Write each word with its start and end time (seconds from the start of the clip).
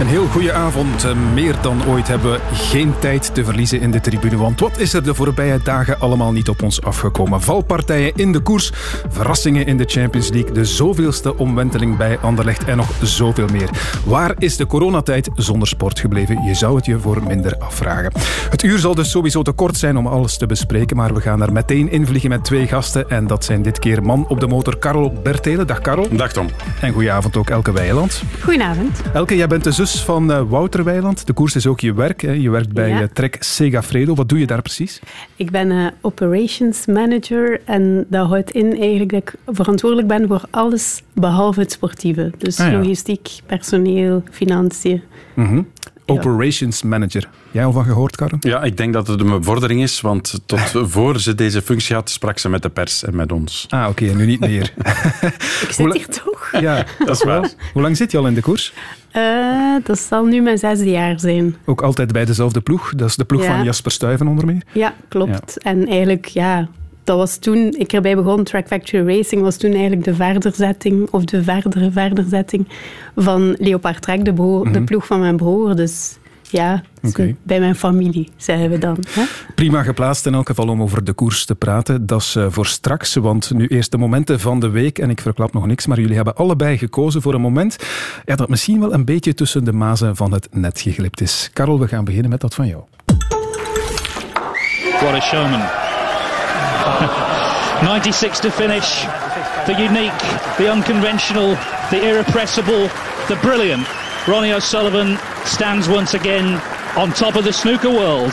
Een 0.00 0.06
heel 0.08 0.26
goede 0.26 0.52
avond. 0.52 1.04
Eh, 1.04 1.10
Meer 1.34 1.54
dan 1.60 1.84
ooit 1.86 2.08
hebben 2.08 2.32
we 2.32 2.38
geen 2.52 2.94
tijd 2.98 3.34
te 3.34 3.44
verliezen 3.44 3.80
in 3.80 3.90
de 3.90 4.00
tribune. 4.00 4.36
Want 4.36 4.60
wat 4.60 4.78
is 4.78 4.92
er 4.94 5.02
de 5.04 5.14
voorbije 5.14 5.60
dagen 5.64 6.00
allemaal 6.00 6.32
niet 6.32 6.48
op 6.48 6.62
ons 6.62 6.82
afgekomen? 6.82 7.40
Valpartijen 7.42 8.12
in 8.16 8.32
de 8.32 8.40
koers, 8.40 8.70
verrassingen 9.08 9.66
in 9.66 9.76
de 9.76 9.84
Champions 9.86 10.28
League, 10.30 10.52
de 10.52 10.64
zoveelste 10.64 11.36
omwenteling 11.38 11.96
bij 11.96 12.18
Anderlecht 12.18 12.64
en 12.64 12.76
nog 12.76 12.88
zoveel 13.02 13.46
meer. 13.52 13.68
Waar 14.04 14.34
is 14.38 14.56
de 14.56 14.66
coronatijd 14.66 15.28
zonder 15.34 15.68
sport 15.68 16.00
gebleven? 16.00 16.42
Je 16.42 16.54
zou 16.54 16.76
het 16.76 16.86
je 16.86 16.98
voor 16.98 17.22
minder 17.26 17.56
afvragen. 17.58 18.12
Het 18.50 18.62
uur 18.62 18.78
zal 18.78 18.94
dus 18.94 19.10
sowieso 19.10 19.42
te 19.42 19.52
kort 19.52 19.76
zijn 19.76 19.96
om 19.96 20.06
alles 20.06 20.36
te 20.36 20.46
bespreken, 20.46 20.96
maar 20.96 21.14
we 21.14 21.20
gaan 21.20 21.42
er 21.42 21.52
meteen 21.52 21.90
invliegen 21.90 22.30
met 22.30 22.44
twee 22.44 22.66
gasten. 22.66 23.10
En 23.10 23.26
dat 23.26 23.44
zijn 23.44 23.62
dit 23.62 23.78
keer 23.78 24.02
man 24.02 24.24
op 24.28 24.40
de 24.40 24.46
motor 24.46 24.78
Karel 24.78 25.12
Bertelen. 25.22 25.66
Dag 25.66 25.80
Karel. 25.80 26.08
Dag 26.10 26.32
Tom. 26.32 26.46
En 26.80 26.92
goedenavond 26.92 27.36
ook 27.36 27.50
Elke 27.50 27.72
Weiland. 27.72 28.22
Goedenavond. 28.40 29.02
Elke, 29.12 29.36
jij 29.36 29.46
bent 29.46 29.64
de 29.64 29.72
zus 29.86 30.02
van 30.04 30.30
uh, 30.30 30.42
Wouter 30.48 30.84
Weiland. 30.84 31.26
De 31.26 31.32
koers 31.32 31.56
is 31.56 31.66
ook 31.66 31.80
je 31.80 31.94
werk. 31.94 32.20
Hè. 32.22 32.30
Je 32.32 32.50
werkt 32.50 32.72
bij 32.72 32.88
Ja. 32.88 33.00
uh, 33.00 33.06
Trek 33.12 33.36
Segafredo. 33.40 34.14
Wat 34.14 34.28
doe 34.28 34.38
je 34.38 34.46
daar 34.46 34.62
precies? 34.62 35.00
Ik 35.36 35.50
ben 35.50 35.70
eh, 35.70 35.86
operations 36.00 36.86
manager 36.86 37.60
en 37.64 38.06
dat 38.08 38.28
houdt 38.28 38.50
in 38.50 38.80
eigenlijk 38.80 39.10
dat 39.10 39.20
ik 39.22 39.34
verantwoordelijk 39.46 40.08
ben 40.08 40.28
voor 40.28 40.42
alles 40.50 41.02
behalve 41.14 41.60
het 41.60 41.72
sportieve. 41.72 42.32
Dus 42.38 42.60
Ah, 42.60 42.70
ja. 42.70 42.78
logistiek, 42.78 43.28
personeel, 43.46 44.22
financiën. 44.30 45.02
Mhm. 45.34 45.62
Operations 46.12 46.82
Manager. 46.82 47.28
Jij 47.50 47.64
al 47.64 47.72
van 47.72 47.84
gehoord, 47.84 48.16
Karel? 48.16 48.36
Ja, 48.40 48.62
ik 48.62 48.76
denk 48.76 48.92
dat 48.92 49.06
het 49.06 49.20
een 49.20 49.26
bevordering 49.28 49.82
is, 49.82 50.00
want 50.00 50.40
tot 50.46 50.60
voor 50.74 51.20
ze 51.20 51.34
deze 51.34 51.62
functie 51.62 51.94
had, 51.94 52.10
sprak 52.10 52.38
ze 52.38 52.48
met 52.48 52.62
de 52.62 52.68
pers 52.68 53.04
en 53.04 53.16
met 53.16 53.32
ons. 53.32 53.66
Ah, 53.68 53.88
oké. 53.88 54.06
en 54.06 54.16
nu 54.16 54.26
niet 54.26 54.40
meer. 54.40 54.72
Ik 55.66 55.68
zit 55.70 55.92
hier 55.92 56.06
toch? 56.08 56.50
ja, 56.60 56.84
Dat 57.06 57.16
is 57.16 57.22
waar. 57.24 57.50
Hoe 57.72 57.82
lang 57.82 57.96
zit 57.96 58.10
je 58.10 58.18
al 58.18 58.26
in 58.26 58.34
de 58.34 58.40
koers? 58.40 58.72
Eh, 59.10 59.22
dat 59.84 59.98
zal 59.98 60.24
nu 60.24 60.40
mijn 60.40 60.58
zesde 60.58 60.90
jaar 60.90 61.20
zijn. 61.20 61.56
Ook 61.64 61.82
altijd 61.82 62.12
bij 62.12 62.24
dezelfde 62.24 62.60
ploeg. 62.60 62.92
Dat 62.96 63.08
is 63.08 63.16
de 63.16 63.24
ploeg 63.24 63.42
Ja. 63.42 63.54
van 63.56 63.64
Jasper 63.64 63.90
Stuyven 63.92 64.26
onder 64.26 64.46
meer. 64.46 64.62
Ja, 64.72 64.94
klopt. 65.08 65.62
En 65.62 65.86
eigenlijk, 65.88 66.26
ja, 66.26 66.68
dat 67.12 67.20
was 67.20 67.36
toen 67.36 67.74
ik 67.78 67.92
erbij 67.92 68.16
begon. 68.16 68.44
Track 68.44 68.66
Factory 68.66 69.16
Racing 69.16 69.42
was 69.42 69.56
toen 69.56 69.72
eigenlijk 69.72 70.04
de 70.04 70.14
verderzetting, 70.14 71.08
of 71.10 71.24
de 71.24 71.42
verdere 71.42 71.90
verderzetting 71.90 72.68
van 73.16 73.54
Leopard 73.58 74.02
Trek, 74.02 74.24
de, 74.24 74.32
broer- 74.32 74.72
de 74.72 74.82
ploeg 74.82 75.06
van 75.06 75.20
mijn 75.20 75.36
broer. 75.36 75.76
Dus 75.76 76.16
ja, 76.50 76.82
Oké. 77.02 77.36
bij 77.42 77.60
mijn 77.60 77.74
familie, 77.74 78.30
zeggen 78.36 78.70
we 78.70 78.78
dan. 78.78 78.96
Hè? 79.08 79.22
Prima 79.54 79.82
geplaatst 79.82 80.26
in 80.26 80.34
elk 80.34 80.46
geval 80.46 80.68
om 80.68 80.82
over 80.82 81.04
de 81.04 81.12
koers 81.12 81.44
te 81.44 81.54
praten. 81.54 82.06
Dat 82.06 82.20
is 82.20 82.36
eh, 82.36 82.46
voor 82.48 82.66
straks, 82.66 83.14
want 83.14 83.50
nu 83.54 83.66
eerst 83.66 83.90
de 83.90 83.98
momenten 83.98 84.40
van 84.40 84.60
de 84.60 84.68
week. 84.70 84.98
En 84.98 85.10
ik 85.10 85.20
verklap 85.20 85.52
nog 85.52 85.66
niks, 85.66 85.86
maar 85.86 86.00
jullie 86.00 86.16
hebben 86.16 86.36
allebei 86.36 86.78
gekozen 86.78 87.22
voor 87.22 87.34
een 87.34 87.40
moment 87.40 87.76
ja, 88.24 88.36
dat 88.36 88.48
misschien 88.48 88.80
wel 88.80 88.92
een 88.92 89.04
beetje 89.04 89.34
tussen 89.34 89.64
de 89.64 89.72
mazen 89.72 90.16
van 90.16 90.32
het 90.32 90.48
net 90.50 90.80
geglipt 90.80 91.20
is. 91.20 91.50
Karel, 91.52 91.80
we 91.80 91.88
gaan 91.88 92.04
beginnen 92.04 92.30
met 92.30 92.40
dat 92.40 92.54
van 92.54 92.66
jou. 92.66 92.82
What 95.00 95.14
a 95.14 95.20
showman. 95.20 95.81
96 97.82 98.40
to 98.40 98.50
finish. 98.50 99.04
The 99.66 99.74
unique, 99.78 100.18
the 100.58 100.70
unconventional, 100.70 101.56
the 101.90 102.00
irrepressible, 102.08 102.88
the 103.28 103.36
brilliant. 103.42 103.86
Ronnie 104.28 104.52
O'Sullivan 104.52 105.18
stands 105.44 105.88
once 105.88 106.14
again 106.14 106.60
on 106.96 107.12
top 107.12 107.36
of 107.36 107.44
the 107.44 107.52
snooker 107.52 107.90
world. 107.90 108.32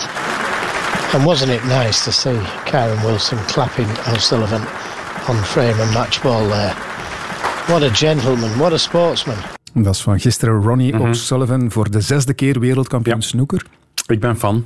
And 1.13 1.25
wasn't 1.25 1.51
it 1.51 1.65
nice 1.65 2.03
to 2.03 2.11
see 2.11 2.39
Karen 2.65 3.01
Wilson 3.03 3.37
clapping 3.47 3.87
O'Sullivan 4.13 4.61
on 5.27 5.35
frame 5.43 5.79
and 5.81 5.93
match 5.93 6.21
ball 6.21 6.47
there? 6.47 6.73
What 7.67 7.83
a 7.83 7.89
gentleman, 7.93 8.59
what 8.59 8.73
a 8.73 8.77
sportsman. 8.77 9.37
Dat 9.73 9.93
is 9.95 10.01
van 10.01 10.19
gisteren 10.19 10.61
Ronnie 10.63 10.93
Mhm. 10.95 11.09
O'Sullivan 11.09 11.71
voor 11.71 11.89
de 11.91 12.01
zesde 12.01 12.33
keer 12.33 12.59
wereldkampioen 12.59 13.19
Ja. 13.19 13.21
snoeker. 13.27 13.65
Ik 14.09 14.19
ben 14.19 14.37
fan 14.37 14.65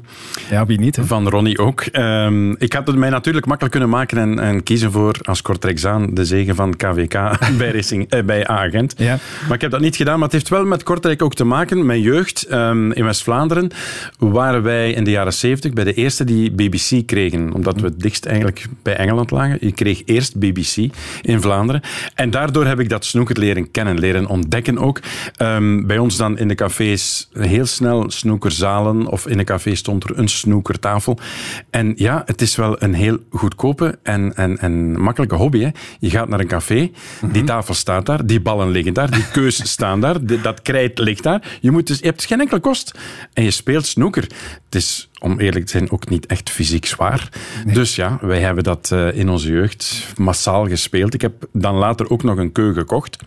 Ja, 0.49 0.65
wie 0.65 0.79
niet? 0.79 0.95
Hè? 0.95 1.05
van 1.05 1.29
Ronnie 1.29 1.59
ook. 1.59 1.81
Ehm, 1.81 2.51
ik 2.51 2.73
had 2.73 2.87
het 2.87 2.95
mij 2.95 3.09
natuurlijk 3.09 3.45
makkelijk 3.45 3.75
kunnen 3.75 3.91
maken 3.91 4.17
en, 4.17 4.39
en 4.39 4.63
kiezen 4.63 4.91
voor 4.91 5.15
als 5.21 5.41
Kortrijksaan 5.41 6.13
de 6.13 6.25
zegen 6.25 6.55
van 6.55 6.75
KVK 6.75 7.13
bij, 7.57 7.71
Racing, 7.71 8.09
eh, 8.09 8.23
bij 8.23 8.49
A-agent. 8.49 8.93
Ja. 8.97 9.17
Maar 9.47 9.55
ik 9.55 9.61
heb 9.61 9.71
dat 9.71 9.79
niet 9.79 9.95
gedaan. 9.95 10.13
Maar 10.13 10.23
het 10.23 10.31
heeft 10.31 10.49
wel 10.49 10.65
met 10.65 10.83
Kortrijk 10.83 11.21
ook 11.21 11.33
te 11.33 11.43
maken. 11.43 11.85
Mijn 11.85 12.01
jeugd 12.01 12.43
ehm, 12.43 12.91
in 12.91 13.03
West-Vlaanderen 13.03 13.71
waren 14.17 14.63
wij 14.63 14.91
in 14.91 15.03
de 15.03 15.11
jaren 15.11 15.33
70 15.33 15.73
bij 15.73 15.83
de 15.83 15.93
eerste 15.93 16.23
die 16.23 16.51
BBC 16.51 17.07
kregen. 17.07 17.53
Omdat 17.53 17.79
we 17.79 17.87
het 17.87 17.99
dichtst 17.99 18.25
eigenlijk 18.25 18.65
bij 18.81 18.95
Engeland 18.95 19.31
lagen. 19.31 19.57
Je 19.61 19.71
kreeg 19.71 20.01
eerst 20.05 20.39
BBC 20.39 20.93
in 21.21 21.41
Vlaanderen. 21.41 21.81
En 22.15 22.29
daardoor 22.29 22.65
heb 22.65 22.79
ik 22.79 22.89
dat 22.89 23.05
snoeker 23.05 23.39
leren 23.39 23.71
kennen, 23.71 23.99
leren 23.99 24.27
ontdekken 24.27 24.77
ook. 24.77 24.99
Ehm, 25.35 25.85
bij 25.85 25.97
ons 25.97 26.17
dan 26.17 26.37
in 26.37 26.47
de 26.47 26.55
cafés 26.55 27.29
heel 27.33 27.65
snel 27.65 28.11
snoekerzalen. 28.11 29.07
Of 29.07 29.25
in 29.33 29.39
een 29.39 29.45
café 29.45 29.75
stond 29.75 30.03
er 30.03 30.19
een 30.19 30.27
snoekertafel. 30.27 31.17
En 31.69 31.93
ja, 31.95 32.23
het 32.25 32.41
is 32.41 32.55
wel 32.55 32.81
een 32.81 32.93
heel 32.93 33.17
goedkope 33.29 33.99
en, 34.03 34.35
en, 34.35 34.57
en 34.57 35.01
makkelijke 35.01 35.35
hobby. 35.35 35.59
Hè. 35.59 35.69
Je 35.99 36.09
gaat 36.09 36.27
naar 36.27 36.39
een 36.39 36.47
café, 36.47 36.91
die 37.31 37.43
tafel 37.43 37.73
staat 37.73 38.05
daar, 38.05 38.25
die 38.25 38.41
ballen 38.41 38.69
liggen 38.69 38.93
daar, 38.93 39.11
die 39.11 39.27
keus 39.31 39.67
staan 39.71 40.01
daar, 40.01 40.25
dat 40.41 40.61
krijt 40.61 40.99
ligt 40.99 41.23
daar. 41.23 41.57
Je, 41.61 41.71
moet 41.71 41.87
dus, 41.87 41.99
je 41.99 42.05
hebt 42.05 42.25
geen 42.25 42.39
enkele 42.39 42.59
kost 42.59 42.99
en 43.33 43.43
je 43.43 43.51
speelt 43.51 43.85
snoeker. 43.85 44.27
Het 44.73 44.81
is, 44.81 45.09
om 45.19 45.39
eerlijk 45.39 45.65
te 45.65 45.71
zijn, 45.71 45.91
ook 45.91 46.09
niet 46.09 46.25
echt 46.25 46.49
fysiek 46.49 46.85
zwaar. 46.85 47.29
Dus 47.73 47.95
ja, 47.95 48.17
wij 48.21 48.39
hebben 48.39 48.63
dat 48.63 48.89
eh, 48.91 49.17
in 49.17 49.29
onze 49.29 49.51
jeugd 49.51 50.07
massaal 50.17 50.67
gespeeld. 50.67 51.13
Ik 51.13 51.21
heb 51.21 51.33
dan 51.51 51.75
later 51.75 52.09
ook 52.09 52.23
nog 52.23 52.37
een 52.37 52.51
keu 52.51 52.73
gekocht. 52.73 53.17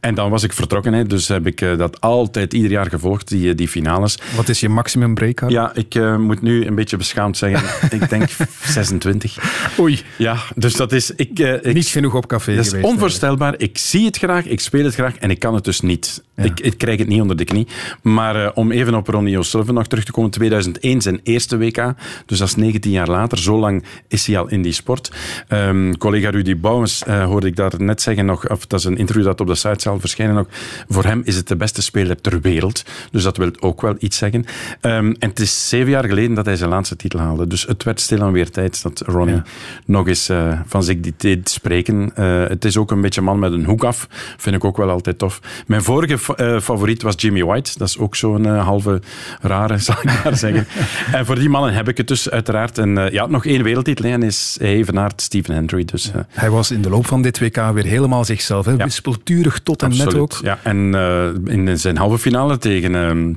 En 0.00 0.14
dan 0.14 0.30
was 0.30 0.42
ik 0.42 0.52
vertrokken. 0.52 0.92
Hè. 0.92 1.04
Dus 1.04 1.28
heb 1.28 1.46
ik 1.46 1.60
eh, 1.60 1.78
dat 1.78 2.00
altijd 2.00 2.52
ieder 2.54 2.70
jaar 2.70 2.86
gevolgd, 2.86 3.28
die, 3.28 3.54
die 3.54 3.68
finales. 3.68 4.18
Wat 4.36 4.48
is 4.48 4.60
je 4.60 4.68
maximum 4.68 5.14
break, 5.14 5.34
Karel? 5.34 5.54
Ja, 5.54 5.74
ik 5.74 5.94
eh, 5.94 6.16
moet 6.16 6.42
nu 6.42 6.66
een 6.66 6.74
beetje 6.74 6.96
beschaamd 6.96 7.36
zeggen. 7.36 7.98
ik 8.00 8.08
denk 8.08 8.28
26. 8.62 9.38
Oei, 9.78 10.00
Ja, 10.18 10.36
dus 10.54 10.74
dat 10.74 10.92
is... 10.92 11.10
Ik, 11.10 11.38
eh, 11.38 11.54
ik, 11.54 11.74
niet 11.74 11.86
genoeg 11.86 12.14
op 12.14 12.26
café 12.26 12.56
dat 12.56 12.66
is 12.66 12.80
onvoorstelbaar. 12.80 13.54
Ik 13.58 13.78
zie 13.78 14.06
het 14.06 14.16
graag, 14.16 14.44
ik 14.44 14.60
speel 14.60 14.84
het 14.84 14.94
graag 14.94 15.16
en 15.16 15.30
ik 15.30 15.38
kan 15.38 15.54
het 15.54 15.64
dus 15.64 15.80
niet. 15.80 16.24
Ik, 16.36 16.60
ik 16.60 16.78
krijg 16.78 16.98
het 16.98 17.08
niet 17.08 17.20
onder 17.20 17.36
de 17.36 17.44
knie. 17.44 17.66
Maar 18.02 18.44
eh, 18.44 18.50
om 18.54 18.70
even 18.72 18.94
op 18.94 19.08
Ronnie 19.08 19.38
O'Sullivan 19.38 19.74
nog 19.74 19.86
terug 19.86 20.04
te 20.04 20.12
komen. 20.12 20.30
2001 20.30 20.85
zijn 20.98 21.20
eerste 21.22 21.58
WK, 21.58 21.94
dus 22.26 22.38
dat 22.38 22.48
is 22.48 22.54
19 22.54 22.90
jaar 22.90 23.08
later. 23.08 23.38
Zo 23.38 23.58
lang 23.58 23.84
is 24.08 24.26
hij 24.26 24.38
al 24.38 24.48
in 24.48 24.62
die 24.62 24.72
sport. 24.72 25.12
Ehm, 25.48 25.92
collega 25.92 26.30
Rudy 26.30 26.56
Bouwens 26.56 27.02
eh, 27.04 27.24
hoorde 27.24 27.46
ik 27.46 27.56
daar 27.56 27.72
net 27.78 28.02
zeggen 28.02 28.24
nog, 28.26 28.48
of 28.48 28.66
dat 28.66 28.78
is 28.78 28.84
een 28.84 28.96
interview 28.96 29.24
dat 29.24 29.40
op 29.40 29.46
de 29.46 29.54
site 29.54 29.80
zal 29.80 30.00
verschijnen 30.00 30.34
nog. 30.34 30.46
Voor 30.88 31.04
hem 31.04 31.20
is 31.24 31.36
het 31.36 31.48
de 31.48 31.56
beste 31.56 31.82
speler 31.82 32.20
ter 32.20 32.40
wereld. 32.40 32.82
Dus 33.10 33.22
dat 33.22 33.36
wil 33.36 33.50
ook 33.60 33.80
wel 33.80 33.94
iets 33.98 34.16
zeggen. 34.16 34.44
Ehm, 34.80 35.14
en 35.18 35.28
het 35.28 35.40
is 35.40 35.68
zeven 35.68 35.90
jaar 35.90 36.04
geleden 36.04 36.34
dat 36.34 36.44
hij 36.46 36.56
zijn 36.56 36.70
laatste 36.70 36.96
titel 36.96 37.18
haalde. 37.18 37.46
Dus 37.46 37.66
het 37.66 37.82
werd 37.82 38.00
stilaan 38.00 38.32
weer 38.32 38.50
tijd 38.50 38.82
dat 38.82 39.02
Ronnie 39.06 39.34
Ja. 39.34 39.44
nog 39.86 40.08
eens 40.08 40.28
eh, 40.28 40.60
van 40.66 40.82
zich 40.84 41.00
die 41.00 41.14
deed 41.16 41.48
spreken. 41.48 42.10
Eh, 42.14 42.44
het 42.48 42.64
is 42.64 42.76
ook 42.76 42.90
een 42.90 43.00
beetje 43.00 43.20
een 43.20 43.26
man 43.26 43.38
met 43.38 43.52
een 43.52 43.64
hoek 43.64 43.84
af. 43.84 44.06
Vind 44.36 44.56
ik 44.56 44.64
ook 44.64 44.76
wel 44.76 44.90
altijd 44.90 45.18
tof. 45.18 45.40
Mijn 45.66 45.82
vorige 45.82 46.18
fa- 46.18 46.60
favoriet 46.60 47.02
was 47.02 47.14
Jimmy 47.16 47.42
White. 47.44 47.70
Dat 47.76 47.88
is 47.88 47.98
ook 47.98 48.16
zo'n 48.16 48.44
halve 48.46 49.00
rare, 49.40 49.78
zal 49.86 49.94
ik 50.02 50.24
maar 50.24 50.36
zeggen. 50.36 50.66
en 51.12 51.26
voor 51.26 51.34
die 51.34 51.48
mannen 51.48 51.74
heb 51.74 51.88
ik 51.88 51.96
het 51.96 52.08
dus 52.08 52.30
uiteraard. 52.30 52.78
En 52.78 52.98
eh, 52.98 53.12
ja, 53.12 53.26
nog 53.26 53.46
één 53.46 53.62
wereldtitel 53.62 54.04
hè, 54.04 54.10
en 54.12 54.22
is 54.22 54.56
hij 54.60 54.68
evenaart 54.68 55.20
Stephen 55.20 55.54
Hendry. 55.54 55.84
Dus, 55.84 56.12
eh, 56.12 56.20
Hij 56.28 56.50
was 56.50 56.70
in 56.70 56.82
de 56.82 56.90
loop 56.90 57.06
van 57.06 57.22
dit 57.22 57.38
WK 57.38 57.56
weer 57.56 57.84
helemaal 57.84 58.24
zichzelf. 58.24 58.66
Hè? 58.66 58.76
Wispelturig 58.76 59.60
tot 59.60 59.82
en 59.82 59.96
met 59.96 60.14
ook. 60.14 60.38
Ja, 60.42 60.58
en 60.62 60.94
eh, 60.94 61.54
in 61.54 61.78
zijn 61.78 61.96
halve 61.96 62.18
finale 62.18 62.58
tegen... 62.58 62.94
ehm, 62.94 63.32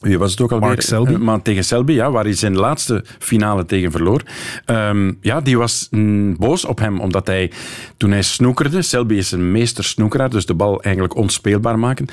wie 0.00 0.18
was 0.18 0.30
het 0.30 0.40
ook 0.40 0.52
alweer? 0.52 0.68
Mark 0.68 0.80
Selby. 0.80 1.12
Maar 1.12 1.42
tegen 1.42 1.64
Selby, 1.64 1.92
ja, 1.92 2.10
waar 2.10 2.24
hij 2.24 2.34
zijn 2.34 2.56
laatste 2.56 3.04
finale 3.18 3.64
tegen 3.64 3.90
verloor. 3.90 4.22
Ehm, 4.64 5.12
ja, 5.20 5.40
die 5.40 5.58
was 5.58 5.88
mm, 5.90 6.36
boos 6.36 6.64
op 6.64 6.78
hem, 6.78 7.00
omdat 7.00 7.26
hij, 7.26 7.50
toen 7.96 8.10
hij 8.10 8.22
snoekerde, 8.22 8.82
Selby 8.82 9.14
is 9.14 9.32
een 9.32 9.52
meester 9.52 9.84
snoekeraar, 9.84 10.30
dus 10.30 10.46
de 10.46 10.54
bal 10.54 10.82
eigenlijk 10.82 11.16
onspeelbaar 11.16 11.78
maken. 11.78 12.06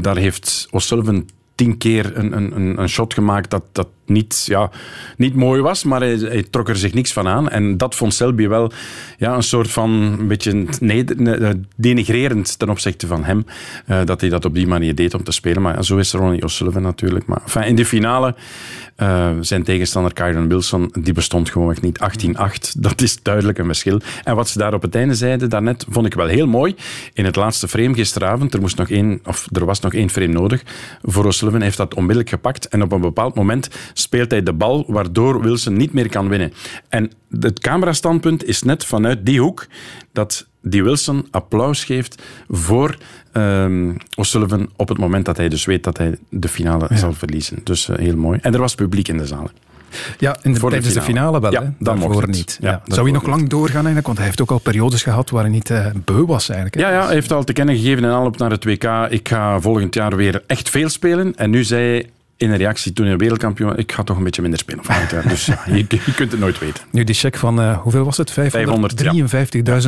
Daar 0.00 0.16
heeft 0.16 0.68
O'Sullivan 0.70 1.24
tien 1.58 1.78
keer 1.78 2.16
een, 2.16 2.36
een, 2.36 2.78
een- 2.78 2.88
shot 2.88 3.14
gemaakt 3.14 3.50
dat, 3.50 3.62
dat 3.72 3.88
niet, 4.06 4.42
ja, 4.46 4.70
niet 5.16 5.34
mooi 5.34 5.60
was, 5.60 5.84
maar 5.84 6.00
hij, 6.00 6.44
trok 6.50 6.68
er 6.68 6.76
zich 6.76 6.94
niks 6.94 7.12
van 7.12 7.28
aan. 7.28 7.48
En 7.48 7.76
dat 7.76 7.94
vond 7.94 8.14
Selby 8.14 8.48
wel 8.48 8.72
ja, 9.18 9.34
een 9.34 9.42
soort 9.42 9.70
van 9.70 9.90
een 9.90 10.28
beetje 10.28 10.66
ne- 10.80 11.60
denigrerend 11.76 12.58
ten 12.58 12.68
opzichte 12.70 13.06
van 13.06 13.24
hem, 13.24 13.44
eh, 13.86 14.04
dat 14.04 14.20
hij 14.20 14.30
dat 14.30 14.44
op 14.44 14.54
die 14.54 14.66
manier 14.66 14.94
deed 14.94 15.14
om 15.14 15.22
te 15.24 15.32
spelen. 15.32 15.62
Maar 15.62 15.84
zo 15.84 15.96
is 15.96 16.12
Ronnie 16.12 16.42
O'Sullivan 16.42 16.82
natuurlijk. 16.82 17.26
Maar 17.26 17.66
in 17.66 17.74
de 17.76 17.86
finale 17.86 18.34
Uh, 19.02 19.30
zijn 19.40 19.62
tegenstander 19.62 20.12
Kyron 20.12 20.48
Wilson, 20.48 20.92
die 21.00 21.12
bestond 21.12 21.50
gewoon 21.50 21.76
niet. 21.80 21.98
18-8, 21.98 22.78
dat 22.78 23.00
is 23.00 23.22
duidelijk 23.22 23.58
een 23.58 23.64
verschil. 23.64 24.00
En 24.24 24.36
wat 24.36 24.48
ze 24.48 24.58
daar 24.58 24.74
op 24.74 24.82
het 24.82 24.94
einde 24.94 25.14
zeiden 25.14 25.50
daarnet, 25.50 25.86
vond 25.88 26.06
ik 26.06 26.14
wel 26.14 26.26
heel 26.26 26.46
mooi. 26.46 26.74
In 27.12 27.24
het 27.24 27.36
laatste 27.36 27.68
frame 27.68 27.94
gisteravond, 27.94 28.54
er, 28.54 28.60
moest 28.60 28.76
nog 28.76 28.90
één, 28.90 29.20
of 29.24 29.46
er 29.52 29.64
was 29.64 29.80
nog 29.80 29.94
één 29.94 30.10
frame 30.10 30.32
nodig 30.32 30.62
voor 31.02 31.26
O'Sullivan, 31.26 31.60
heeft 31.60 31.76
dat 31.76 31.94
onmiddellijk 31.94 32.28
gepakt. 32.28 32.68
En 32.68 32.82
op 32.82 32.92
een 32.92 33.00
bepaald 33.00 33.34
moment 33.34 33.68
speelt 33.92 34.30
hij 34.30 34.42
de 34.42 34.52
bal, 34.52 34.84
waardoor 34.88 35.40
Wilson 35.40 35.76
niet 35.76 35.92
meer 35.92 36.08
kan 36.08 36.28
winnen. 36.28 36.52
En 36.88 37.10
het 37.40 37.58
camerastandpunt 37.58 38.44
is 38.44 38.62
net 38.62 38.84
vanuit 38.84 39.26
die 39.26 39.40
hoek 39.40 39.66
dat 40.12 40.46
die 40.68 40.84
Wilson 40.84 41.26
applaus 41.30 41.84
geeft 41.84 42.22
voor 42.48 42.96
um, 43.32 43.96
O'Sullivan 44.16 44.68
op 44.76 44.88
het 44.88 44.98
moment 44.98 45.24
dat 45.24 45.36
hij 45.36 45.48
dus 45.48 45.64
weet 45.64 45.84
dat 45.84 45.96
hij 45.96 46.18
de 46.28 46.48
finale 46.48 46.88
zal 46.90 47.12
verliezen. 47.12 47.60
Dus 47.64 47.88
uh, 47.88 47.96
heel 47.96 48.16
mooi. 48.16 48.38
En 48.42 48.54
er 48.54 48.60
was 48.60 48.74
publiek 48.74 49.08
in 49.08 49.18
de 49.18 49.26
zaal. 49.26 49.50
Ja, 50.18 50.36
in 50.42 50.52
de, 50.52 50.60
tijdens 50.60 50.94
de 50.94 51.02
finale 51.02 51.40
wel, 51.40 51.52
ja, 51.52 51.62
hè? 51.62 51.68
daarvoor 51.78 52.28
niet. 52.28 52.58
Ja, 52.60 52.82
Zou 52.86 53.02
hij 53.02 53.12
nog 53.12 53.26
lang 53.26 53.48
doorgaan 53.48 53.74
eigenlijk? 53.74 54.06
Want 54.06 54.18
hij 54.18 54.26
heeft 54.26 54.40
ook 54.40 54.50
al 54.50 54.58
periodes 54.58 55.02
gehad 55.02 55.30
waar 55.30 55.42
hij 55.42 55.50
niet 55.50 55.70
uh, 55.70 55.86
beu 56.04 56.24
was 56.24 56.48
eigenlijk. 56.48 56.80
Ja, 56.80 56.90
ja, 56.90 57.04
hij 57.04 57.14
heeft 57.14 57.32
al 57.32 57.44
te 57.44 57.52
kennen 57.52 57.76
gegeven 57.76 58.04
in 58.04 58.10
aanloop 58.10 58.38
naar 58.38 58.50
het 58.50 58.64
WK. 58.64 58.84
Ik 59.08 59.28
ga 59.28 59.60
volgend 59.60 59.94
jaar 59.94 60.16
weer 60.16 60.42
echt 60.46 60.70
veel 60.70 60.88
spelen. 60.88 61.34
En 61.36 61.50
nu 61.50 61.64
zei 61.64 61.90
hij, 61.90 62.10
in 62.38 62.50
een 62.50 62.56
reactie 62.56 62.92
toen 62.92 63.06
hij 63.06 63.16
wereldkampioen 63.16 63.76
ik 63.76 63.92
ga 63.92 64.02
toch 64.02 64.16
een 64.16 64.24
beetje 64.24 64.42
minder 64.42 64.60
spelen 64.60 64.84
Dus 65.28 65.46
ja, 65.46 65.60
je, 65.74 65.84
je, 65.88 66.14
kunt 66.14 66.30
het 66.30 66.40
nooit 66.40 66.58
weten. 66.58 66.84
Nu, 66.90 67.04
die 67.04 67.14
check 67.14 67.36
van, 67.36 67.60
uh, 67.60 67.78
hoeveel 67.78 68.04
was 68.04 68.16
het? 68.16 68.30
553.000 68.30 68.36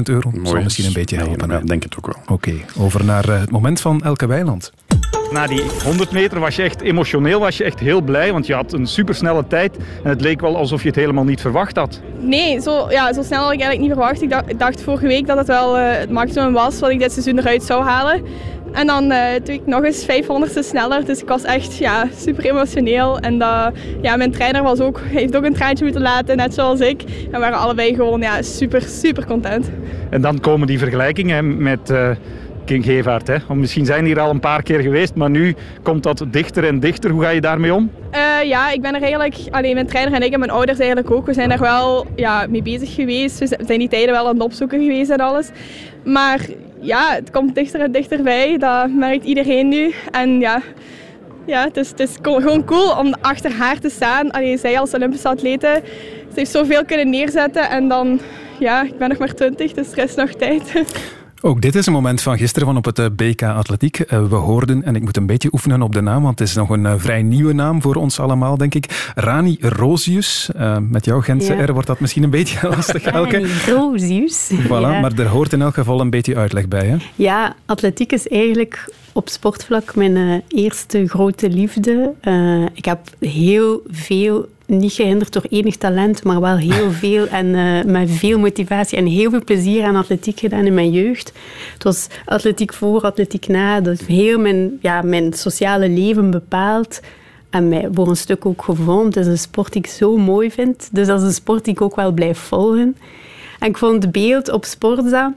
euro? 0.02 0.30
Mooi, 0.30 0.46
zal 0.46 0.62
misschien 0.62 0.86
een 0.86 0.92
beetje 0.92 1.16
helpen. 1.16 1.48
Nee, 1.48 1.64
denk 1.64 1.82
het 1.82 1.96
ook 1.96 2.06
wel. 2.06 2.16
Oké, 2.22 2.32
okay, 2.32 2.64
over 2.76 3.04
naar 3.04 3.28
uh, 3.28 3.40
het 3.40 3.50
moment 3.50 3.80
van 3.80 4.02
Elke 4.02 4.26
Weiland. 4.26 4.72
Na 5.32 5.46
die 5.46 5.62
100 5.84 6.10
meter 6.10 6.40
was 6.40 6.56
je 6.56 6.62
echt 6.62 6.80
emotioneel, 6.80 7.40
was 7.40 7.56
je 7.56 7.64
echt 7.64 7.80
heel 7.80 8.00
blij, 8.00 8.32
want 8.32 8.46
je 8.46 8.54
had 8.54 8.72
een 8.72 8.86
supersnelle 8.86 9.46
tijd 9.46 9.76
en 9.76 10.08
het 10.08 10.20
leek 10.20 10.40
wel 10.40 10.56
alsof 10.56 10.82
je 10.82 10.88
het 10.88 10.96
helemaal 10.96 11.24
niet 11.24 11.40
verwacht 11.40 11.76
had. 11.76 12.00
Nee, 12.18 12.60
zo, 12.60 12.86
ja, 12.90 13.12
zo 13.12 13.22
snel 13.22 13.42
had 13.42 13.52
ik 13.52 13.60
eigenlijk 13.60 13.80
niet 13.80 13.98
verwacht. 13.98 14.22
Ik 14.50 14.58
dacht, 14.58 14.82
vorige 14.82 15.06
week 15.06 15.26
dat 15.26 15.38
het 15.38 15.46
wel 15.46 15.78
uh, 15.78 15.84
het 15.92 16.10
maximum 16.10 16.52
was 16.52 16.80
wat 16.80 16.90
ik 16.90 16.98
dit 16.98 17.12
seizoen 17.12 17.38
eruit 17.38 17.62
zou 17.62 17.82
halen. 17.84 18.22
En 18.72 18.86
dan 18.86 19.12
uh, 19.12 19.18
doe 19.44 19.54
ik 19.54 19.66
nog 19.66 19.84
eens 19.84 20.04
500 20.04 20.64
sneller. 20.64 21.04
Dus 21.04 21.22
ik 21.22 21.28
was 21.28 21.44
echt 21.44 21.76
ja, 21.76 22.06
super 22.16 22.44
emotioneel. 22.44 23.18
En 23.18 23.36
ja, 24.02 24.16
mijn 24.16 24.30
trainer 24.30 24.62
was 24.62 24.80
ook, 24.80 25.00
heeft 25.04 25.36
ook 25.36 25.44
een 25.44 25.54
traantje 25.54 25.84
moeten 25.84 26.02
laten, 26.02 26.36
net 26.36 26.54
zoals 26.54 26.80
ik. 26.80 27.02
En 27.02 27.30
we 27.30 27.38
waren 27.38 27.58
allebei 27.58 27.94
gewoon 27.94 28.20
ja, 28.20 28.42
super, 28.42 28.82
super 28.82 29.26
content. 29.26 29.70
En 30.10 30.20
dan 30.20 30.40
komen 30.40 30.66
die 30.66 30.78
vergelijkingen 30.78 31.62
met... 31.62 31.90
Uh, 31.90 32.10
King. 32.64 32.84
Hè? 32.84 33.36
Want 33.46 33.60
misschien 33.60 33.86
zijn 33.86 34.04
hier 34.04 34.20
al 34.20 34.30
een 34.30 34.40
paar 34.40 34.62
keer 34.62 34.80
geweest, 34.80 35.14
maar 35.14 35.30
nu 35.30 35.54
komt 35.82 36.02
dat 36.02 36.24
dichter 36.30 36.64
en 36.64 36.80
dichter. 36.80 37.10
Hoe 37.10 37.22
ga 37.22 37.28
je 37.28 37.40
daarmee 37.40 37.74
om? 37.74 37.90
Uh, 38.14 38.48
ja, 38.48 38.70
ik 38.70 38.80
ben 38.82 38.94
er 38.94 39.02
eigenlijk, 39.02 39.36
alleen 39.50 39.74
mijn 39.74 39.86
trainer 39.86 40.14
en 40.14 40.22
ik 40.22 40.32
en 40.32 40.38
mijn 40.38 40.50
ouders 40.50 40.78
eigenlijk 40.78 41.10
ook, 41.10 41.26
we 41.26 41.32
zijn 41.32 41.48
daar 41.48 41.60
wel 41.60 42.06
ja, 42.16 42.46
mee 42.48 42.62
bezig 42.62 42.94
geweest. 42.94 43.38
We 43.38 43.46
zijn 43.46 43.78
die 43.78 43.88
tijden 43.88 44.14
wel 44.14 44.26
aan 44.26 44.34
het 44.34 44.42
opzoeken 44.42 44.80
geweest 44.80 45.10
en 45.10 45.18
alles. 45.18 45.50
Maar 46.04 46.40
ja, 46.80 47.14
het 47.14 47.30
komt 47.30 47.54
dichter 47.54 47.80
en 47.80 47.92
dichterbij. 47.92 48.58
Dat 48.58 48.90
merkt 48.90 49.24
iedereen 49.24 49.68
nu. 49.68 49.94
En 50.10 50.40
ja, 50.40 50.62
ja 51.46 51.64
het, 51.64 51.76
is, 51.76 51.88
het 51.88 52.00
is 52.00 52.16
gewoon 52.22 52.64
cool 52.64 52.96
om 52.96 53.14
achter 53.20 53.52
haar 53.52 53.78
te 53.78 53.90
staan. 53.90 54.30
Allee, 54.30 54.58
zij 54.58 54.78
als 54.78 54.94
Olympische 54.94 55.28
atlete, 55.28 55.82
ze 56.28 56.34
heeft 56.34 56.50
zoveel 56.50 56.84
kunnen 56.84 57.10
neerzetten. 57.10 57.70
En 57.70 57.88
dan, 57.88 58.20
ja, 58.58 58.82
ik 58.82 58.98
ben 58.98 59.08
nog 59.08 59.18
maar 59.18 59.34
20, 59.34 59.72
dus 59.72 59.92
er 59.92 59.98
is 59.98 60.14
nog 60.14 60.30
tijd. 60.30 60.72
Ook 61.42 61.60
dit 61.60 61.74
is 61.74 61.86
een 61.86 61.92
moment 61.92 62.22
van 62.22 62.38
gisteren 62.38 62.68
van 62.68 62.76
op 62.76 62.84
het 62.84 62.98
eh, 62.98 63.06
BK 63.16 63.42
Atletiek. 63.42 64.00
Eh, 64.00 64.26
we 64.26 64.34
hoorden, 64.34 64.82
en 64.82 64.96
ik 64.96 65.02
moet 65.02 65.16
een 65.16 65.26
beetje 65.26 65.48
oefenen 65.52 65.82
op 65.82 65.92
de 65.92 66.00
naam, 66.00 66.22
want 66.22 66.38
het 66.38 66.48
is 66.48 66.54
nog 66.54 66.70
een 66.70 66.86
eh, 66.86 66.94
vrij 66.96 67.22
nieuwe 67.22 67.52
naam 67.52 67.82
voor 67.82 67.94
ons 67.94 68.20
allemaal, 68.20 68.56
denk 68.56 68.74
ik. 68.74 69.12
Rani 69.14 69.56
Rosius. 69.60 70.50
met 70.88 71.04
jouw 71.04 71.20
Gentse 71.20 71.52
R 71.52 71.72
wordt 71.72 71.86
dat 71.86 72.00
misschien 72.00 72.22
een 72.22 72.30
beetje 72.30 72.68
lastig, 72.76 73.02
Elke. 73.02 73.38
Rani 73.38 73.52
Rosius. 73.66 74.50
Voilà, 74.64 74.68
maar 75.02 75.12
er 75.18 75.26
hoort 75.26 75.52
in 75.52 75.62
elk 75.62 75.74
geval 75.74 76.00
een 76.00 76.10
beetje 76.10 76.36
uitleg 76.36 76.68
bij, 76.68 76.86
hè? 76.86 76.96
Ja, 77.14 77.54
atletiek 77.66 78.12
is 78.12 78.28
eigenlijk 78.28 78.92
op 79.12 79.28
sportvlak 79.28 79.94
mijn 79.94 80.42
eerste 80.48 81.08
grote 81.08 81.48
liefde. 81.48 82.12
ik 82.74 82.84
heb 82.84 83.00
heel 83.18 83.82
veel 83.90 84.48
niet 84.70 84.92
gehinderd 84.92 85.32
door 85.32 85.44
enig 85.48 85.76
talent, 85.76 86.24
maar 86.24 86.40
wel 86.40 86.56
heel 86.56 86.90
veel 87.02 87.26
en 87.26 87.46
uh, 87.46 87.84
met 87.84 88.10
veel 88.10 88.38
motivatie 88.38 88.98
en 88.98 89.06
heel 89.06 89.30
veel 89.30 89.44
plezier 89.44 89.84
aan 89.84 89.96
atletiek 89.96 90.38
gedaan 90.38 90.66
in 90.66 90.74
mijn 90.74 90.90
jeugd. 90.90 91.32
Het 91.72 91.82
was 91.82 92.06
atletiek 92.24 92.72
voor, 92.72 93.00
atletiek 93.00 93.48
na. 93.48 93.80
Dat 93.80 93.98
heeft 93.98 94.10
heel 94.10 94.38
mijn, 94.38 94.78
ja, 94.80 95.02
mijn 95.02 95.32
sociale 95.32 95.88
leven 95.88 96.30
bepaald 96.30 97.00
en 97.50 97.68
mij 97.68 97.88
voor 97.92 98.08
een 98.08 98.16
stuk 98.16 98.46
ook 98.46 98.62
gevormd. 98.62 99.14
Het 99.14 99.26
is 99.26 99.30
een 99.30 99.38
sport 99.38 99.72
die 99.72 99.82
ik 99.82 99.90
zo 99.90 100.16
mooi 100.16 100.50
vind. 100.50 100.88
Dus 100.92 101.06
dat 101.06 101.20
is 101.20 101.26
een 101.26 101.32
sport 101.32 101.64
die 101.64 101.74
ik 101.74 101.80
ook 101.80 101.96
wel 101.96 102.12
blijf 102.12 102.38
volgen. 102.38 102.96
En 103.58 103.68
ik 103.68 103.78
vond 103.78 104.02
het 104.02 104.12
beeld 104.12 104.50
op 104.50 104.64
Sportza 104.64 105.34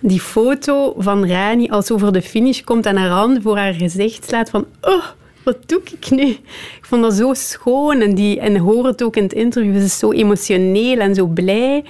die 0.00 0.20
foto 0.20 0.94
van 0.98 1.26
Rani 1.26 1.68
als 1.68 1.86
ze 1.86 1.94
over 1.94 2.12
de 2.12 2.22
finish 2.22 2.60
komt 2.60 2.86
en 2.86 2.96
haar 2.96 3.08
hand 3.08 3.42
voor 3.42 3.56
haar 3.56 3.74
gezicht 3.74 4.28
slaat 4.28 4.50
van 4.50 4.66
oh, 4.80 5.04
wat 5.42 5.56
doe 5.66 5.80
ik 5.84 6.10
nu? 6.10 6.26
Ik 6.26 6.80
vond 6.80 7.02
dat 7.02 7.14
zo 7.14 7.34
schoon 7.34 8.00
en, 8.00 8.14
die, 8.14 8.40
en 8.40 8.56
hoor 8.56 8.86
het 8.86 9.02
ook 9.02 9.16
in 9.16 9.22
het 9.22 9.32
interview. 9.32 9.76
Ze 9.76 9.84
is 9.84 9.98
zo 9.98 10.12
emotioneel 10.12 10.98
en 10.98 11.14
zo 11.14 11.26
blij. 11.26 11.84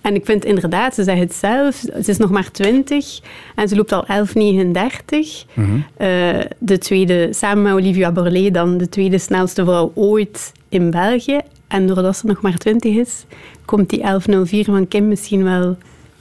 En 0.00 0.14
ik 0.14 0.24
vind 0.24 0.44
inderdaad, 0.44 0.94
ze 0.94 1.02
zegt 1.02 1.20
het 1.20 1.34
zelf, 1.34 1.74
ze 1.76 2.10
is 2.10 2.16
nog 2.16 2.30
maar 2.30 2.50
20 2.50 3.20
en 3.54 3.68
ze 3.68 3.76
loopt 3.76 3.92
al 3.92 4.04
11,39. 4.06 4.08
Mm 4.34 5.64
-hmm. 5.64 5.84
uh, 6.00 6.40
de 6.58 6.78
tweede, 6.78 7.28
samen 7.30 7.62
met 7.62 7.72
Olivia 7.72 8.12
Borlée, 8.12 8.50
dan 8.50 8.78
de 8.78 8.88
tweede 8.88 9.18
snelste 9.18 9.64
vrouw 9.64 9.92
ooit 9.94 10.52
in 10.68 10.90
België. 10.90 11.40
En 11.68 11.86
doordat 11.86 12.16
ze 12.16 12.26
nog 12.26 12.40
maar 12.40 12.56
20 12.56 12.94
is, 12.94 13.24
komt 13.64 13.90
die 13.90 14.00
11.04 14.00 14.60
van 14.64 14.88
Kim 14.88 15.08
misschien 15.08 15.44
wel 15.44 15.76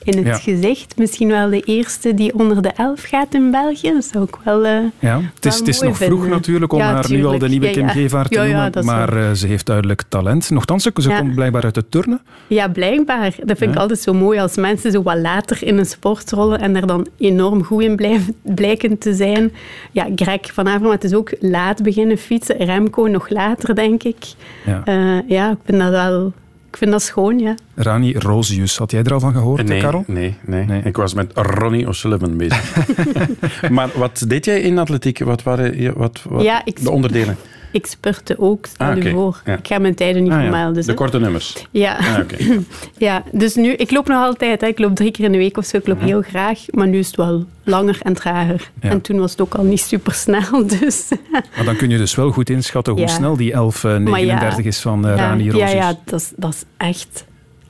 in 0.06 0.26
het 0.26 0.40
gezicht. 0.40 0.98
Misschien 0.98 1.28
wel 1.28 1.50
de 1.50 1.62
eerste 1.62 2.14
die 2.14 2.34
onder 2.34 2.62
de 2.62 2.72
elf 2.76 3.02
gaat 3.04 3.34
in 3.34 3.52
België. 3.52 3.92
Dat 3.94 4.06
zou 4.06 4.24
ik 4.24 4.36
wel. 4.44 4.66
Uh, 4.66 4.78
ja, 5.00 5.22
het 5.36 5.46
is, 5.46 5.60
het 5.60 5.68
is 5.68 5.80
nog 5.80 5.98
vroeg 5.98 6.28
natuurlijk 6.28 6.74
om 6.74 6.80
haar 6.80 7.12
nu 7.12 7.26
al 7.26 7.40
de 7.40 7.50
nieuwe 7.50 7.72
Kim 7.72 7.88
Gevaert 7.90 8.32
te 8.32 8.40
noemen. 8.40 8.86
maar 8.86 9.18
uh, 9.18 9.32
ze 9.32 9.48
heeft 9.48 9.66
duidelijk 9.66 10.04
talent. 10.10 10.50
Nochtans, 10.50 10.84
ze 10.84 10.92
komt 10.92 11.36
blijkbaar 11.36 11.64
uit 11.64 11.76
het 11.76 11.92
turnen. 11.92 12.22
Ja, 12.48 12.68
blijkbaar. 12.68 13.36
Dat 13.44 13.58
vind 13.58 13.72
ik 13.72 13.80
altijd 13.80 14.00
zo 14.00 14.14
mooi 14.14 14.40
als 14.40 14.56
mensen 14.56 14.92
zo 14.92 15.04
wat 15.04 15.18
later 15.18 15.64
in 15.64 15.78
een 15.78 15.86
sport 15.86 16.32
rollen 16.32 16.60
en 16.60 16.76
er 16.76 16.88
dan 16.88 17.08
enorm 17.18 17.64
goed 17.64 17.82
in 17.82 17.96
blijven, 17.96 18.36
blijken 18.42 18.98
te 18.98 19.14
zijn. 19.14 19.52
Ja, 19.92 20.08
Greg 20.16 20.54
van 20.54 20.68
Avermaet 20.68 21.04
is 21.04 21.14
ook 21.14 21.34
laat 21.40 21.84
beginnen 21.84 22.18
fietsen. 22.18 22.58
Remco 22.58 23.08
nog 23.08 23.30
later, 23.30 23.76
denk 23.76 24.04
ik. 24.04 24.26
Ja, 24.66 24.84
uh, 24.86 25.30
ja 25.30 25.52
ik 25.52 25.58
vind 25.64 25.80
dat 25.80 25.90
wel 25.90 26.34
ik 26.76 26.82
vind 26.82 26.92
dat 26.92 27.02
schoon, 27.02 27.40
ja. 27.40 27.56
Rani 27.76 28.14
Rosius, 28.14 28.78
had 28.78 28.92
jij 28.92 29.04
er 29.04 29.14
al 29.14 29.20
van 29.20 29.34
gehoord, 29.34 29.68
nee, 29.68 29.82
Karel? 29.82 30.04
Nee, 30.08 30.36
nee, 30.46 30.66
nee. 30.66 30.82
Ik 30.84 30.98
was 30.98 31.14
met 31.14 31.32
Ronnie 31.34 31.88
O'Sullivan 31.88 32.38
bezig. 32.38 32.88
maar 33.70 33.90
wat 33.96 34.26
deed 34.28 34.46
jij 34.46 34.62
in 34.62 34.78
atletiek? 34.78 35.20
Wat 35.20 35.44
waren 35.44 35.82
je, 35.82 35.94
wat, 35.94 36.22
wat 36.30 36.44
ja, 36.44 36.62
ik, 36.66 36.84
de 36.84 36.92
onderdelen? 36.92 37.38
Ik 37.76 37.86
spurte 37.86 38.40
ook, 38.40 38.66
stel 38.66 38.88
ah, 38.88 39.12
voor. 39.12 39.42
Ik 39.46 39.68
ga 39.68 39.80
mijn 39.80 39.96
tijden 39.96 40.24
niet 40.24 40.32
ah, 40.32 40.40
vermelden. 40.40 40.74
Dus, 40.74 40.86
de 40.86 40.94
korte 40.94 41.20
nummers? 41.20 41.68
Ja. 41.72 41.98
Ah, 41.98 42.20
ja, 42.98 43.24
dus 43.32 43.56
nu, 43.56 43.72
ik 43.72 43.92
loop 43.92 44.08
nog 44.08 44.24
altijd. 44.24 44.62
Hè. 44.62 44.68
Ik 44.68 44.80
loop 44.80 44.96
drie 44.96 45.12
keer 45.12 45.26
in 45.26 45.32
de 45.32 45.38
week 45.38 45.58
of 45.58 45.66
zo. 45.66 45.78
Ik 45.78 45.88
loop 45.88 46.02
heel 46.02 46.22
graag. 46.22 46.60
Maar 46.72 46.88
nu 46.88 46.98
is 46.98 47.08
het 47.08 47.16
wel 47.16 47.46
langer 47.64 47.98
en 48.02 48.14
trager. 48.14 48.72
En 48.80 49.02
toen 49.02 49.20
was 49.20 49.32
het 49.32 49.42
ook 49.42 49.54
al 49.54 49.64
niet 49.64 49.80
super 49.80 50.14
snel. 50.14 50.68
Dus. 50.80 51.10
Maar 51.32 51.66
dan 51.66 51.76
kun 51.76 51.90
je 51.90 51.98
dus 51.98 52.16
wel 52.16 52.32
goed 52.32 52.50
inschatten 52.50 52.94
hoe 52.94 53.08
snel 53.08 53.36
die 53.38 53.54
11.39 53.54 53.58
uh, 53.58 54.58
is 54.58 54.80
van 54.80 55.08
uh, 55.08 55.16
Rani 55.16 55.50
Rosius. 55.50 55.72
Ja, 55.72 55.78
ja 55.78 55.98
dat, 56.06 56.20
is, 56.20 56.32
dat 56.36 56.54
is 56.54 56.64
echt 56.78 57.26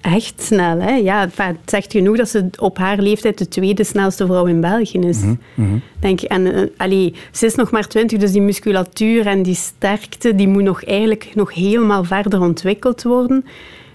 echt 0.06 0.42
snel. 0.42 0.80
Hè? 0.80 0.96
Ja, 0.96 1.30
het 1.36 1.58
zegt 1.66 1.92
genoeg 1.92 2.18
dat 2.18 2.30
ze 2.30 2.50
op 2.60 2.78
haar 2.78 2.98
leeftijd 2.98 3.38
de 3.38 3.48
tweede 3.48 3.84
snelste 3.84 4.26
vrouw 4.26 4.46
in 4.46 4.62
België 4.62 5.00
is. 5.00 5.22
Mm 5.22 5.40
-hmm. 5.56 5.82
Denk, 6.00 6.22
en, 6.22 6.46
uh, 6.46 6.62
allee, 6.78 7.14
ze 7.32 7.46
is 7.46 7.56
nog 7.56 7.72
maar 7.72 7.88
twintig, 7.88 8.20
dus 8.20 8.32
die 8.32 8.42
musculatuur 8.42 9.28
en 9.28 9.44
die 9.44 9.56
sterkte 9.56 10.36
die 10.36 10.48
moet 10.48 10.64
nog 10.64 10.84
eigenlijk 10.84 11.32
nog 11.34 11.54
helemaal 11.54 12.04
verder 12.04 12.42
ontwikkeld 12.42 13.04
worden. 13.04 13.46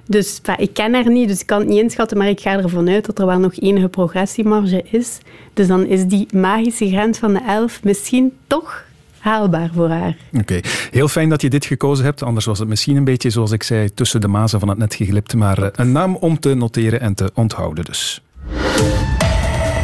Dus 0.07 0.41
ik 0.57 0.73
ken 0.75 0.95
haar 0.95 1.11
niet, 1.11 1.29
dus 1.29 1.41
ik 1.41 1.47
kan 1.47 1.59
het 1.59 1.69
niet 1.69 1.83
inschatten, 1.83 2.19
maar 2.19 2.29
ik 2.29 2.41
ga 2.41 2.59
ervan 2.59 2.89
uit 2.89 3.07
dat 3.07 3.19
er 3.19 3.27
wel 3.27 3.39
nog 3.39 3.61
enige 3.61 3.89
progressiemarge 3.89 4.85
is. 4.91 5.19
Dus 5.55 5.67
dan 5.67 5.87
is 5.87 6.05
die 6.05 6.27
magische 6.33 6.89
grens 6.89 7.19
van 7.19 7.33
de 7.33 7.41
elf 7.47 7.83
misschien 7.83 8.33
toch 8.47 8.85
haalbaar 9.21 9.71
voor 9.75 9.89
haar. 9.89 10.17
Oké, 10.33 10.61
heel 10.91 11.09
fijn 11.09 11.29
dat 11.29 11.43
je 11.43 11.51
dit 11.51 11.65
gekozen 11.65 12.05
hebt. 12.05 12.23
Anders 12.23 12.47
was 12.47 12.59
het 12.59 12.69
misschien 12.69 12.97
een 12.97 13.05
beetje, 13.05 13.31
zoals 13.31 13.51
ik 13.51 13.63
zei, 13.63 13.95
tussen 13.95 14.21
de 14.21 14.29
mazen 14.29 14.61
van 14.61 14.69
het 14.69 14.79
net 14.79 14.95
geglipt. 14.95 15.35
Maar 15.35 15.63
eh, 15.63 15.69
een 15.73 15.93
naam 15.93 16.17
om 16.17 16.41
te 16.41 16.55
noteren 16.55 17.01
en 17.01 17.15
te 17.15 17.31
onthouden 17.35 17.85
dus. 17.85 18.23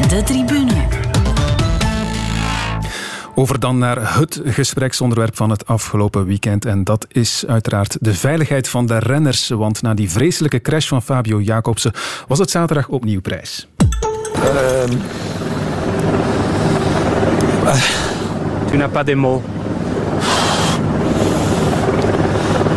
De 0.09 0.23
tribune. 0.25 0.73
Over 3.39 3.61
dan 3.61 3.79
naar 3.79 4.19
het 4.19 4.41
gespreksonderwerp 4.45 5.37
van 5.37 5.51
het 5.51 5.67
afgelopen 5.67 6.27
weekend. 6.27 6.65
En 6.65 6.85
dat 6.85 7.07
is 7.09 7.45
uiteraard 7.47 7.97
de 8.01 8.15
veiligheid 8.15 8.69
van 8.69 8.87
de 8.87 8.99
renners. 8.99 9.49
Want 9.49 9.83
na 9.83 9.95
die 9.95 10.11
vreselijke 10.11 10.61
crash 10.61 10.89
van 10.89 11.03
Fabio 11.03 11.41
Jacobsen 11.41 11.93
was 12.27 12.39
het 12.39 12.51
zaterdag 12.51 12.89
opnieuw 12.89 13.21
prijs. 13.21 13.69
Uh, 17.65 18.16
Tu 18.77 18.81
n'as 18.83 18.91
pas 18.91 19.05
des 19.05 19.15
mots. 19.15 19.43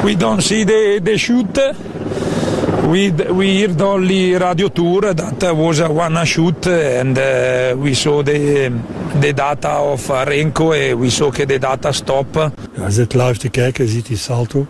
we 0.06 0.16
don't 0.16 0.40
see 0.42 0.64
the, 0.64 1.02
the 1.04 1.18
shoot. 1.18 1.60
We, 2.88 3.12
we 3.12 3.60
heard 3.60 3.82
only 3.82 4.34
radio 4.34 4.70
tour 4.70 5.14
that 5.14 5.54
was 5.54 5.82
one 5.82 6.26
shoot 6.26 6.68
and 6.68 7.18
uh, 7.18 7.76
we 7.78 7.94
saw 7.94 8.24
the, 8.24 8.72
the 9.20 9.34
data 9.34 9.72
of 9.72 10.08
Renko 10.08 10.72
and 10.72 11.02
we 11.02 11.10
saw 11.10 11.32
the 11.32 11.60
data 11.60 11.92
stop. 11.92 12.34
Ja, 12.34 12.86
je 12.86 12.92
zit 12.92 13.14
live 13.14 13.38
te 13.38 13.50
kijken, 13.50 13.86
je 13.86 13.92
ziet 13.92 14.06
die 14.06 14.18
salto. 14.18 14.68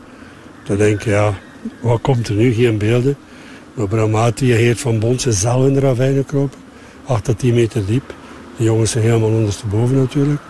Dan 0.64 0.78
denk 0.78 1.02
je, 1.02 1.10
ja, 1.10 1.34
wat 1.80 2.02
komt 2.02 2.28
er 2.28 2.36
nu? 2.36 2.54
Geen 2.54 2.78
beelden. 2.78 3.18
Maar 3.74 3.88
Bramati 3.88 4.52
en 4.52 4.58
Geert 4.58 4.80
van 4.80 5.00
Bont 5.00 5.22
zijn 5.22 5.34
zelf 5.34 5.68
in 5.68 5.74
de 5.74 5.80
ravijn 5.80 6.16
gekropen. 6.16 6.60
8 7.06 7.24
tot 7.24 7.40
10 7.40 7.54
meter 7.54 7.86
diep. 7.86 8.14
De 8.58 8.64
jongens 8.64 8.92
zijn 8.92 9.04
helemaal 9.04 9.30
ondersteboven 9.30 9.96
natuurlijk. 9.96 10.42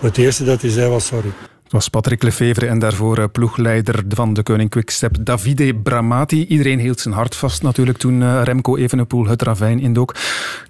Het 0.00 0.18
eerste 0.18 0.44
dat 0.44 0.60
hij 0.60 0.70
zei 0.70 0.88
was 0.88 1.06
sorry. 1.06 1.32
Het 1.68 1.76
was 1.76 1.88
Patrick 1.88 2.22
Lefevre 2.22 2.66
en 2.66 2.78
daarvoor 2.78 3.18
eh, 3.18 3.24
ploegleider 3.32 4.02
van 4.08 4.34
de 4.34 4.42
Koning 4.42 4.70
Quickstep 4.70 5.16
Davide 5.20 5.74
Bramati. 5.74 6.46
Iedereen 6.46 6.78
hield 6.78 7.00
zijn 7.00 7.14
hart 7.14 7.36
vast 7.36 7.62
natuurlijk 7.62 7.98
toen 7.98 8.22
eh, 8.22 8.40
Remco 8.44 8.76
Evenepoel 8.76 9.26
het 9.26 9.42
ravijn 9.42 9.80
indook. 9.80 10.14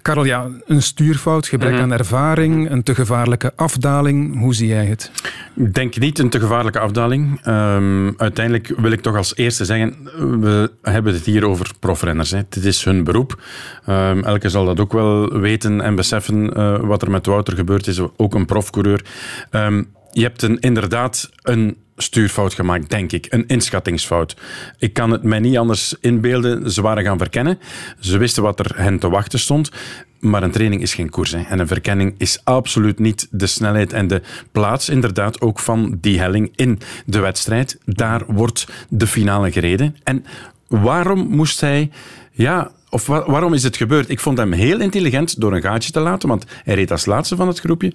Karel, 0.01 0.23
ja, 0.25 0.47
een 0.65 0.81
stuurfout, 0.81 1.47
gebrek 1.47 1.71
Mhm. 1.71 1.81
aan 1.81 1.91
ervaring, 1.91 2.69
een 2.69 2.83
te 2.83 2.95
gevaarlijke 2.95 3.53
afdaling. 3.55 4.39
Hoe 4.39 4.53
zie 4.55 4.67
jij 4.67 4.85
het? 4.85 5.11
Ik 5.55 5.73
denk 5.73 5.97
niet 5.97 6.19
een 6.19 6.29
te 6.29 6.39
gevaarlijke 6.39 6.79
afdaling. 6.79 7.39
Ehm, 7.43 8.11
uiteindelijk 8.17 8.73
wil 8.77 8.91
ik 8.91 9.01
toch 9.01 9.15
als 9.15 9.35
eerste 9.35 9.65
zeggen, 9.65 9.97
we 10.41 10.71
hebben 10.81 11.13
het 11.13 11.25
hier 11.25 11.45
over 11.47 11.71
profrenners. 11.79 12.31
Hè. 12.31 12.37
Het 12.37 12.65
is 12.65 12.83
hun 12.83 13.03
beroep. 13.03 13.41
Ehm, 13.85 14.19
elke 14.23 14.49
zal 14.49 14.65
dat 14.65 14.79
ook 14.79 14.93
wel 14.93 15.39
weten 15.39 15.81
en 15.81 15.95
beseffen 15.95 16.53
eh, 16.53 16.79
wat 16.79 17.01
er 17.01 17.11
met 17.11 17.25
Wouter 17.25 17.55
gebeurd 17.55 17.87
is. 17.87 17.99
Ook 18.17 18.35
een 18.35 18.45
profcoureur. 18.45 19.05
Ehm, 19.51 19.83
je 20.11 20.21
hebt 20.21 20.43
inderdaad 20.43 21.29
een 21.41 21.77
stuurfout 21.97 22.53
gemaakt, 22.53 22.89
denk 22.89 23.11
ik. 23.11 23.27
Een 23.29 23.47
inschattingsfout. 23.47 24.35
Ik 24.77 24.93
kan 24.93 25.11
het 25.11 25.23
mij 25.23 25.39
niet 25.39 25.57
anders 25.57 25.95
inbeelden. 26.01 26.71
Ze 26.71 26.81
waren 26.81 27.03
gaan 27.03 27.17
verkennen. 27.17 27.59
Ze 27.99 28.17
wisten 28.17 28.43
wat 28.43 28.59
er 28.59 28.71
hen 28.75 28.99
te 28.99 29.09
wachten 29.09 29.39
stond. 29.39 29.71
Maar 30.19 30.43
een 30.43 30.51
training 30.51 30.81
is 30.81 30.93
geen 30.93 31.09
koers. 31.09 31.33
En 31.33 31.59
een 31.59 31.67
verkenning 31.67 32.15
is 32.17 32.41
absoluut 32.43 32.99
niet 32.99 33.27
de 33.31 33.47
snelheid 33.47 33.93
en 33.93 34.07
de 34.07 34.21
plaats, 34.51 34.89
inderdaad, 34.89 35.41
ook 35.41 35.59
van 35.59 35.97
die 36.01 36.19
helling 36.19 36.51
in 36.55 36.79
de 37.05 37.19
wedstrijd. 37.19 37.77
Daar 37.85 38.23
wordt 38.27 38.67
de 38.89 39.07
finale 39.07 39.51
gereden. 39.51 39.95
En 40.03 40.25
waarom 40.67 41.27
moest 41.27 41.61
hij... 41.61 41.91
Ja, 42.31 42.71
of 42.89 43.05
wa- 43.07 43.31
waarom 43.31 43.53
is 43.53 43.63
het 43.63 43.77
gebeurd? 43.77 44.09
Ik 44.09 44.19
vond 44.19 44.37
hem 44.37 44.51
heel 44.51 44.79
intelligent 44.79 45.39
door 45.41 45.53
een 45.53 45.61
gaatje 45.61 45.91
te 45.91 45.99
laten, 45.99 46.29
want 46.29 46.45
hij 46.63 46.75
reed 46.75 46.91
als 46.91 47.05
laatste 47.05 47.35
van 47.35 47.47
het 47.47 47.59
groepje. 47.59 47.93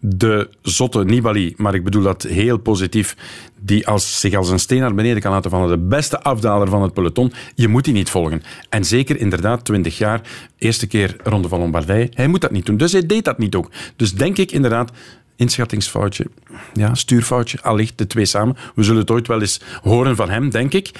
De 0.00 0.48
zotte 0.62 1.04
Nibali, 1.04 1.54
maar 1.56 1.74
ik 1.74 1.84
bedoel 1.84 2.02
dat 2.02 2.22
heel 2.22 2.56
positief, 2.58 3.16
die 3.60 3.86
als, 3.86 4.20
zich 4.20 4.34
als 4.34 4.48
een 4.50 4.58
steen 4.58 4.80
naar 4.80 4.94
beneden 4.94 5.22
kan 5.22 5.32
laten 5.32 5.50
vallen, 5.50 5.68
de 5.68 5.86
beste 5.86 6.22
afdaler 6.22 6.68
van 6.68 6.82
het 6.82 6.92
peloton, 6.94 7.32
je 7.54 7.68
moet 7.68 7.84
die 7.84 7.94
niet 7.94 8.10
volgen. 8.10 8.42
En 8.68 8.84
zeker 8.84 9.20
inderdaad, 9.20 9.64
20 9.64 9.98
jaar, 9.98 10.20
eerste 10.58 10.86
keer 10.86 11.16
Ronde 11.22 11.48
van 11.48 11.58
Lombardije, 11.58 12.10
hij 12.14 12.26
moet 12.26 12.40
dat 12.40 12.50
niet 12.50 12.66
doen. 12.66 12.76
Dus 12.76 12.92
hij 12.92 13.06
deed 13.06 13.24
dat 13.24 13.38
niet 13.38 13.54
ook. 13.54 13.70
Dus 13.96 14.12
denk 14.14 14.38
ik 14.38 14.52
inderdaad, 14.52 14.90
inschattingsfoutje, 15.36 16.26
ja, 16.72 16.94
stuurfoutje, 16.94 17.62
allicht 17.62 17.98
de 17.98 18.06
twee 18.06 18.24
samen. 18.24 18.56
We 18.74 18.82
zullen 18.82 19.00
het 19.00 19.10
ooit 19.10 19.26
wel 19.26 19.40
eens 19.40 19.60
horen 19.82 20.16
van 20.16 20.30
hem, 20.30 20.50
denk 20.50 20.72
ik. 20.72 20.90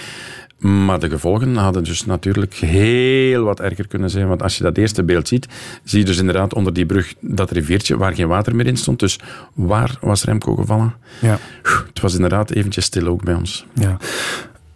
Maar 0.58 1.00
de 1.00 1.08
gevolgen 1.08 1.56
hadden 1.56 1.84
dus 1.84 2.06
natuurlijk 2.06 2.54
heel 2.54 3.44
wat 3.44 3.60
erger 3.60 3.86
kunnen 3.88 4.10
zijn. 4.10 4.28
Want 4.28 4.42
als 4.42 4.56
je 4.56 4.62
dat 4.62 4.76
eerste 4.76 5.02
beeld 5.04 5.28
ziet, 5.28 5.48
zie 5.84 5.98
je 5.98 6.04
dus 6.04 6.18
inderdaad 6.18 6.54
onder 6.54 6.72
die 6.72 6.86
brug 6.86 7.14
dat 7.20 7.50
riviertje 7.50 7.96
waar 7.96 8.14
geen 8.14 8.28
water 8.28 8.56
meer 8.56 8.66
in 8.66 8.76
stond. 8.76 8.98
Dus 8.98 9.18
waar 9.54 9.96
was 10.00 10.25
Remco 10.25 10.54
gevallen? 10.54 10.94
Ja. 11.20 11.38
Het 11.62 12.00
was 12.00 12.14
inderdaad 12.14 12.50
eventjes 12.50 12.84
stil 12.84 13.06
ook 13.06 13.25
bij 13.25 13.34
ons. 13.34 13.66
Ja. 13.72 13.96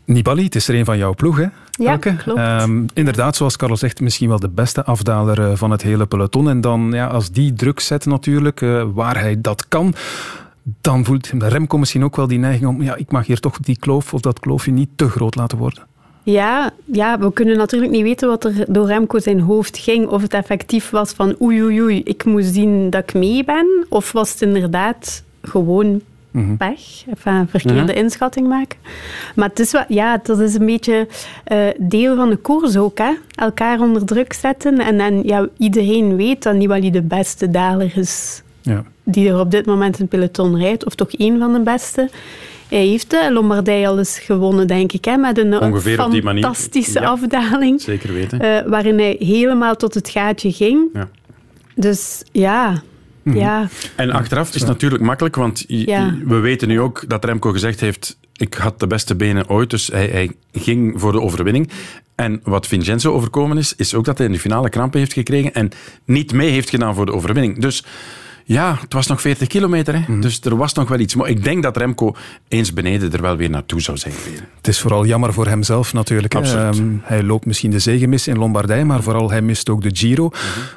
Nibali, 0.04 0.44
het 0.44 0.54
is 0.54 0.68
er 0.68 0.74
een 0.74 0.84
van 0.84 0.98
jouw 0.98 1.14
ploeg, 1.14 1.36
hè? 1.36 1.46
Ja, 1.70 1.90
Elke? 1.90 2.16
klopt. 2.16 2.38
Ehm, 2.38 2.86
inderdaad, 2.94 3.36
zoals 3.36 3.56
Carlos 3.56 3.80
zegt, 3.80 4.00
misschien 4.00 4.28
wel 4.28 4.40
de 4.40 4.48
beste 4.48 4.84
afdaler 4.84 5.40
eh, 5.40 5.52
van 5.54 5.70
het 5.70 5.82
hele 5.82 6.06
peloton. 6.06 6.48
En 6.48 6.60
dan, 6.60 6.90
ja, 6.92 7.06
als 7.06 7.30
die 7.30 7.52
druk 7.52 7.80
zet 7.80 8.06
natuurlijk, 8.06 8.62
eh, 8.62 8.84
waar 8.94 9.20
hij 9.20 9.40
dat 9.40 9.68
kan, 9.68 9.94
dan 10.80 11.04
voelt 11.04 11.32
Remco 11.38 11.78
misschien 11.78 12.04
ook 12.04 12.16
wel 12.16 12.26
die 12.26 12.38
neiging 12.38 12.68
om, 12.68 12.82
ja, 12.82 12.96
ik 12.96 13.12
mag 13.12 13.26
hier 13.26 13.40
toch 13.40 13.58
die 13.58 13.78
kloof 13.78 14.14
of 14.14 14.20
dat 14.20 14.40
kloofje 14.40 14.72
niet 14.72 14.88
te 14.96 15.08
groot 15.08 15.34
laten 15.34 15.58
worden. 15.58 15.88
Ja, 16.22 16.70
ja, 16.84 17.18
we 17.18 17.32
kunnen 17.32 17.56
natuurlijk 17.56 17.92
niet 17.92 18.02
weten 18.02 18.28
wat 18.28 18.44
er 18.44 18.64
door 18.68 18.86
Remco 18.86 19.18
zijn 19.18 19.40
hoofd 19.40 19.78
ging. 19.78 20.06
Of 20.06 20.22
het 20.22 20.34
effectief 20.34 20.90
was 20.90 21.12
van 21.12 21.36
oei, 21.42 21.62
oei, 21.62 21.82
oei, 21.82 22.00
ik 22.04 22.24
moet 22.24 22.44
zien 22.44 22.90
dat 22.90 23.02
ik 23.02 23.14
mee 23.14 23.44
ben. 23.44 23.86
Of 23.88 24.12
was 24.12 24.30
het 24.30 24.42
inderdaad 24.42 25.22
gewoon 25.42 26.00
pech, 26.58 27.04
enfin, 27.08 27.34
een 27.34 27.48
verkeerde 27.48 27.92
Mhm. 27.92 28.02
inschatting 28.02 28.48
maken. 28.48 28.78
Maar 29.34 29.48
het 29.48 29.58
is 29.58 29.72
wel, 29.72 29.84
ja, 29.88 30.20
dat 30.22 30.40
is 30.40 30.54
een 30.54 30.66
beetje 30.66 31.08
eh, 31.44 31.58
deel 31.78 32.16
van 32.16 32.30
de 32.30 32.36
koers 32.36 32.76
ook. 32.76 32.98
Hè? 32.98 33.12
Elkaar 33.34 33.80
onder 33.80 34.04
druk 34.04 34.32
zetten. 34.32 34.78
En, 34.78 35.00
en 35.00 35.22
ja, 35.22 35.48
iedereen 35.58 36.16
weet 36.16 36.42
dat 36.42 36.54
Nibali 36.54 36.90
de 36.90 37.02
beste 37.02 37.50
daler 37.50 37.92
is 37.96 38.42
Ja. 38.70 38.84
die 39.04 39.28
er 39.28 39.38
op 39.40 39.50
dit 39.50 39.66
moment 39.66 39.94
in 39.94 40.00
het 40.00 40.10
peloton 40.10 40.56
rijdt. 40.58 40.84
Of 40.84 40.94
toch 40.94 41.10
één 41.12 41.38
van 41.38 41.52
de 41.52 41.60
beste. 41.60 42.10
Hij 42.68 42.86
heeft 42.86 43.10
de 43.10 43.30
Lombardij 43.32 43.88
al 43.88 43.98
eens 43.98 44.18
gewonnen, 44.18 44.66
denk 44.66 44.92
ik. 44.92 45.04
Hè? 45.04 45.16
Met 45.16 45.38
een, 45.38 45.60
Ongeveer 45.60 45.96
fantastische 45.96 47.00
Ja. 47.00 47.06
afdaling. 47.08 47.80
Zeker 47.80 48.12
weten. 48.12 48.40
eh, 48.40 48.68
waarin 48.70 48.98
hij 48.98 49.16
helemaal 49.18 49.76
tot 49.76 49.94
het 49.94 50.08
gaatje 50.08 50.52
ging. 50.52 50.88
Ja. 50.92 51.08
Dus 51.74 52.22
ja, 52.32 52.82
Mhm. 53.22 53.36
ja. 53.36 53.68
En 53.96 54.10
achteraf 54.10 54.48
is 54.54 54.60
het 54.60 54.68
natuurlijk 54.68 55.02
makkelijk, 55.02 55.36
want 55.36 55.64
Ja. 55.66 56.14
we 56.24 56.38
weten 56.38 56.68
nu 56.68 56.80
ook 56.80 57.04
dat 57.08 57.24
Remco 57.24 57.50
gezegd 57.50 57.80
heeft 57.80 58.18
ik 58.36 58.54
had 58.54 58.80
de 58.80 58.86
beste 58.86 59.14
benen 59.16 59.48
ooit, 59.48 59.70
dus 59.70 59.86
hij, 59.86 60.06
hij 60.06 60.30
ging 60.52 61.00
voor 61.00 61.12
de 61.12 61.20
overwinning. 61.20 61.70
En 62.14 62.40
wat 62.44 62.66
Vincenzo 62.66 63.12
overkomen 63.12 63.58
is, 63.58 63.74
is 63.76 63.94
ook 63.94 64.04
dat 64.04 64.18
hij 64.18 64.26
in 64.26 64.32
de 64.32 64.38
finale 64.38 64.68
krampen 64.68 64.98
heeft 64.98 65.12
gekregen 65.12 65.54
en 65.54 65.70
niet 66.04 66.32
mee 66.32 66.50
heeft 66.50 66.70
gedaan 66.70 66.94
voor 66.94 67.06
de 67.06 67.12
overwinning. 67.12 67.58
Dus 67.60 67.84
ja, 68.44 68.76
het 68.80 68.92
was 68.92 69.06
nog 69.06 69.20
40 69.20 69.48
kilometer, 69.48 69.94
hè? 69.94 70.00
Mhm. 70.00 70.20
dus 70.20 70.40
er 70.40 70.56
was 70.56 70.74
nog 70.74 70.88
wel 70.88 70.98
iets. 70.98 71.14
Maar 71.14 71.28
ik 71.28 71.44
denk 71.44 71.62
dat 71.62 71.76
Remco 71.76 72.14
eens 72.48 72.72
beneden 72.72 73.12
er 73.12 73.22
wel 73.22 73.36
weer 73.36 73.50
naartoe 73.50 73.80
zou 73.80 73.98
zijn. 73.98 74.14
Het 74.56 74.68
is 74.68 74.80
vooral 74.80 75.06
jammer 75.06 75.32
voor 75.32 75.46
hemzelf 75.46 75.92
natuurlijk. 75.92 76.34
Ehm, 76.34 76.84
hij 77.02 77.22
loopt 77.22 77.46
misschien 77.46 77.70
de 77.70 77.78
zegen 77.78 78.08
mis 78.08 78.28
in 78.28 78.38
Lombardije, 78.38 78.84
maar 78.84 79.02
vooral 79.02 79.30
hij 79.30 79.42
mist 79.42 79.68
ook 79.68 79.82
de 79.82 79.90
Giro. 79.92 80.30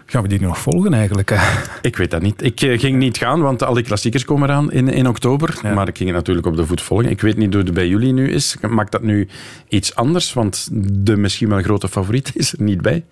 Gaan 0.05 0.22
we 0.22 0.27
die 0.27 0.41
nog 0.41 0.58
volgen 0.58 0.93
eigenlijk? 0.93 1.29
hè? 1.29 1.38
Ik 1.82 1.98
weet 1.98 2.12
dat 2.12 2.22
niet. 2.22 2.43
Ik 2.43 2.62
eh, 2.62 2.79
ging 2.79 2.98
niet 2.98 3.17
gaan, 3.17 3.41
want 3.41 3.63
al 3.63 3.74
die 3.74 3.84
klassiekers 3.84 4.25
komen 4.25 4.50
eraan 4.50 4.72
in, 4.72 4.89
in 4.89 5.08
oktober. 5.08 5.60
Maar 5.74 5.88
ik 5.88 5.98
ging 5.98 6.10
het 6.10 6.17
natuurlijk 6.17 6.48
op 6.48 6.55
de 6.55 6.65
voet 6.65 6.82
volgen. 6.82 7.10
Ik 7.10 7.22
weet 7.22 7.38
niet 7.38 7.53
hoe 7.53 7.63
het 7.63 7.74
bij 7.74 7.88
jullie 7.88 8.13
nu 8.13 8.32
is. 8.32 8.55
Maakt 8.70 8.91
dat 8.91 9.01
nu 9.01 9.27
iets 9.67 9.96
anders? 9.96 10.34
Want 10.34 10.70
de 10.91 11.17
misschien 11.17 11.50
wel 11.50 11.62
grote 11.62 11.89
favoriet 11.89 12.32
is 12.34 12.53
er 12.53 12.62
niet 12.62 12.82
bij. 12.82 13.03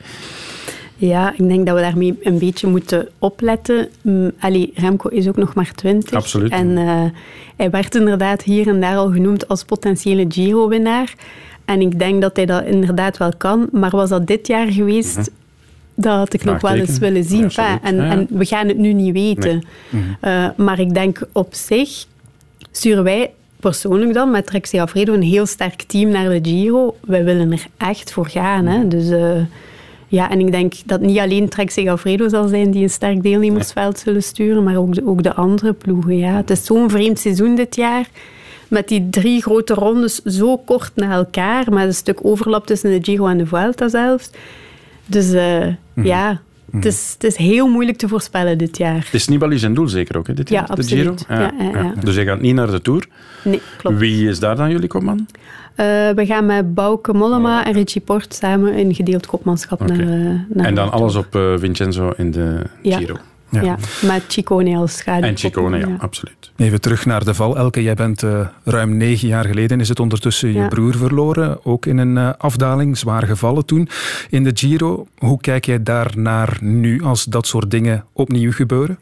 Ja, 1.07 1.33
ik 1.37 1.47
denk 1.47 1.65
dat 1.65 1.75
we 1.75 1.81
daarmee 1.81 2.17
een 2.23 2.37
beetje 2.39 2.67
moeten 2.67 3.07
opletten. 3.19 3.87
Mm, 4.01 4.31
Allee, 4.39 4.71
Remco 4.75 5.09
is 5.09 5.27
ook 5.27 5.35
nog 5.37 5.53
maar 5.53 5.71
20. 5.75 6.13
Absoluut. 6.13 6.51
En 6.51 6.77
eh, 6.77 7.03
hij 7.55 7.69
werd 7.69 7.95
inderdaad 7.95 8.41
hier 8.43 8.67
en 8.67 8.81
daar 8.81 8.95
al 8.97 9.11
genoemd 9.11 9.47
als 9.47 9.63
potentiële 9.63 10.25
Giro-winnaar. 10.29 11.13
En 11.65 11.81
ik 11.81 11.99
denk 11.99 12.21
dat 12.21 12.35
hij 12.35 12.45
dat 12.45 12.63
inderdaad 12.65 13.17
wel 13.17 13.31
kan. 13.37 13.67
Maar 13.71 13.89
was 13.89 14.09
dat 14.09 14.27
dit 14.27 14.47
jaar 14.47 14.67
geweest, 14.71 15.17
Mhm. 15.17 15.27
dat 15.95 16.15
had 16.17 16.33
ik 16.33 16.43
nog 16.43 16.61
wel 16.61 16.73
eens 16.75 16.97
willen 16.97 17.23
zien. 17.23 17.45
Ja, 17.49 17.79
en, 17.81 17.95
Ja, 17.95 18.03
ja. 18.05 18.11
en 18.11 18.27
we 18.29 18.45
gaan 18.45 18.67
het 18.67 18.77
nu 18.77 18.93
niet 18.93 19.13
weten. 19.13 19.63
Nee. 19.89 20.03
Eh, 20.19 20.45
maar 20.57 20.79
ik 20.79 20.93
denk 20.93 21.21
op 21.31 21.53
zich 21.53 22.05
sturen 22.71 23.03
wij 23.03 23.31
persoonlijk 23.59 24.13
dan 24.13 24.31
met 24.31 24.45
Trexie 24.45 24.81
Alfredo 24.81 25.13
een 25.13 25.21
heel 25.21 25.45
sterk 25.45 25.81
team 25.81 26.09
naar 26.09 26.29
de 26.29 26.49
Giro. 26.49 26.95
Wij 27.05 27.23
willen 27.23 27.51
er 27.51 27.65
echt 27.77 28.11
voor 28.11 28.27
gaan. 28.27 28.65
Hè? 28.65 28.87
Dus 28.87 29.09
eh, 29.09 29.31
ja, 30.11 30.29
en 30.29 30.39
ik 30.39 30.51
denk 30.51 30.73
dat 30.85 31.01
niet 31.01 31.19
alleen 31.19 31.49
Trexie 31.49 31.91
Alfredo 31.91 32.29
zal 32.29 32.47
zijn 32.47 32.71
die 32.71 32.83
een 32.83 32.89
sterk 32.89 33.23
deelnemersveld 33.23 33.99
zullen 33.99 34.23
sturen, 34.23 34.63
maar 34.63 34.75
ook 34.75 34.95
de, 34.95 35.07
ook 35.07 35.23
de 35.23 35.33
andere 35.33 35.73
ploegen. 35.73 36.17
Ja. 36.17 36.35
Het 36.35 36.49
is 36.49 36.65
zo'n 36.65 36.89
vreemd 36.89 37.19
seizoen 37.19 37.55
dit 37.55 37.75
jaar. 37.75 38.09
Met 38.67 38.87
die 38.87 39.09
drie 39.09 39.41
grote 39.41 39.73
rondes 39.73 40.15
zo 40.15 40.57
kort 40.57 40.91
na 40.95 41.11
elkaar, 41.11 41.73
met 41.73 41.83
een 41.83 41.93
stuk 41.93 42.19
overlap 42.21 42.65
tussen 42.65 42.89
de 42.89 43.11
Giro 43.11 43.27
en 43.27 43.37
de 43.37 43.45
Vuelta 43.45 43.87
zelfs. 43.87 44.29
Dus 45.05 45.31
eh, 45.31 45.67
ja, 45.95 46.41
het 46.71 46.85
is, 46.85 47.11
het 47.13 47.23
is 47.23 47.35
heel 47.35 47.67
moeilijk 47.67 47.97
te 47.97 48.07
voorspellen 48.07 48.57
dit 48.57 48.77
jaar. 48.77 48.95
Het 48.95 49.13
is 49.13 49.27
Nibali 49.27 49.57
zijn 49.57 49.73
doel 49.73 49.87
zeker 49.87 50.17
ook, 50.17 50.27
hè, 50.27 50.33
dit 50.33 50.49
Ja, 50.49 50.65
jaar, 50.67 50.75
de. 50.75 50.83
Giro? 50.83 51.15
Ja, 51.27 51.51
ja, 51.59 51.69
ja. 51.73 51.93
Dus 52.03 52.15
hij 52.15 52.25
gaat 52.25 52.41
niet 52.41 52.55
naar 52.55 52.71
de 52.71 52.81
Tour. 52.81 53.07
Nee, 53.43 53.61
klopt. 53.77 53.97
Wie 53.97 54.29
is 54.29 54.39
daar 54.39 54.55
dan 54.55 54.71
jullie 54.71 54.87
kopman? 54.87 55.27
Eh, 55.75 55.85
we 56.09 56.25
gaan 56.25 56.45
met 56.45 56.73
Bouke 56.73 57.13
Mollema 57.13 57.65
en 57.65 57.73
Richie 57.73 58.01
Port 58.01 58.33
samen 58.33 58.73
in 58.73 58.95
gedeeld 58.95 59.25
kopmanschap 59.25 59.79
naar, 59.79 59.99
eh, 59.99 60.05
naar 60.49 60.65
En 60.65 60.75
dan 60.75 60.91
alles 60.91 61.15
op 61.15 61.35
eh, 61.35 61.53
Vincenzo 61.57 62.13
in 62.17 62.31
de. 62.31 62.61
Giro. 62.83 63.15
Ja. 63.51 63.77
met 64.01 64.23
Ciccone 64.27 64.77
als 64.77 64.97
schaduw. 64.97 65.27
En 65.27 65.37
Ciccone, 65.37 65.77
ja, 65.77 65.95
absoluut. 65.99 66.51
Even 66.55 66.81
terug 66.81 67.05
naar 67.05 67.25
de 67.25 67.33
val. 67.33 67.57
Elke, 67.57 67.83
jij 67.83 67.93
bent 67.93 68.23
eh, 68.23 68.47
ruim 68.63 68.97
negen 68.97 69.27
jaar 69.27 69.45
geleden, 69.45 69.79
is 69.79 69.89
het 69.89 69.99
ondertussen 69.99 70.53
je 70.53 70.67
broer 70.67 70.95
verloren. 70.95 71.65
Ook 71.65 71.85
in 71.85 71.97
een 71.97 72.17
eh, 72.17 72.29
afdaling, 72.37 72.97
zwaar 72.97 73.23
gevallen 73.23 73.65
toen 73.65 73.89
in 74.29 74.43
de 74.43 74.51
Giro. 74.53 75.07
Hoe 75.17 75.41
kijk 75.41 75.65
jij 75.65 75.83
daar 75.83 76.11
naar 76.15 76.57
nu 76.61 77.03
als 77.03 77.23
dat 77.23 77.47
soort 77.47 77.71
dingen 77.71 78.05
opnieuw 78.13 78.51
gebeuren? 78.51 78.99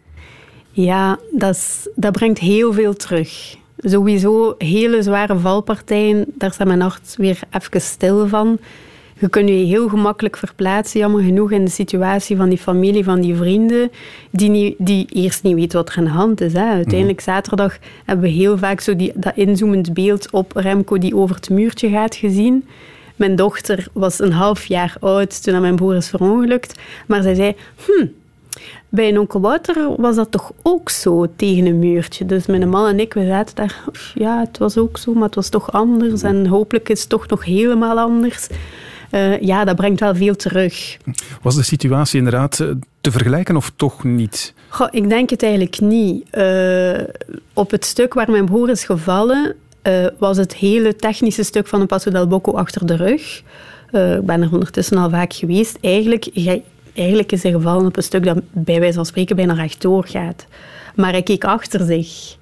Ja, 0.72 1.20
dat, 1.32 1.56
is, 1.56 1.88
dat 1.96 2.12
brengt 2.12 2.40
heel 2.40 2.74
veel 2.74 2.94
terug. 2.94 3.56
Sowieso 3.78 4.56
hele 4.58 5.04
zware 5.04 5.40
valpartijen, 5.40 6.26
daar 6.28 6.54
staat 6.54 6.68
mijn 6.68 6.82
hart 6.82 7.16
weer 7.18 7.40
even 7.52 7.82
stil 7.82 8.28
van. 8.28 8.60
Je 9.20 9.30
kunt 9.30 9.50
je 9.50 9.56
heel 9.56 9.90
gemakkelijk 9.90 10.38
verplaatsen, 10.38 11.00
jammer 11.00 11.24
genoeg, 11.24 11.52
in 11.52 11.66
de 11.66 11.72
situatie 11.72 12.38
van 12.38 12.50
die 12.50 12.58
familie, 12.58 13.04
van 13.04 13.22
die 13.22 13.36
vrienden, 13.36 13.92
die, 14.30 14.50
niet, 14.50 14.76
die 14.78 15.06
eerst 15.10 15.44
niet 15.44 15.56
weten 15.56 15.78
wat 15.78 15.90
er 15.90 15.98
aan 15.98 16.04
de 16.04 16.10
hand 16.10 16.42
is. 16.42 16.54
Hè. 16.54 16.66
Uiteindelijk, 16.66 17.22
zaterdag, 17.22 17.78
hebben 18.06 18.26
we 18.26 18.32
heel 18.32 18.58
vaak 18.58 18.80
zo 18.80 18.96
die, 18.96 19.12
dat 19.16 19.32
inzoomend 19.36 19.94
beeld 19.94 20.32
op 20.32 20.52
Remco 20.56 20.98
die 20.98 21.16
over 21.16 21.36
het 21.36 21.50
muurtje 21.50 21.90
gaat 21.90 22.16
gezien. 22.16 22.68
Mijn 23.16 23.36
dochter 23.36 23.88
was 23.94 24.20
een 24.20 24.32
half 24.32 24.66
jaar 24.66 24.96
oud 25.00 25.44
toen 25.44 25.62
mijn 25.62 25.76
broer 25.76 25.96
is 25.96 26.10
verongelukt. 26.10 26.80
Maar 27.08 27.22
zij 27.22 27.36
zei, 27.36 27.56
hm, 27.86 28.06
bij 28.90 29.10
een 29.10 29.20
onkel 29.20 29.42
Wouter 29.42 29.96
was 29.98 30.16
dat 30.16 30.32
toch 30.32 30.52
ook 30.62 30.90
zo 30.90 31.28
tegen 31.36 31.66
een 31.66 31.80
muurtje. 31.80 32.26
Dus 32.26 32.46
mijn 32.46 32.70
man 32.70 32.88
en 32.88 33.00
ik, 33.00 33.14
we 33.14 33.26
zaten 33.26 33.56
daar, 33.56 33.84
ja, 34.14 34.40
het 34.40 34.58
was 34.58 34.78
ook 34.78 34.98
zo, 34.98 35.14
maar 35.14 35.24
het 35.24 35.36
was 35.36 35.50
toch 35.50 35.72
anders. 35.72 36.22
En 36.24 36.48
hopelijk 36.48 36.90
is 36.90 37.00
het 37.00 37.10
toch 37.10 37.28
nog 37.28 37.46
helemaal 37.46 38.00
anders. 38.00 38.48
Uh, 39.12 39.42
ja, 39.42 39.66
dat 39.66 39.76
brengt 39.76 40.00
wel 40.00 40.16
veel 40.16 40.36
terug. 40.36 40.98
Was 41.42 41.56
de 41.56 41.64
situatie 41.64 42.18
inderdaad 42.18 42.60
eh, 42.60 42.68
te 43.02 43.12
vergelijken 43.12 43.56
of 43.56 43.72
toch 43.76 44.04
niet? 44.04 44.54
Goh, 44.68 44.88
ik 44.92 45.10
denk 45.10 45.30
het 45.30 45.44
eigenlijk 45.44 45.80
niet. 45.80 46.26
Uh, 46.34 47.00
op 47.54 47.72
het 47.72 47.86
stuk 47.86 48.14
waar 48.14 48.32
mijn 48.32 48.46
broer 48.46 48.70
is 48.70 48.84
gevallen, 48.84 49.56
uh, 49.84 50.08
was 50.18 50.38
het 50.38 50.56
hele 50.56 50.96
technische 50.96 51.44
stuk 51.44 51.68
van 51.68 51.80
de 51.80 51.86
Passo 51.86 52.12
del 52.12 52.58
achter 52.58 52.86
de 52.86 52.96
rug. 52.96 53.38
ik 53.92 54.26
ben 54.26 54.42
er 54.42 54.52
ondertussen 54.52 54.98
al 54.98 55.10
vaak 55.10 55.34
geweest. 55.34 55.78
Eigenlijk, 55.82 56.30
eigenlijk 56.94 57.32
is 57.32 57.44
hij 57.44 57.52
gevallen 57.52 57.86
op 57.86 57.98
een 57.98 58.04
stuk 58.04 58.24
dat 58.24 58.38
bij 58.52 58.80
wijze 58.80 58.96
van 58.96 59.06
spreken 59.06 59.36
bijna 59.36 59.54
rechtdoor 59.54 60.06
gaat. 60.06 60.46
Maar 60.96 61.12
hij 61.12 61.24
keek 61.24 61.44
achter 61.44 61.86
zich. 61.86 62.38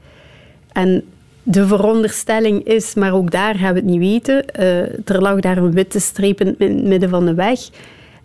En 0.71 1.03
de 1.49 1.67
veronderstelling 1.67 2.63
is, 2.63 2.93
maar 2.93 3.13
ook 3.13 3.31
daar 3.31 3.55
gaan 3.55 3.73
we 3.73 3.79
het 3.79 3.89
niet 3.89 3.99
weten, 3.99 4.45
uh, 4.59 5.09
er 5.09 5.21
lag 5.21 5.39
daar 5.39 5.57
een 5.57 5.71
witte 5.71 5.99
streep 5.99 6.41
in 6.41 6.47
het 6.47 6.83
midden 6.83 7.09
van 7.09 7.25
de 7.25 7.33
weg. 7.33 7.59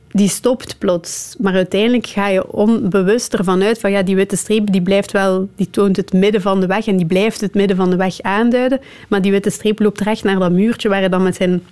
Die 0.09 0.29
stopt 0.29 0.79
plots. 0.79 1.37
Maar 1.39 1.55
uiteindelijk 1.55 2.07
ga 2.07 2.29
je 2.29 2.53
onbewust 2.53 3.35
ervan 3.35 3.63
uit 3.63 3.81
van 3.81 3.91
ja, 3.91 4.03
die 4.03 4.17
witte 4.17 4.37
streep 4.37 4.73
die 4.73 4.83
blijft 4.83 5.13
wel, 5.13 5.49
die 5.57 5.71
toont 5.71 5.97
het 5.97 6.13
midden 6.13 6.41
van 6.41 6.61
de 6.61 6.67
weg 6.67 6.87
en 6.87 6.97
die 6.97 7.07
blijft 7.07 7.41
het 7.41 7.55
midden 7.55 7.77
van 7.77 7.91
de 7.91 7.97
weg 7.97 8.21
aanduiden. 8.21 8.81
Maar 9.09 9.23
die 9.23 9.31
witte 9.31 9.51
streep 9.51 9.79
loopt 9.79 10.01
recht 10.01 10.25
naar 10.25 10.39
dat 10.39 10.53
muurtje 10.53 10.89
waar 10.89 11.01
hij 11.01 11.09
dan 11.09 11.23
met 11.23 11.37
zijn 11.37 11.63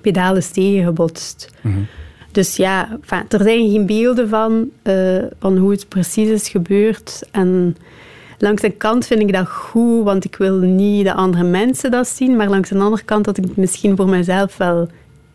pedalen 0.00 0.38
is 0.38 0.50
tegengebotst. 0.50 1.50
Mm 1.60 1.86
Dus 2.30 2.56
ja, 2.56 2.98
er 3.28 3.42
zijn 3.42 3.70
geen 3.70 3.86
beelden 3.86 4.28
van, 4.28 4.70
uh, 4.82 5.22
van 5.38 5.56
hoe 5.56 5.70
het 5.70 5.88
precies 5.88 6.28
is 6.28 6.48
gebeurd. 6.48 7.22
En 7.30 7.76
langs 8.42 8.62
een 8.62 8.76
kant 8.76 9.06
vind 9.06 9.20
ik 9.20 9.32
dat 9.32 9.48
goed, 9.48 10.04
want 10.04 10.24
ik 10.24 10.36
wil 10.36 10.58
niet 10.58 11.04
de 11.04 11.14
andere 11.14 11.44
mensen 11.44 11.90
dat 11.90 12.08
zien. 12.08 12.36
Maar 12.36 12.48
langs 12.48 12.70
een 12.70 12.80
andere 12.80 13.02
kant 13.02 13.24
dat 13.24 13.38
ik 13.38 13.44
het 13.44 13.56
misschien 13.56 13.96
voor 13.96 14.08
mezelf 14.08 14.56
wel 14.56 14.88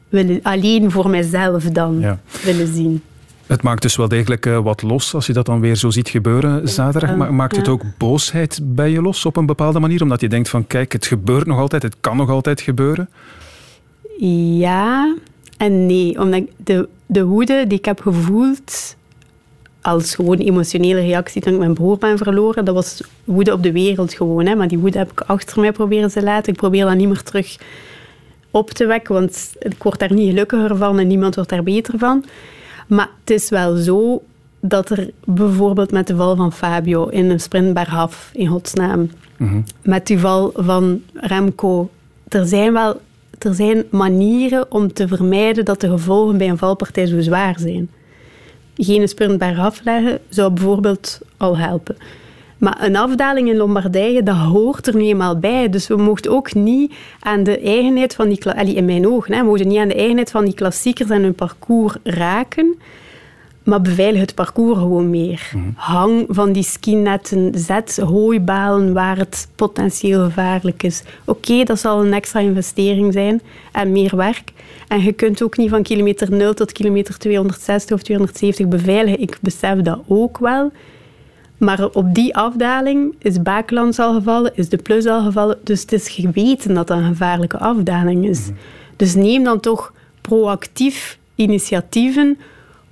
willen, 0.10 0.40
alleen 0.44 0.92
voor 0.92 1.10
mezelf 1.10 1.64
dan 1.64 2.18
willen 2.44 2.74
zien. 2.74 3.02
Het 3.46 3.62
maakt 3.62 3.82
dus 3.82 3.96
wel 3.96 4.08
degelijk 4.08 4.46
uh, 4.46 4.60
wat 4.60 4.82
los 4.82 5.14
als 5.14 5.26
je 5.26 5.34
dat 5.34 5.46
dan 5.46 5.60
weer 5.60 5.76
zo 5.76 5.90
ziet 5.90 6.10
gebeuren 6.10 6.70
zaterdag. 6.70 7.16
Maar 7.16 7.34
maakt 7.34 7.56
het 7.56 7.68
ook 7.68 7.84
boosheid 7.98 8.60
bij 8.64 8.92
je 8.92 9.02
los 9.02 9.26
op 9.26 9.36
een 9.36 9.46
bepaalde 9.46 9.80
manier? 9.80 10.02
Omdat 10.02 10.22
je 10.22 10.30
denkt 10.30 10.50
van 10.50 10.68
kijk, 10.68 10.92
het 10.92 11.06
gebeurt 11.06 11.46
nog 11.46 11.60
altijd, 11.60 11.84
het 11.84 11.96
kan 12.00 12.18
nog 12.18 12.30
altijd 12.30 12.62
gebeuren? 12.62 13.10
Ja 14.58 15.16
en 15.58 15.86
nee. 15.86 16.20
Omdat 16.20 16.42
de, 16.58 16.90
de 17.06 17.26
woede 17.26 17.66
die 17.68 17.78
ik 17.78 17.86
heb 17.86 18.02
gevoeld 18.02 18.96
als 19.88 20.16
gewoon 20.16 20.38
emotionele 20.38 21.00
reactie 21.00 21.42
toen 21.42 21.54
ik 21.54 21.60
mijn 21.60 21.74
broer 21.74 21.98
ben 21.98 22.18
verloren. 22.18 22.66
Dat 22.66 22.76
was 22.76 23.02
woede 23.24 23.54
op 23.54 23.64
de 23.64 23.72
wereld 23.72 24.14
gewoon. 24.14 24.46
Hè. 24.46 24.56
Maar 24.56 24.68
die 24.68 24.78
woede 24.78 24.98
heb 24.98 25.12
ik 25.12 25.22
achter 25.22 25.60
mij 25.60 25.72
proberen 25.72 26.10
te 26.10 26.24
laten. 26.24 26.54
Ik 26.54 26.60
probeer 26.60 26.86
dat 26.86 26.96
niet 26.96 27.08
meer 27.08 27.24
terug 27.24 27.58
op 28.52 28.70
te 28.70 28.86
wekken, 28.86 29.14
want 29.14 29.56
ik 29.60 29.84
word 29.84 30.00
daar 30.00 30.14
niet 30.14 30.30
gelukkiger 30.30 30.78
van 30.78 31.00
en 31.00 31.08
niemand 31.08 31.36
wordt 31.36 31.50
daar 31.50 31.64
beter 31.64 32.00
van. 32.00 32.26
Maar 32.88 33.10
het 33.20 33.30
is 33.30 33.50
wel 33.50 33.76
zo 33.76 34.24
dat 34.60 34.90
er 34.90 35.10
bijvoorbeeld 35.26 35.92
met 35.92 36.08
de 36.08 36.16
val 36.16 36.36
van 36.36 36.54
Fabio 36.54 37.08
in 37.08 37.30
een 37.30 37.40
sprint 37.40 37.78
Haf 37.78 38.30
in 38.34 38.48
godsnaam, 38.48 39.10
mm 39.38 39.64
met 39.82 40.08
die 40.08 40.20
val 40.20 40.52
van 40.56 41.02
Remco, 41.14 41.90
er 42.28 42.46
zijn 42.46 42.74
wel 42.74 43.00
er 43.40 43.54
zijn 43.54 43.84
manieren 43.90 44.72
om 44.72 44.94
te 44.94 45.08
vermijden 45.08 45.66
dat 45.66 45.82
de 45.82 45.90
gevolgen 45.90 46.38
bij 46.38 46.50
een 46.50 46.58
valpartij 46.58 47.06
zo 47.06 47.22
zwaar 47.22 47.60
zijn 47.60 47.90
geen 48.78 49.08
sprint 49.08 49.42
afleggen 49.42 50.20
zou 50.30 50.52
bijvoorbeeld 50.52 51.20
al 51.38 51.58
helpen. 51.58 51.98
Maar 52.58 52.84
een 52.84 52.96
afdaling 52.96 53.50
in 53.50 53.58
Lombardije, 53.58 54.24
dat 54.24 54.36
hoort 54.36 54.88
er 54.88 54.96
nu 54.96 55.04
eenmaal 55.04 55.40
bij. 55.40 55.70
Dus 55.70 55.88
we 55.88 55.96
mochten 55.96 56.32
ook 56.32 56.54
niet 56.54 56.94
aan 57.20 57.44
de 57.44 57.60
eigenheid 57.60 58.16
van 58.16 58.30
die... 58.30 58.76
In 58.76 58.86
mijn 58.86 59.08
ogen, 59.08 59.34
hè, 59.34 59.40
we 59.40 59.46
mochten 59.46 59.68
niet 59.68 59.78
aan 59.78 59.88
de 59.88 59.96
eigenheid 59.96 60.32
van 60.32 60.46
die 60.46 60.54
klassiekers 60.54 61.10
en 61.10 61.24
hun 61.24 61.36
parcours 61.36 61.96
raken. 62.04 62.80
Maar 63.68 63.82
beveilig 63.82 64.22
het 64.22 64.36
parcours 64.36 64.78
gewoon 64.78 65.10
meer. 65.10 65.52
Mhm. 65.54 65.64
Hang 65.76 66.26
van 66.30 66.52
die 66.52 66.64
skinetten, 66.64 67.52
zet 67.56 67.98
hooibalen 67.98 68.94
waar 68.94 69.18
het 69.18 69.48
potentieel 69.56 70.24
gevaarlijk 70.24 70.84
is. 70.84 71.04
Oké, 71.26 71.64
dat 71.64 71.80
zal 71.80 72.06
een 72.06 72.14
extra 72.14 72.40
investering 72.40 73.14
zijn 73.14 73.42
en 73.72 73.92
meer 73.92 74.16
werk. 74.16 74.52
En 74.88 75.02
je 75.02 75.12
kunt 75.12 75.44
ook 75.44 75.58
niet 75.58 75.70
van 75.70 75.84
kilometer 75.84 76.32
0 76.32 76.54
tot 76.54 76.72
kilometer 76.72 77.18
260 77.18 77.96
of 77.96 78.02
270 78.02 78.68
beveiligen. 78.68 79.22
Ik 79.22 79.38
besef 79.42 79.82
dat 79.82 80.00
ook 80.08 80.38
wel. 80.38 80.72
Maar 81.58 81.90
op 81.94 82.14
die 82.14 82.36
afdaling 82.36 83.16
is 83.20 83.42
Bakelands 83.42 84.00
al 84.00 84.14
gevallen, 84.14 84.52
is 84.56 84.70
de 84.70 84.78
Plus 84.78 85.06
al 85.06 85.24
gevallen. 85.24 85.58
Dus 85.64 85.82
het 85.82 85.92
is 85.92 86.10
geweten 86.10 86.74
dat 86.74 86.88
dat 86.88 86.98
een 86.98 87.08
gevaarlijke 87.08 87.58
afdaling 87.58 88.28
is. 88.28 88.46
Mhm. 88.46 88.58
Dus 88.96 89.16
neem 89.16 89.44
dan 89.44 89.60
toch 89.60 89.94
proactief 90.22 91.18
initiatieven 91.36 92.38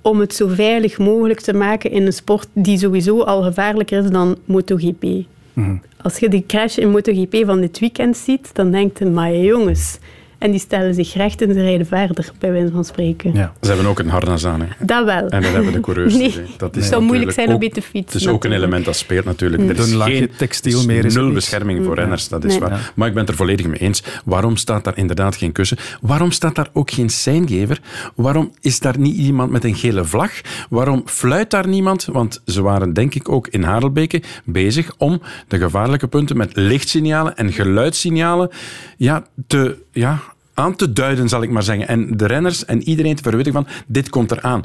om 0.06 0.20
het 0.20 0.34
zo 0.34 0.48
veilig 0.48 0.98
mogelijk 0.98 1.40
te 1.40 1.54
maken 1.54 1.90
in 1.90 2.06
een 2.06 2.12
sport 2.12 2.48
die 2.52 2.78
sowieso 2.78 3.20
al 3.20 3.42
gevaarlijker 3.42 4.04
is 4.04 4.10
dan 4.10 4.36
MotoGP. 4.44 5.04
Mm 5.52 5.80
Als 6.02 6.18
je 6.18 6.28
die 6.28 6.44
crash 6.46 6.76
in 6.76 6.90
MotoGP 6.90 7.42
van 7.46 7.60
dit 7.60 7.78
weekend 7.78 8.16
ziet, 8.16 8.50
dan 8.52 8.70
denkt 8.70 8.98
je, 8.98 9.04
maar 9.04 9.34
jongens, 9.34 9.98
en 10.38 10.50
die 10.50 10.60
stellen 10.60 10.94
zich 10.94 11.14
recht 11.14 11.42
en 11.42 11.52
ze 11.52 11.60
rijden 11.60 11.86
verder, 11.86 12.30
bij 12.38 12.52
wijze 12.52 12.72
van 12.72 12.84
spreken. 12.84 13.32
Ja. 13.32 13.52
Ze 13.60 13.68
hebben 13.68 13.86
ook 13.86 13.98
een 13.98 14.08
harnas 14.08 14.46
aan. 14.46 14.60
Hè. 14.60 14.66
Dat 14.86 15.04
wel. 15.04 15.28
En 15.28 15.42
dat 15.42 15.52
hebben 15.52 15.72
de 15.72 15.80
coureurs. 15.80 16.14
Nee, 16.14 16.34
dat 16.56 16.76
is 16.76 16.88
zou 16.88 17.02
moeilijk 17.02 17.30
zijn 17.30 17.48
om 17.48 17.58
mee 17.58 17.70
te 17.70 17.82
fietsen. 17.82 18.18
Het 18.18 18.28
is 18.28 18.28
ook 18.28 18.44
een 18.44 18.52
element 18.52 18.84
dat 18.84 18.96
speelt 18.96 19.24
natuurlijk. 19.24 19.62
Er 19.70 19.78
is 19.78 19.94
geen 19.94 20.30
textiel 20.36 20.84
meer. 20.84 21.04
Is 21.04 21.14
nul 21.14 21.32
bescherming 21.32 21.84
voor 21.84 21.94
renners, 21.94 22.28
dat 22.28 22.44
is 22.44 22.58
waar. 22.58 22.92
Maar 22.94 23.08
ik 23.08 23.14
ben 23.14 23.22
het 23.22 23.30
er 23.30 23.36
volledig 23.36 23.66
mee 23.66 23.78
eens. 23.78 24.02
Waarom 24.24 24.56
staat 24.56 24.84
daar 24.84 24.96
inderdaad 24.96 25.36
geen 25.36 25.52
kussen? 25.52 25.76
Waarom 26.00 26.30
staat 26.30 26.54
daar 26.54 26.68
ook 26.72 26.90
geen 26.90 27.10
seingever? 27.10 27.80
Waarom 28.14 28.52
is 28.60 28.80
daar 28.80 28.98
niet 28.98 29.16
iemand 29.16 29.50
met 29.50 29.64
een 29.64 29.74
gele 29.74 30.04
vlag? 30.04 30.32
Waarom 30.70 31.02
fluit 31.04 31.50
daar 31.50 31.68
niemand? 31.68 32.04
Want 32.04 32.42
ze 32.46 32.62
waren 32.62 32.92
denk 32.92 33.14
ik 33.14 33.28
ook 33.28 33.48
in 33.48 33.62
Harelbeke 33.62 34.22
bezig 34.44 34.94
om 34.98 35.22
de 35.48 35.58
gevaarlijke 35.58 36.08
punten 36.08 36.36
met 36.36 36.50
lichtsignalen 36.56 37.36
en 37.36 37.52
geluidssignalen 37.52 38.50
ja, 38.96 39.26
te... 39.46 39.84
Ja, 39.92 40.20
aan 40.56 40.76
te 40.76 40.92
duiden, 40.92 41.28
zal 41.28 41.42
ik 41.42 41.50
maar 41.50 41.62
zeggen. 41.62 41.88
En 41.88 42.16
de 42.16 42.26
renners 42.26 42.64
en 42.64 42.82
iedereen 42.82 43.14
te 43.14 43.22
verwittigen 43.22 43.64
van, 43.64 43.72
dit 43.86 44.08
komt 44.08 44.30
eraan. 44.30 44.62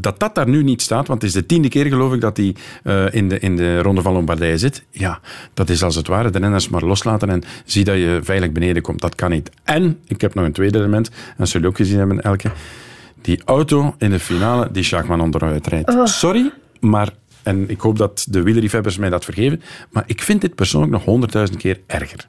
Dat 0.00 0.20
dat 0.20 0.34
daar 0.34 0.48
nu 0.48 0.62
niet 0.62 0.82
staat, 0.82 1.06
want 1.06 1.22
het 1.22 1.30
is 1.30 1.36
de 1.36 1.46
tiende 1.46 1.68
keer 1.68 1.86
geloof 1.86 2.12
ik 2.12 2.20
dat 2.20 2.36
hij 2.36 2.54
uh, 2.84 3.14
in, 3.14 3.28
de, 3.28 3.38
in 3.38 3.56
de 3.56 3.82
Ronde 3.82 4.02
van 4.02 4.12
Lombardije 4.12 4.58
zit. 4.58 4.84
Ja, 4.90 5.20
dat 5.54 5.68
is 5.68 5.82
als 5.82 5.94
het 5.94 6.06
ware 6.06 6.30
de 6.30 6.38
renners 6.38 6.68
maar 6.68 6.84
loslaten 6.84 7.30
en 7.30 7.42
zie 7.64 7.84
dat 7.84 7.96
je 7.96 8.20
veilig 8.22 8.52
beneden 8.52 8.82
komt. 8.82 9.00
Dat 9.00 9.14
kan 9.14 9.30
niet. 9.30 9.50
En, 9.64 9.98
ik 10.06 10.20
heb 10.20 10.34
nog 10.34 10.44
een 10.44 10.52
tweede 10.52 10.78
element, 10.78 11.10
en 11.36 11.46
zullen 11.46 11.68
ook 11.68 11.76
gezien 11.76 11.98
hebben, 11.98 12.20
Elke. 12.20 12.50
Die 13.20 13.42
auto 13.44 13.94
in 13.98 14.10
de 14.10 14.20
finale 14.20 14.68
die 14.72 14.82
Schachman 14.82 15.20
onderuit 15.20 15.66
rijdt. 15.66 15.94
Oh. 15.94 16.06
Sorry, 16.06 16.52
maar 16.80 17.12
en 17.42 17.70
ik 17.70 17.80
hoop 17.80 17.98
dat 17.98 18.26
de 18.30 18.42
wielerliefhebbers 18.42 18.98
mij 18.98 19.10
dat 19.10 19.24
vergeven. 19.24 19.62
Maar 19.90 20.04
ik 20.06 20.22
vind 20.22 20.40
dit 20.40 20.54
persoonlijk 20.54 20.92
nog 20.92 21.04
honderdduizend 21.04 21.58
keer 21.58 21.80
erger. 21.86 22.26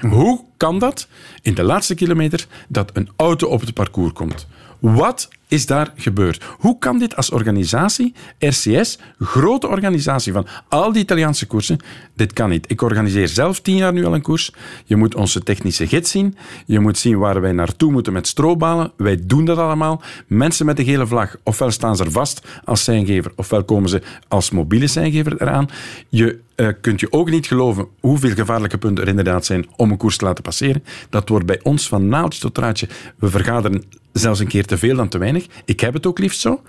Hoe 0.00 0.44
kan 0.56 0.78
dat 0.78 1.08
in 1.42 1.54
de 1.54 1.62
laatste 1.62 1.94
kilometer 1.94 2.46
dat 2.68 2.90
een 2.92 3.10
auto 3.16 3.48
op 3.48 3.60
het 3.60 3.74
parcours 3.74 4.12
komt? 4.12 4.46
Wat 4.78 5.28
is 5.48 5.66
daar 5.66 5.92
gebeurd? 5.96 6.44
Hoe 6.58 6.78
kan 6.78 6.98
dit 6.98 7.16
als 7.16 7.30
organisatie, 7.30 8.14
RCS, 8.38 8.98
grote 9.18 9.68
organisatie 9.68 10.32
van 10.32 10.46
al 10.68 10.92
die 10.92 11.02
Italiaanse 11.02 11.46
koersen, 11.46 11.78
dit 12.14 12.32
kan 12.32 12.48
niet. 12.48 12.70
Ik 12.70 12.82
organiseer 12.82 13.28
zelf 13.28 13.60
tien 13.60 13.76
jaar 13.76 13.92
nu 13.92 14.04
al 14.04 14.14
een 14.14 14.22
koers. 14.22 14.52
Je 14.84 14.96
moet 14.96 15.14
onze 15.14 15.42
technische 15.42 15.86
gids 15.86 16.10
zien. 16.10 16.36
Je 16.66 16.80
moet 16.80 16.98
zien 16.98 17.18
waar 17.18 17.40
wij 17.40 17.52
naartoe 17.52 17.92
moeten 17.92 18.12
met 18.12 18.26
strobalen. 18.26 18.92
Wij 18.96 19.18
doen 19.22 19.44
dat 19.44 19.58
allemaal. 19.58 20.02
Mensen 20.26 20.66
met 20.66 20.76
de 20.76 20.84
gele 20.84 21.06
vlag, 21.06 21.36
ofwel 21.42 21.70
staan 21.70 21.96
ze 21.96 22.04
er 22.04 22.10
vast 22.10 22.46
als 22.64 22.84
seingever, 22.84 23.32
ofwel 23.36 23.64
komen 23.64 23.88
ze 23.88 24.02
als 24.28 24.50
mobiele 24.50 24.86
seingever 24.86 25.42
eraan. 25.42 25.68
Je 26.08 26.38
uh, 26.56 26.68
kunt 26.80 27.00
je 27.00 27.12
ook 27.12 27.30
niet 27.30 27.46
geloven 27.46 27.86
hoeveel 28.00 28.34
gevaarlijke 28.34 28.78
punten 28.78 29.04
er 29.04 29.10
inderdaad 29.10 29.44
zijn 29.44 29.66
om 29.76 29.90
een 29.90 29.96
koers 29.96 30.16
te 30.16 30.24
laten 30.24 30.42
passeren. 30.42 30.84
Dat 31.10 31.28
wordt 31.28 31.46
bij 31.46 31.60
ons 31.62 31.88
van 31.88 32.08
naaldje 32.08 32.40
tot 32.40 32.54
draadje. 32.54 32.88
We 33.18 33.30
vergaderen 33.30 33.84
zelfs 34.18 34.40
een 34.40 34.46
keer 34.46 34.66
te 34.66 34.78
veel 34.78 34.96
dan 34.96 35.08
te 35.08 35.18
weinig. 35.18 35.46
Ik 35.64 35.80
heb 35.80 35.94
het 35.94 36.06
ook 36.06 36.18
liefst 36.18 36.40
zo. 36.40 36.62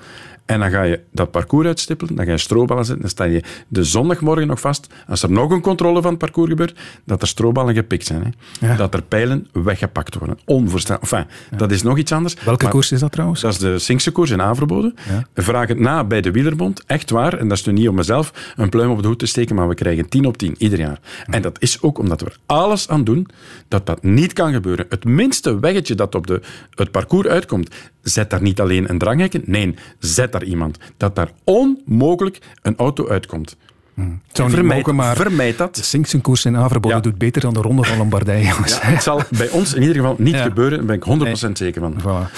En 0.48 0.60
dan 0.60 0.70
ga 0.70 0.84
je 0.84 1.00
dat 1.12 1.32
parcours 1.32 1.68
uitstippelen, 1.68 2.16
dan 2.16 2.26
ga 2.26 2.32
je 2.32 2.38
stroballen 2.38 2.86
zetten, 2.86 3.02
dan 3.02 3.12
sta 3.12 3.24
je 3.24 3.44
de 3.68 3.84
zondagmorgen 3.84 4.48
nog 4.48 4.60
vast, 4.60 4.88
als 5.08 5.24
er 5.24 5.32
nog 5.32 5.52
een 5.52 5.62
controle 5.62 6.02
van 6.02 6.10
het 6.10 6.20
parcours 6.20 6.50
gebeurt, 6.50 6.80
dat 7.06 7.22
er 7.22 7.28
stroballen 7.28 7.76
gepikt 7.76 8.06
zijn. 8.06 8.36
Hè. 8.60 8.76
Dat 8.76 8.94
er 8.94 9.02
pijlen 9.02 9.48
weggepakt 9.52 10.16
worden. 10.16 10.40
Onvoorstelbaar. 10.46 11.02
Enfin, 11.02 11.58
dat 11.58 11.72
is 11.72 11.82
nog 11.82 11.98
iets 11.98 12.12
anders. 12.12 12.34
Welke 12.34 12.64
Maar 12.64 12.72
koers 12.72 12.92
is 12.92 13.00
dat 13.00 13.12
trouwens? 13.12 13.42
Dat 13.42 13.52
is 13.52 13.58
de 13.58 13.80
Sinkse 13.80 14.12
koers 14.12 14.30
in 14.30 14.42
Averboden. 14.42 14.96
Vraag 15.34 15.68
het 15.68 15.80
na 15.80 16.04
bij 16.04 16.22
de 16.22 16.32
Wielerbond. 16.32 16.84
Echt 16.86 17.10
waar, 17.10 17.34
en 17.34 17.48
dat 17.48 17.58
is 17.58 17.66
nu 17.66 17.74
niet 17.74 17.90
om 17.90 17.96
mezelf 17.96 18.54
een 18.56 18.70
pluim 18.70 18.92
op 18.92 19.02
de 19.02 19.08
hoed 19.08 19.20
te 19.20 19.26
steken, 19.26 19.56
maar 19.56 19.68
we 19.68 19.76
krijgen 19.76 20.10
10 20.10 20.26
op 20.26 20.38
10 20.38 20.56
ieder 20.58 20.80
jaar. 20.80 21.00
En 21.26 21.42
dat 21.42 21.62
is 21.62 21.82
ook 21.82 22.00
omdat 22.00 22.22
we 22.22 22.26
er 22.26 22.38
alles 22.46 22.90
aan 22.90 23.04
doen 23.04 23.28
dat 23.68 23.86
dat 23.86 24.04
niet 24.04 24.34
kan 24.34 24.54
gebeuren. 24.54 24.86
Het 24.90 25.06
minste 25.06 25.60
weggetje 25.60 25.96
dat 25.96 26.16
op 26.16 26.28
de, 26.28 26.42
het 26.76 26.92
parcours 26.92 27.28
uitkomt, 27.28 27.70
zet 28.10 28.30
daar 28.30 28.42
niet 28.42 28.60
alleen 28.62 28.90
een 28.90 28.98
dranghekken. 28.98 29.42
Nee, 29.46 29.74
zet 30.00 30.32
daar 30.32 30.44
iemand. 30.44 30.78
Dat 30.98 31.16
daar 31.16 31.32
onmogelijk 31.44 32.40
een 32.62 32.76
auto 32.78 33.08
uitkomt. 33.08 33.58
Het 33.96 34.06
zou 34.32 34.48
niet 34.48 34.58
Vermijd- 34.58 34.80
mogen, 34.80 34.96
maar 34.96 35.16
vermijd 35.16 35.58
dat. 35.58 35.76
de 35.76 35.84
Sinksen 35.84 36.22
koers 36.22 36.46
in 36.46 36.58
Averboden 36.58 37.02
doet 37.02 37.18
beter 37.18 37.42
dan 37.42 37.54
de 37.54 37.62
Ronde 37.62 37.84
van 37.84 37.98
Lombardije. 37.98 38.44
jongens. 38.48 38.72
Ja, 38.74 38.88
het 38.88 39.04
zal 39.04 39.22
bij 39.38 39.50
ons 39.50 39.74
in 39.74 39.82
ieder 39.82 39.96
geval 39.96 40.16
niet 40.18 40.34
Ja. 40.34 40.44
gebeuren, 40.44 40.78
daar 40.78 40.86
ben 40.86 40.96
ik 40.96 41.04
100% 41.04 41.58
zeker 41.58 41.82
van. 41.82 41.96
Voilà. 42.02 42.32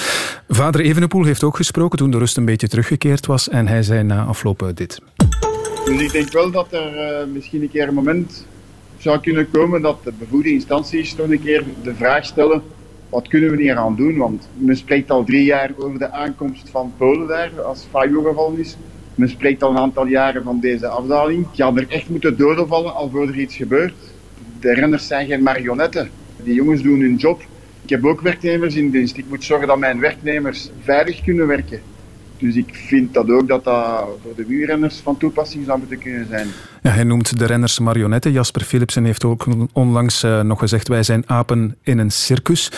Vader 0.47 0.81
Evenepoel 0.81 1.23
heeft 1.23 1.43
ook 1.43 1.55
gesproken 1.55 1.97
toen 1.97 2.11
de 2.11 2.17
rust 2.17 2.37
een 2.37 2.45
beetje 2.45 2.67
teruggekeerd 2.67 3.25
was 3.25 3.49
en 3.49 3.67
hij 3.67 3.83
zei 3.83 4.03
na 4.03 4.23
afloop 4.23 4.61
eh, 4.63 4.69
dit. 4.73 5.01
Dus 5.85 6.01
ik 6.01 6.11
denk 6.11 6.31
wel 6.31 6.51
dat 6.51 6.67
er 6.73 6.97
eh, 6.97 7.25
misschien 7.33 7.61
een 7.61 7.69
keer 7.71 7.87
een 7.87 7.93
moment 7.93 8.45
zou 8.97 9.19
kunnen 9.19 9.51
komen 9.51 9.81
dat 9.81 10.03
de 10.03 10.13
bevoegde 10.19 10.51
instanties 10.51 11.13
toch 11.13 11.29
een 11.29 11.43
keer 11.43 11.63
de 11.83 11.95
vraag 11.95 12.25
stellen: 12.25 12.61
wat 13.09 13.27
kunnen 13.27 13.51
we 13.51 13.61
hier 13.61 13.75
aan 13.75 13.95
doen? 13.95 14.17
Want 14.17 14.49
men 14.53 14.77
spreekt 14.77 15.11
al 15.11 15.23
drie 15.23 15.43
jaar 15.43 15.71
over 15.77 15.99
de 15.99 16.11
aankomst 16.11 16.69
van 16.69 16.93
Polen 16.97 17.27
daar, 17.27 17.61
als 17.61 17.87
Fabio 17.89 18.21
gevallen 18.21 18.59
is. 18.59 18.77
Men 19.15 19.29
spreekt 19.29 19.63
al 19.63 19.71
een 19.71 19.77
aantal 19.77 20.05
jaren 20.05 20.43
van 20.43 20.59
deze 20.59 20.87
afdaling. 20.87 21.47
Ja, 21.51 21.71
er 21.75 21.89
echt 21.89 22.09
moeten 22.09 22.37
doden 22.37 22.67
vallen 22.67 22.93
al 22.93 23.09
voor 23.09 23.27
er 23.27 23.39
iets 23.39 23.55
gebeurt. 23.55 23.93
De 24.59 24.73
renners 24.73 25.07
zijn 25.07 25.27
geen 25.27 25.43
marionetten. 25.43 26.09
Die 26.43 26.53
jongens 26.53 26.81
doen 26.81 26.99
hun 26.99 27.15
job. 27.15 27.41
Ik 27.83 27.89
heb 27.89 28.05
ook 28.05 28.21
werknemers 28.21 28.75
in 28.75 28.89
dienst. 28.89 29.17
Ik 29.17 29.25
moet 29.29 29.43
zorgen 29.43 29.67
dat 29.67 29.77
mijn 29.77 29.99
werknemers 29.99 30.69
veilig 30.81 31.23
kunnen 31.23 31.47
werken. 31.47 31.81
Dus 32.39 32.55
ik 32.55 32.75
vind 32.75 33.13
dat 33.13 33.29
ook 33.29 33.47
dat 33.47 33.63
dat 33.63 34.05
voor 34.23 34.35
de 34.35 34.45
wielrenners 34.45 34.97
van 34.97 35.17
toepassing 35.17 35.65
zou 35.65 35.79
moeten 35.79 35.99
kunnen 35.99 36.27
zijn. 36.27 36.47
Ja, 36.81 36.89
hij 36.91 37.03
noemt 37.03 37.39
de 37.39 37.45
renners 37.45 37.79
marionetten. 37.79 38.31
Jasper 38.31 38.61
Philipsen 38.61 39.03
heeft 39.03 39.23
ook 39.23 39.47
onlangs 39.73 40.23
eh, 40.23 40.41
nog 40.41 40.59
gezegd: 40.59 40.87
wij 40.87 41.03
zijn 41.03 41.23
apen 41.29 41.75
in 41.83 41.97
een 41.97 42.11
circus. 42.11 42.71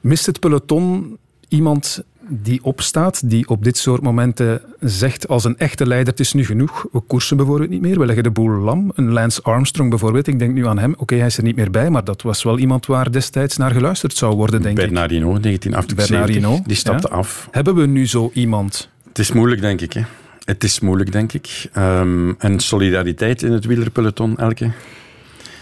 Mist 0.00 0.26
het 0.26 0.40
peloton 0.40 1.18
iemand 1.48 2.04
die 2.32 2.64
opstaat, 2.64 3.30
die 3.30 3.48
op 3.48 3.64
dit 3.64 3.76
soort 3.76 4.02
momenten 4.02 4.60
zegt 4.80 5.28
als 5.28 5.44
een 5.44 5.58
echte 5.58 5.86
leider: 5.86 6.10
het 6.10 6.20
is 6.20 6.32
nu 6.32 6.44
genoeg, 6.44 6.86
we 6.92 7.00
koersen 7.00 7.36
bijvoorbeeld 7.36 7.70
niet 7.70 7.80
meer, 7.80 7.98
we 7.98 8.06
leggen 8.06 8.24
de 8.24 8.30
boel 8.30 8.50
lam. 8.50 8.92
Een 8.94 9.12
Lance 9.12 9.42
Armstrong 9.42 9.90
bijvoorbeeld, 9.90 10.26
ik 10.26 10.38
denk 10.38 10.54
nu 10.54 10.66
aan 10.66 10.78
hem. 10.78 10.94
Oké, 10.98 11.14
hij 11.14 11.26
is 11.26 11.36
er 11.36 11.42
niet 11.42 11.56
meer 11.56 11.70
bij, 11.70 11.90
maar 11.90 12.04
dat 12.04 12.22
was 12.22 12.42
wel 12.42 12.58
iemand 12.58 12.86
waar 12.86 13.12
destijds 13.12 13.56
naar 13.56 13.70
geluisterd 13.70 14.16
zou 14.16 14.36
worden, 14.36 14.62
denk 14.62 14.78
ik. 14.78 14.84
Bernardino, 14.84 15.38
1978, 15.40 16.08
Bernardino, 16.08 16.62
die 16.66 16.76
stapte 16.76 17.08
ja. 17.10 17.16
af. 17.16 17.48
Hebben 17.50 17.74
we 17.74 17.86
nu 17.86 18.06
zo 18.06 18.30
iemand? 18.34 18.90
Het 19.10 19.18
is 19.18 19.32
moeilijk, 19.32 19.60
denk 19.60 19.80
ik. 19.80 19.92
Hè. 19.92 20.02
Het 20.44 20.64
is 20.64 20.80
moeilijk, 20.80 21.12
denk 21.12 21.32
ik. 21.32 21.68
Ehm, 21.72 22.32
en 22.38 22.60
solidariteit 22.60 23.42
in 23.42 23.52
het 23.52 23.64
wielerpeloton, 23.64 24.36
Elke, 24.38 24.70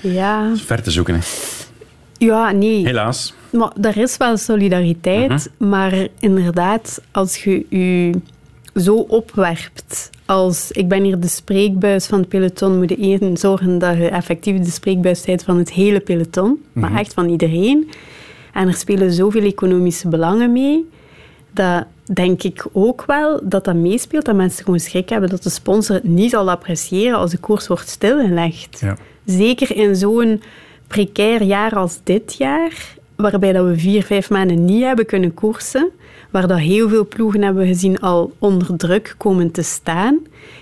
Ja, 0.01 0.53
ver 0.57 0.83
te 0.83 0.91
zoeken. 0.91 1.15
Hè. 1.15 1.21
ja 2.19 2.51
nee. 2.51 2.85
Helaas. 2.87 3.35
Maar 3.53 3.73
er 3.81 3.97
is 3.97 4.17
wel 4.17 4.37
solidariteit, 4.37 5.51
Mhm. 5.59 5.69
maar 5.71 6.09
inderdaad, 6.19 7.01
als 7.11 7.45
je 7.45 7.67
je 7.69 8.13
zo 8.81 8.95
opwerpt 8.97 10.11
als 10.27 10.71
ik 10.73 10.89
ben 10.89 11.03
hier 11.05 11.21
de 11.21 11.29
spreekbuis 11.29 12.07
van 12.07 12.19
het 12.19 12.29
peloton, 12.29 12.79
moet 12.79 12.91
je 12.91 13.31
zorgen 13.35 13.79
dat 13.79 13.97
je 13.97 14.09
effectief 14.09 14.59
de 14.61 14.71
spreekbuis 14.71 15.23
bent 15.25 15.43
van 15.43 15.59
het 15.59 15.71
hele 15.73 16.01
peloton, 16.01 16.63
maar 16.73 16.91
Mhm. 16.91 16.99
echt 16.99 17.15
van 17.15 17.29
iedereen. 17.29 17.91
En 18.53 18.69
er 18.69 18.75
spelen 18.75 19.13
zoveel 19.13 19.43
economische 19.43 20.09
belangen 20.09 20.53
mee, 20.53 20.89
dat 21.53 21.87
denk 22.15 22.43
ik 22.43 22.67
ook 22.73 23.05
wel 23.07 23.41
dat 23.43 23.65
dat 23.65 23.75
meespeelt, 23.75 24.25
dat 24.25 24.35
mensen 24.35 24.65
gewoon 24.65 24.81
schrik 24.81 25.09
hebben 25.09 25.31
dat 25.31 25.43
de 25.43 25.51
sponsor 25.51 25.95
het 25.95 26.05
niet 26.05 26.31
zal 26.31 26.51
appreciëren 26.51 27.19
als 27.19 27.31
de 27.31 27.39
koers 27.39 27.67
wordt 27.67 27.89
stilgelegd. 27.89 28.81
Ja. 28.81 28.97
Zeker 29.25 29.77
in 29.77 29.97
zo'n 29.97 30.43
precair 30.87 31.43
jaar 31.43 31.75
als 31.75 32.01
dit 32.03 32.35
jaar, 32.35 32.97
waarbij 33.17 33.53
dat 33.53 33.67
we 33.67 33.79
vier, 33.79 34.03
vijf 34.03 34.31
maanden 34.31 34.65
niet 34.65 34.83
hebben 34.83 35.07
kunnen 35.07 35.35
koersen, 35.35 35.91
waar 36.31 36.47
dat 36.47 36.59
heel 36.59 36.89
veel 36.89 37.07
ploegen 37.07 37.43
hebben 37.43 37.67
gezien 37.67 38.01
al 38.01 38.33
onder 38.39 38.77
druk 38.77 39.15
komen 39.19 39.51
te 39.51 39.63
staan. 39.63 40.19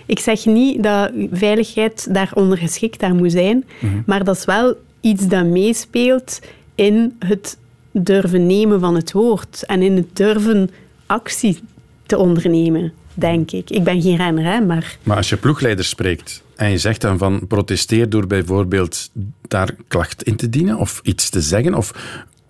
Ik 0.07 0.19
zeg 0.19 0.45
niet 0.45 0.83
dat 0.83 1.11
veiligheid 1.33 2.15
daar 2.15 2.31
ondergeschikt 2.35 3.03
aan 3.03 3.17
moet 3.17 3.33
zijn, 3.33 3.65
maar 4.07 4.25
dat 4.25 4.37
is 4.37 4.45
wel 4.45 4.75
iets 5.01 5.29
dat 5.29 5.45
meespeelt 5.45 6.41
in 6.75 7.17
het 7.19 7.59
durven 7.91 8.47
nemen 8.47 8.81
van 8.81 8.95
het 8.95 9.13
woord 9.13 9.65
en 9.67 9.83
in 9.83 9.97
het 9.97 10.17
durven 10.17 10.71
actie 11.07 11.61
te 12.07 12.19
ondernemen, 12.19 12.93
denk 13.15 13.51
ik. 13.51 13.71
Ik 13.71 13.85
ben 13.85 14.03
geen 14.03 14.17
renner, 14.17 14.45
hè, 14.45 14.61
maar 14.61 14.99
Maar 15.03 15.17
als 15.17 15.29
je 15.29 15.37
ploegleider 15.37 15.85
spreekt 15.85 16.43
en 16.57 16.71
je 16.71 16.79
zegt 16.79 17.01
dan 17.01 17.19
van 17.19 17.47
protesteer 17.47 18.09
door 18.09 18.27
bijvoorbeeld 18.27 19.11
daar 19.49 19.75
klacht 19.89 20.23
in 20.23 20.37
te 20.37 20.49
dienen 20.49 20.77
of 20.77 21.01
iets 21.03 21.31
te 21.31 21.41
zeggen 21.41 21.75
of 21.75 21.93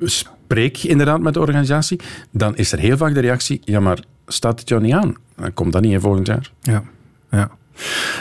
spreek 0.01 0.83
inderdaad 0.83 1.21
met 1.21 1.35
de 1.35 1.41
organisatie, 1.41 2.01
dan 2.31 2.57
is 2.57 2.73
er 2.73 2.79
heel 2.79 2.97
vaak 2.97 3.15
de 3.15 3.21
reactie, 3.21 3.61
ja 3.65 3.81
maar 3.81 3.99
staat 4.27 4.61
het 4.61 4.69
jou 4.69 4.83
niet 4.83 4.93
aan? 4.93 5.15
Dan 5.37 5.55
komt 5.55 5.73
dat 5.73 5.83
niet 5.83 5.93
in 5.93 6.01
volgend 6.01 6.27
jaar. 6.27 6.51
Ja, 6.61 6.83
ja. 7.31 7.51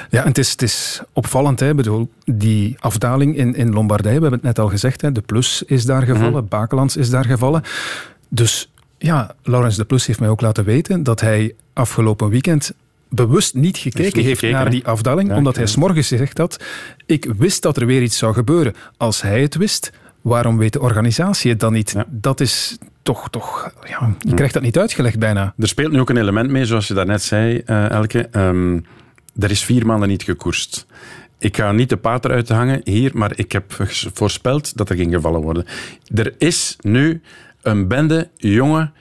Ja, 0.10 0.22
en 0.22 0.28
het 0.28 0.38
is, 0.38 0.52
het 0.52 0.62
is 0.62 1.02
opvallend. 1.14 1.60
Hè? 1.60 1.70
Ik 1.70 1.76
Bedoel, 1.76 2.10
die 2.26 2.76
afdaling 2.80 3.38
in, 3.38 3.56
in 3.56 3.74
Lombardije, 3.74 4.16
we 4.16 4.22
hebben 4.22 4.40
het 4.40 4.48
net 4.48 4.60
al 4.60 4.70
gezegd, 4.70 5.02
hè? 5.02 5.12
de 5.12 5.22
Plus 5.22 5.64
is 5.64 5.86
daar 5.86 6.04
gevallen, 6.04 6.48
Bakelands 6.48 6.98
is 6.98 7.10
daar 7.10 7.26
gevallen. 7.26 7.64
Dus 8.30 8.70
ja, 9.06 9.36
Laurens 9.44 9.76
de 9.76 9.86
Plus 9.86 10.06
heeft 10.06 10.20
mij 10.20 10.30
ook 10.30 10.42
laten 10.42 10.64
weten 10.64 11.04
dat 11.04 11.22
hij 11.22 11.56
afgelopen 11.74 12.30
weekend 12.30 12.74
bewust 13.10 13.54
niet 13.54 13.78
gekeken 13.78 14.24
heeft, 14.24 14.40
gekeken, 14.40 14.52
naar 14.52 14.70
die 14.70 14.86
afdaling, 14.86 15.30
Ja, 15.30 15.36
omdat 15.36 15.56
hij 15.56 15.66
s'morgens 15.66 16.08
gezegd 16.08 16.38
had, 16.38 16.64
ik 17.06 17.28
wist 17.38 17.62
dat 17.62 17.78
er 17.78 17.86
weer 17.86 18.02
iets 18.02 18.18
zou 18.18 18.34
gebeuren. 18.34 18.74
Als 18.98 19.22
hij 19.22 19.42
het 19.42 19.56
wist, 19.56 19.92
waarom 20.22 20.58
weet 20.58 20.74
de 20.74 20.80
organisatie 20.80 21.52
het 21.52 21.60
dan 21.60 21.74
niet? 21.74 21.96
Dat 22.08 22.40
is 22.40 22.78
toch, 23.02 23.30
toch 23.30 23.72
ja, 23.88 24.16
je 24.20 24.34
krijgt 24.34 24.54
dat 24.54 24.64
niet 24.64 24.78
uitgelegd 24.78 25.20
bijna. 25.20 25.54
Er 25.58 25.68
speelt 25.68 25.92
nu 25.92 26.00
ook 26.00 26.10
een 26.10 26.18
element 26.18 26.50
mee, 26.50 26.66
zoals 26.66 26.88
je 26.88 26.94
daarnet 26.94 27.22
zei, 27.22 27.62
eh, 27.66 27.90
Elke. 27.90 28.28
Ehm, 28.32 28.80
er 29.40 29.52
is 29.52 29.64
vier 29.64 29.86
maanden 29.86 30.10
niet 30.10 30.24
gekoerst. 30.24 30.86
Ik 31.40 31.58
ga 31.58 31.72
niet 31.72 31.90
de 31.90 31.98
pater 31.98 32.32
uit 32.32 32.50
hangen 32.50 32.82
hier, 32.84 33.12
maar 33.14 33.32
ik 33.36 33.52
heb 33.52 33.88
voorspeld 34.14 34.78
dat 34.78 34.90
er 34.90 34.96
ging 34.96 35.14
gevallen 35.14 35.42
worden. 35.42 35.66
Er 36.16 36.34
is 36.38 36.76
nu 36.80 37.22
een 37.66 37.88
bende 37.88 38.30
jonge 38.36 38.92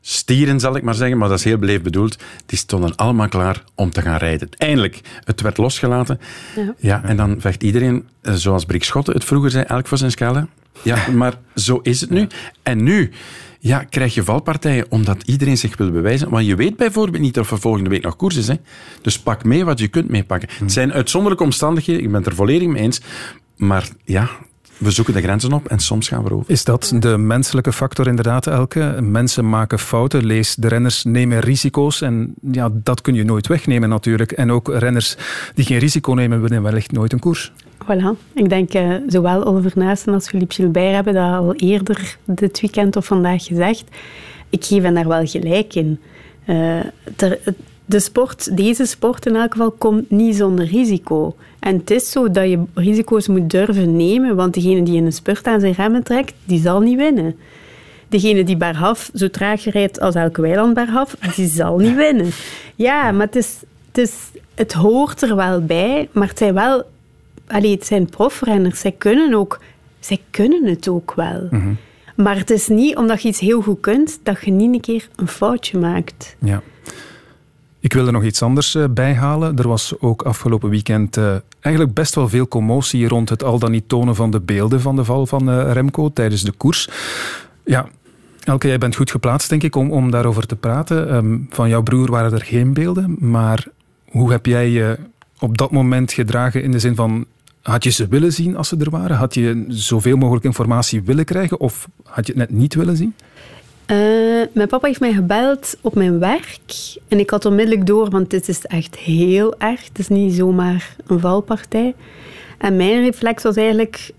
stieren, 0.00 0.60
zal 0.60 0.76
ik 0.76 0.82
maar 0.82 0.94
zeggen, 0.94 1.18
maar 1.18 1.28
dat 1.28 1.38
is 1.38 1.44
heel 1.44 1.58
beleefd 1.58 1.82
bedoeld. 1.82 2.18
Die 2.46 2.58
stonden 2.58 2.96
allemaal 2.96 3.28
klaar 3.28 3.64
om 3.74 3.90
te 3.90 4.02
gaan 4.02 4.16
rijden. 4.16 4.48
Eindelijk, 4.58 5.00
het 5.24 5.40
werd 5.40 5.58
losgelaten. 5.58 6.20
Ja. 6.56 6.74
Ja, 6.78 7.04
en 7.04 7.16
dan 7.16 7.40
vecht 7.40 7.62
iedereen, 7.62 8.08
eh, 8.22 8.34
zoals 8.34 8.64
Brik 8.64 8.84
Schotten 8.84 9.14
het 9.14 9.24
vroeger 9.24 9.50
zei, 9.50 9.64
elk 9.64 9.86
voor 9.86 9.98
zijn 9.98 10.10
scala. 10.10 10.46
Ja, 10.82 11.10
maar 11.10 11.38
zo 11.54 11.80
is 11.82 12.00
het 12.00 12.10
nu. 12.10 12.26
En 12.62 12.82
nu 12.82 13.10
ja, 13.58 13.84
krijg 13.84 14.14
je 14.14 14.24
valpartijen 14.24 14.86
omdat 14.88 15.22
iedereen 15.22 15.58
zich 15.58 15.76
wil 15.76 15.90
bewijzen. 15.90 16.30
Want 16.30 16.46
je 16.46 16.54
weet 16.54 16.76
bijvoorbeeld 16.76 17.22
niet 17.22 17.38
of 17.38 17.50
er 17.50 17.58
volgende 17.58 17.90
week 17.90 18.02
nog 18.02 18.16
koers 18.16 18.36
is. 18.36 18.48
Hè. 18.48 18.54
Dus 19.02 19.18
pak 19.18 19.44
mee 19.44 19.64
wat 19.64 19.78
je 19.78 19.88
kunt 19.88 20.08
meepakken. 20.08 20.48
Het 20.58 20.72
zijn 20.72 20.92
uitzonderlijke 20.92 21.44
omstandigheden, 21.44 22.02
ik 22.02 22.08
ben 22.08 22.18
het 22.18 22.26
er 22.26 22.34
volledig 22.34 22.68
mee 22.68 22.82
eens. 22.82 23.00
Maar 23.56 23.88
ja, 24.04 24.28
we 24.80 24.90
zoeken 24.90 25.14
de 25.14 25.20
grenzen 25.22 25.52
op 25.52 25.66
en 25.68 25.78
soms 25.78 26.08
gaan 26.08 26.22
we 26.22 26.28
erover. 26.30 26.50
Is 26.50 26.64
dat 26.64 26.92
de 26.98 27.16
menselijke 27.18 27.72
factor 27.72 28.06
inderdaad, 28.06 28.46
Elke? 28.46 28.96
Mensen 29.00 29.48
maken 29.48 29.78
fouten, 29.78 30.24
lees 30.26 30.54
de 30.54 30.68
renners 30.68 31.04
nemen 31.04 31.40
risico's 31.40 32.00
en 32.00 32.34
ja, 32.52 32.70
dat 32.72 33.00
kun 33.00 33.14
je 33.14 33.24
nooit 33.24 33.46
wegnemen 33.46 33.88
natuurlijk. 33.88 34.32
En 34.32 34.50
ook 34.52 34.68
renners 34.74 35.16
die 35.54 35.64
geen 35.64 35.78
risico 35.78 36.12
nemen, 36.12 36.40
winnen 36.40 36.62
wellicht 36.62 36.92
nooit 36.92 37.12
een 37.12 37.18
koers. 37.18 37.52
Voilà. 37.84 38.32
Ik 38.34 38.48
denk 38.48 38.72
eh, 38.72 38.94
zowel 39.06 39.44
Oliver 39.44 39.72
Nuyssen 39.74 40.14
als 40.14 40.28
Philippe 40.28 40.54
Gilbert 40.54 40.94
hebben 40.94 41.14
dat 41.14 41.32
al 41.38 41.54
eerder 41.54 42.16
dit 42.26 42.60
weekend 42.60 42.96
of 42.96 43.06
vandaag 43.06 43.44
gezegd. 43.44 43.84
Ik 44.50 44.64
geef 44.64 44.82
hen 44.82 44.94
daar 44.94 45.08
wel 45.08 45.26
gelijk 45.26 45.74
in. 45.74 46.00
Eh, 46.44 46.80
ter- 47.16 47.38
de 47.90 48.00
sport, 48.00 48.56
deze 48.56 48.86
sport 48.86 49.26
in 49.26 49.36
elk 49.36 49.52
geval, 49.52 49.70
komt 49.70 50.10
niet 50.10 50.36
zonder 50.36 50.64
risico. 50.64 51.36
En 51.58 51.76
het 51.76 51.90
is 51.90 52.10
zo 52.10 52.30
dat 52.30 52.48
je 52.48 52.62
risico's 52.74 53.28
moet 53.28 53.50
durven 53.50 53.96
nemen, 53.96 54.36
want 54.36 54.54
degene 54.54 54.82
die 54.82 54.96
in 54.96 55.04
een 55.04 55.12
spurt 55.12 55.46
aan 55.46 55.60
zijn 55.60 55.72
remmen 55.72 56.02
trekt, 56.02 56.34
die 56.44 56.60
zal 56.60 56.80
niet 56.80 56.96
winnen. 56.96 57.36
Degene 58.08 58.44
die 58.44 58.56
bergaf 58.56 59.10
zo 59.14 59.30
traag 59.30 59.64
rijdt 59.64 60.00
als 60.00 60.14
elke 60.14 60.40
weiland 60.40 60.74
bergaf, 60.74 61.16
die 61.36 61.48
zal 61.48 61.78
niet 61.78 61.94
winnen. 61.94 62.30
Ja, 62.74 63.12
maar 63.12 63.26
het, 63.26 63.36
is, 63.36 63.56
het, 63.86 63.98
is, 63.98 64.14
het 64.54 64.72
hoort 64.72 65.22
er 65.22 65.36
wel 65.36 65.64
bij, 65.64 66.08
maar 66.12 66.28
het 66.28 66.38
zijn 66.38 66.54
wel 66.54 66.84
Allee, 67.46 67.70
het 67.70 67.86
zijn 67.86 68.06
profrenners. 68.06 68.80
Zij 68.80 68.94
kunnen, 68.98 69.34
ook, 69.34 69.60
zij 70.00 70.20
kunnen 70.30 70.64
het 70.64 70.88
ook 70.88 71.12
wel. 71.14 71.48
Maar 72.14 72.36
het 72.36 72.50
is 72.50 72.68
niet 72.68 72.96
omdat 72.96 73.22
je 73.22 73.28
iets 73.28 73.40
heel 73.40 73.60
goed 73.60 73.80
kunt, 73.80 74.20
dat 74.22 74.44
je 74.44 74.50
niet 74.50 74.74
een 74.74 74.80
keer 74.80 75.08
een 75.16 75.28
foutje 75.28 75.78
maakt. 75.78 76.36
Ja. 76.38 76.62
Ik 77.80 77.92
wil 77.92 78.06
er 78.06 78.12
nog 78.12 78.24
iets 78.24 78.42
anders 78.42 78.74
uh, 78.74 78.84
bij 78.90 79.14
halen. 79.14 79.56
Er 79.56 79.68
was 79.68 79.94
ook 80.00 80.22
afgelopen 80.22 80.70
weekend 80.70 81.16
uh, 81.16 81.34
eigenlijk 81.60 81.94
best 81.94 82.14
wel 82.14 82.28
veel 82.28 82.48
commotie 82.48 83.08
rond 83.08 83.28
het 83.28 83.44
al 83.44 83.58
dan 83.58 83.70
niet 83.70 83.88
tonen 83.88 84.14
van 84.14 84.30
de 84.30 84.40
beelden 84.40 84.80
van 84.80 84.96
de 84.96 85.04
val 85.04 85.26
van 85.26 85.50
uh, 85.50 85.72
Remco 85.72 86.12
tijdens 86.12 86.42
de 86.42 86.52
koers. 86.52 86.88
Ja, 87.64 87.88
Elke, 88.44 88.66
jij 88.66 88.78
bent 88.78 88.96
goed 88.96 89.10
geplaatst, 89.10 89.48
denk 89.48 89.62
ik, 89.62 89.76
om, 89.76 89.92
om 89.92 90.10
daarover 90.10 90.46
te 90.46 90.56
praten. 90.56 91.14
Um, 91.14 91.46
van 91.50 91.68
jouw 91.68 91.82
broer 91.82 92.10
waren 92.10 92.32
er 92.32 92.42
geen 92.42 92.72
beelden, 92.72 93.16
maar 93.18 93.66
hoe 94.10 94.30
heb 94.30 94.46
jij 94.46 94.70
je 94.70 94.98
op 95.38 95.58
dat 95.58 95.70
moment 95.70 96.12
gedragen 96.12 96.62
in 96.62 96.70
de 96.70 96.78
zin 96.78 96.94
van 96.94 97.26
had 97.62 97.84
je 97.84 97.90
ze 97.90 98.08
willen 98.08 98.32
zien 98.32 98.56
als 98.56 98.68
ze 98.68 98.76
er 98.76 98.90
waren? 98.90 99.16
Had 99.16 99.34
je 99.34 99.64
zoveel 99.68 100.16
mogelijk 100.16 100.44
informatie 100.44 101.02
willen 101.02 101.24
krijgen 101.24 101.60
of 101.60 101.88
had 102.04 102.26
je 102.26 102.32
het 102.32 102.48
net 102.48 102.58
niet 102.58 102.74
willen 102.74 102.96
zien? 102.96 103.14
Uh, 103.90 103.96
mijn 104.52 104.68
papa 104.68 104.86
heeft 104.86 105.00
mij 105.00 105.12
gebeld 105.12 105.76
op 105.80 105.94
mijn 105.94 106.18
werk. 106.18 106.96
En 107.08 107.18
ik 107.18 107.30
had 107.30 107.44
onmiddellijk 107.44 107.86
door, 107.86 108.10
want 108.10 108.30
dit 108.30 108.48
is 108.48 108.66
echt 108.66 108.96
heel 108.96 109.54
erg. 109.58 109.84
Het 109.84 109.98
is 109.98 110.08
niet 110.08 110.34
zomaar 110.34 110.96
een 111.06 111.20
valpartij. 111.20 111.94
En 112.58 112.76
mijn 112.76 113.02
reflex 113.02 113.42
was 113.42 113.56
eigenlijk... 113.56 114.10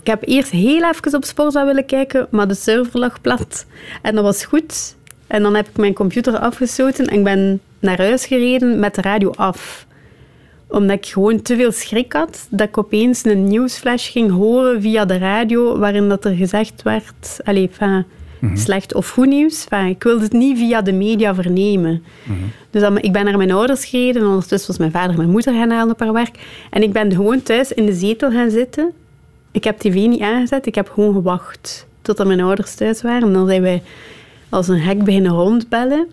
Ik 0.00 0.06
heb 0.06 0.22
eerst 0.26 0.50
heel 0.50 0.84
even 0.84 1.14
op 1.14 1.24
Sporza 1.24 1.64
willen 1.64 1.86
kijken, 1.86 2.26
maar 2.30 2.48
de 2.48 2.54
server 2.54 2.98
lag 2.98 3.20
plat. 3.20 3.66
En 4.02 4.14
dat 4.14 4.24
was 4.24 4.44
goed. 4.44 4.96
En 5.26 5.42
dan 5.42 5.54
heb 5.54 5.68
ik 5.68 5.76
mijn 5.76 5.94
computer 5.94 6.38
afgesloten 6.38 7.06
en 7.06 7.18
ik 7.18 7.24
ben 7.24 7.60
naar 7.78 7.98
huis 7.98 8.26
gereden 8.26 8.78
met 8.78 8.94
de 8.94 9.00
radio 9.00 9.30
af 9.30 9.86
omdat 10.68 10.96
ik 10.96 11.06
gewoon 11.06 11.42
te 11.42 11.56
veel 11.56 11.72
schrik 11.72 12.12
had, 12.12 12.46
dat 12.50 12.68
ik 12.68 12.78
opeens 12.78 13.24
een 13.24 13.44
nieuwsflash 13.44 14.10
ging 14.10 14.30
horen 14.30 14.80
via 14.80 15.04
de 15.04 15.18
radio, 15.18 15.78
waarin 15.78 16.08
dat 16.08 16.24
er 16.24 16.34
gezegd 16.34 16.82
werd, 16.82 17.40
allez, 17.44 17.64
enfin, 17.64 18.04
mm 18.40 18.56
slecht 18.56 18.94
of 18.94 19.08
goed 19.08 19.26
nieuws. 19.26 19.66
Enfin, 19.68 19.88
ik 19.88 20.02
wilde 20.02 20.22
het 20.22 20.32
niet 20.32 20.58
via 20.58 20.82
de 20.82 20.92
media 20.92 21.34
vernemen. 21.34 22.02
Mm 22.24 22.36
Dus 22.70 22.82
dan, 22.82 22.98
ik 22.98 23.12
ben 23.12 23.24
naar 23.24 23.36
mijn 23.36 23.50
ouders 23.52 23.84
gereden, 23.84 24.22
en 24.22 24.28
ondertussen 24.28 24.68
was 24.68 24.78
mijn 24.78 24.90
vader 24.90 25.10
en 25.10 25.16
mijn 25.16 25.30
moeder 25.30 25.54
gaan 25.54 25.70
halen 25.70 25.92
op 25.92 26.00
haar 26.00 26.12
werk. 26.12 26.38
En 26.70 26.82
ik 26.82 26.92
ben 26.92 27.12
gewoon 27.12 27.42
thuis 27.42 27.72
in 27.72 27.86
de 27.86 27.94
zetel 27.94 28.30
gaan 28.30 28.50
zitten. 28.50 28.90
Ik 29.50 29.64
heb 29.64 29.78
tv 29.78 29.94
niet 29.94 30.20
aangezet, 30.20 30.66
ik 30.66 30.74
heb 30.74 30.90
gewoon 30.90 31.14
gewacht 31.14 31.86
totdat 32.02 32.26
mijn 32.26 32.40
ouders 32.40 32.74
thuis 32.74 33.02
waren. 33.02 33.22
En 33.22 33.32
dan 33.32 33.46
zijn 33.46 33.62
wij 33.62 33.82
als 34.48 34.68
een 34.68 34.80
hek 34.80 35.04
beginnen 35.04 35.32
rondbellen. 35.32 36.06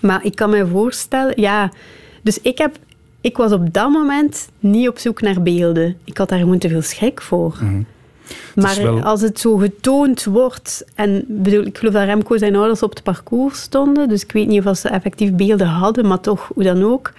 Maar 0.00 0.24
ik 0.24 0.34
kan 0.34 0.50
me 0.50 0.66
voorstellen, 0.66 1.40
ja... 1.40 1.70
Dus 2.22 2.40
ik 2.40 2.58
heb 2.58 2.78
ik 3.20 3.36
was 3.36 3.52
op 3.52 3.72
dat 3.72 3.90
moment 3.90 4.48
niet 4.58 4.88
op 4.88 4.98
zoek 4.98 5.20
naar 5.20 5.42
beelden. 5.42 5.96
Ik 6.04 6.18
had 6.18 6.28
daar 6.28 6.38
gewoon 6.38 6.58
te 6.58 6.68
veel 6.68 6.82
schrik 6.82 7.20
voor. 7.20 7.58
Mhm. 7.60 7.82
Maar 8.54 9.02
als 9.02 9.20
het 9.20 9.40
zo 9.40 9.56
getoond 9.56 10.24
wordt, 10.24 10.84
en 10.94 11.24
bedoel, 11.28 11.66
ik 11.66 11.78
geloof 11.78 11.94
dat 11.94 12.04
Remco 12.04 12.36
zijn 12.36 12.56
ouders 12.56 12.82
op 12.82 12.90
het 12.90 13.02
parcours 13.02 13.60
stonden, 13.60 14.08
dus 14.08 14.22
ik 14.22 14.32
weet 14.32 14.46
niet 14.46 14.66
of 14.66 14.76
ze 14.76 14.88
effectief 14.88 15.32
beelden 15.32 15.66
hadden, 15.66 16.06
maar 16.06 16.20
toch, 16.20 16.50
hoe 16.54 16.62
dan 16.62 16.84
ook. 16.84 17.12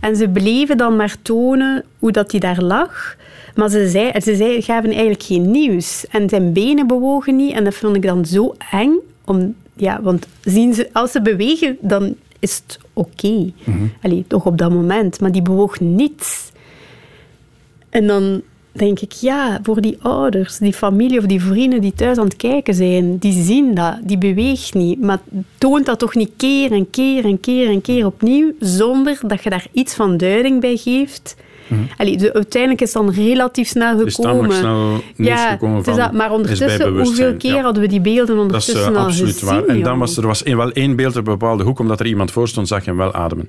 En 0.00 0.16
ze 0.16 0.28
bleven 0.28 0.76
dan 0.76 0.96
maar 0.96 1.16
tonen 1.22 1.84
hoe 1.98 2.12
dat 2.12 2.30
hij 2.30 2.40
daar 2.40 2.62
lag. 2.62 3.16
Maar 3.54 3.68
ze, 3.68 3.88
zei, 3.88 4.20
ze 4.20 4.36
zei, 4.36 4.62
gaven 4.62 4.90
eigenlijk 4.90 5.22
geen 5.22 5.50
nieuws. 5.50 6.06
En 6.10 6.28
zijn 6.28 6.52
benen 6.52 6.86
bewogen 6.86 7.36
niet. 7.36 7.54
En 7.54 7.64
dat 7.64 7.74
vond 7.74 7.96
ik 7.96 8.02
dan 8.02 8.24
zo 8.24 8.54
eng. 8.70 8.92
Om, 9.24 9.54
ja, 9.74 10.02
want 10.02 10.26
zien 10.40 10.74
ze, 10.74 10.88
als 10.92 11.12
ze 11.12 11.22
bewegen, 11.22 11.76
dan 11.80 12.14
is 12.38 12.62
het 12.66 12.78
oké. 12.92 13.50
Okay. 14.00 14.24
toch 14.26 14.46
op 14.46 14.58
dat 14.58 14.72
moment. 14.72 15.20
Maar 15.20 15.32
die 15.32 15.42
bewoog 15.42 15.80
niets. 15.80 16.52
En 17.90 18.06
dan 18.06 18.42
denk 18.72 19.00
ik, 19.00 19.12
ja, 19.12 19.60
voor 19.62 19.80
die 19.80 19.98
ouders, 20.00 20.58
die 20.58 20.72
familie 20.72 21.18
of 21.18 21.24
die 21.24 21.42
vrienden 21.42 21.80
die 21.80 21.92
thuis 21.92 22.18
aan 22.18 22.24
het 22.24 22.36
kijken 22.36 22.74
zijn, 22.74 23.18
die 23.18 23.42
zien 23.42 23.74
dat, 23.74 23.98
die 24.02 24.18
beweegt 24.18 24.74
niet. 24.74 25.00
Maar 25.00 25.20
toont 25.58 25.86
dat 25.86 25.98
toch 25.98 26.14
niet 26.14 26.30
keer 26.36 26.72
en 26.72 26.90
keer 26.90 27.24
en 27.24 27.40
keer 27.40 27.68
en 27.68 27.80
keer 27.80 28.06
opnieuw, 28.06 28.52
zonder 28.58 29.20
dat 29.26 29.42
je 29.42 29.50
daar 29.50 29.66
iets 29.72 29.94
van 29.94 30.16
duiding 30.16 30.60
bij 30.60 30.76
geeft. 30.76 31.36
Mm 31.72 31.90
de, 32.18 32.32
uiteindelijk 32.32 32.82
is 32.82 32.94
het 32.94 33.04
dan 33.04 33.14
relatief 33.14 33.68
snel 33.68 33.98
gekomen. 33.98 34.50
Is 34.50 34.56
snel 34.56 35.02
ja, 35.16 35.50
gekomen 35.50 35.84
van, 35.84 35.96
dat, 35.96 36.12
maar 36.12 36.32
ondertussen, 36.32 36.98
hoeveel 36.98 37.34
keer 37.34 37.54
ja. 37.54 37.62
hadden 37.62 37.82
we 37.82 37.88
die 37.88 38.00
beelden 38.00 38.38
ondertussen 38.38 38.74
dat 38.74 38.84
is, 38.84 38.90
uh, 38.90 38.98
al 38.98 39.04
absoluut 39.04 39.38
gezien? 39.38 39.48
Waar. 39.48 39.64
En 39.64 39.82
dan 39.82 39.98
was 39.98 40.16
er 40.16 40.26
was 40.26 40.42
wel 40.42 40.72
één 40.72 40.96
beeld 40.96 41.16
op 41.16 41.26
een 41.26 41.38
bepaalde 41.38 41.64
hoek, 41.64 41.78
omdat 41.78 42.00
er 42.00 42.06
iemand 42.06 42.30
voor 42.30 42.48
stond, 42.48 42.68
zag 42.68 42.84
je 42.84 42.90
hem 42.90 42.98
wel 42.98 43.14
ademen. 43.14 43.48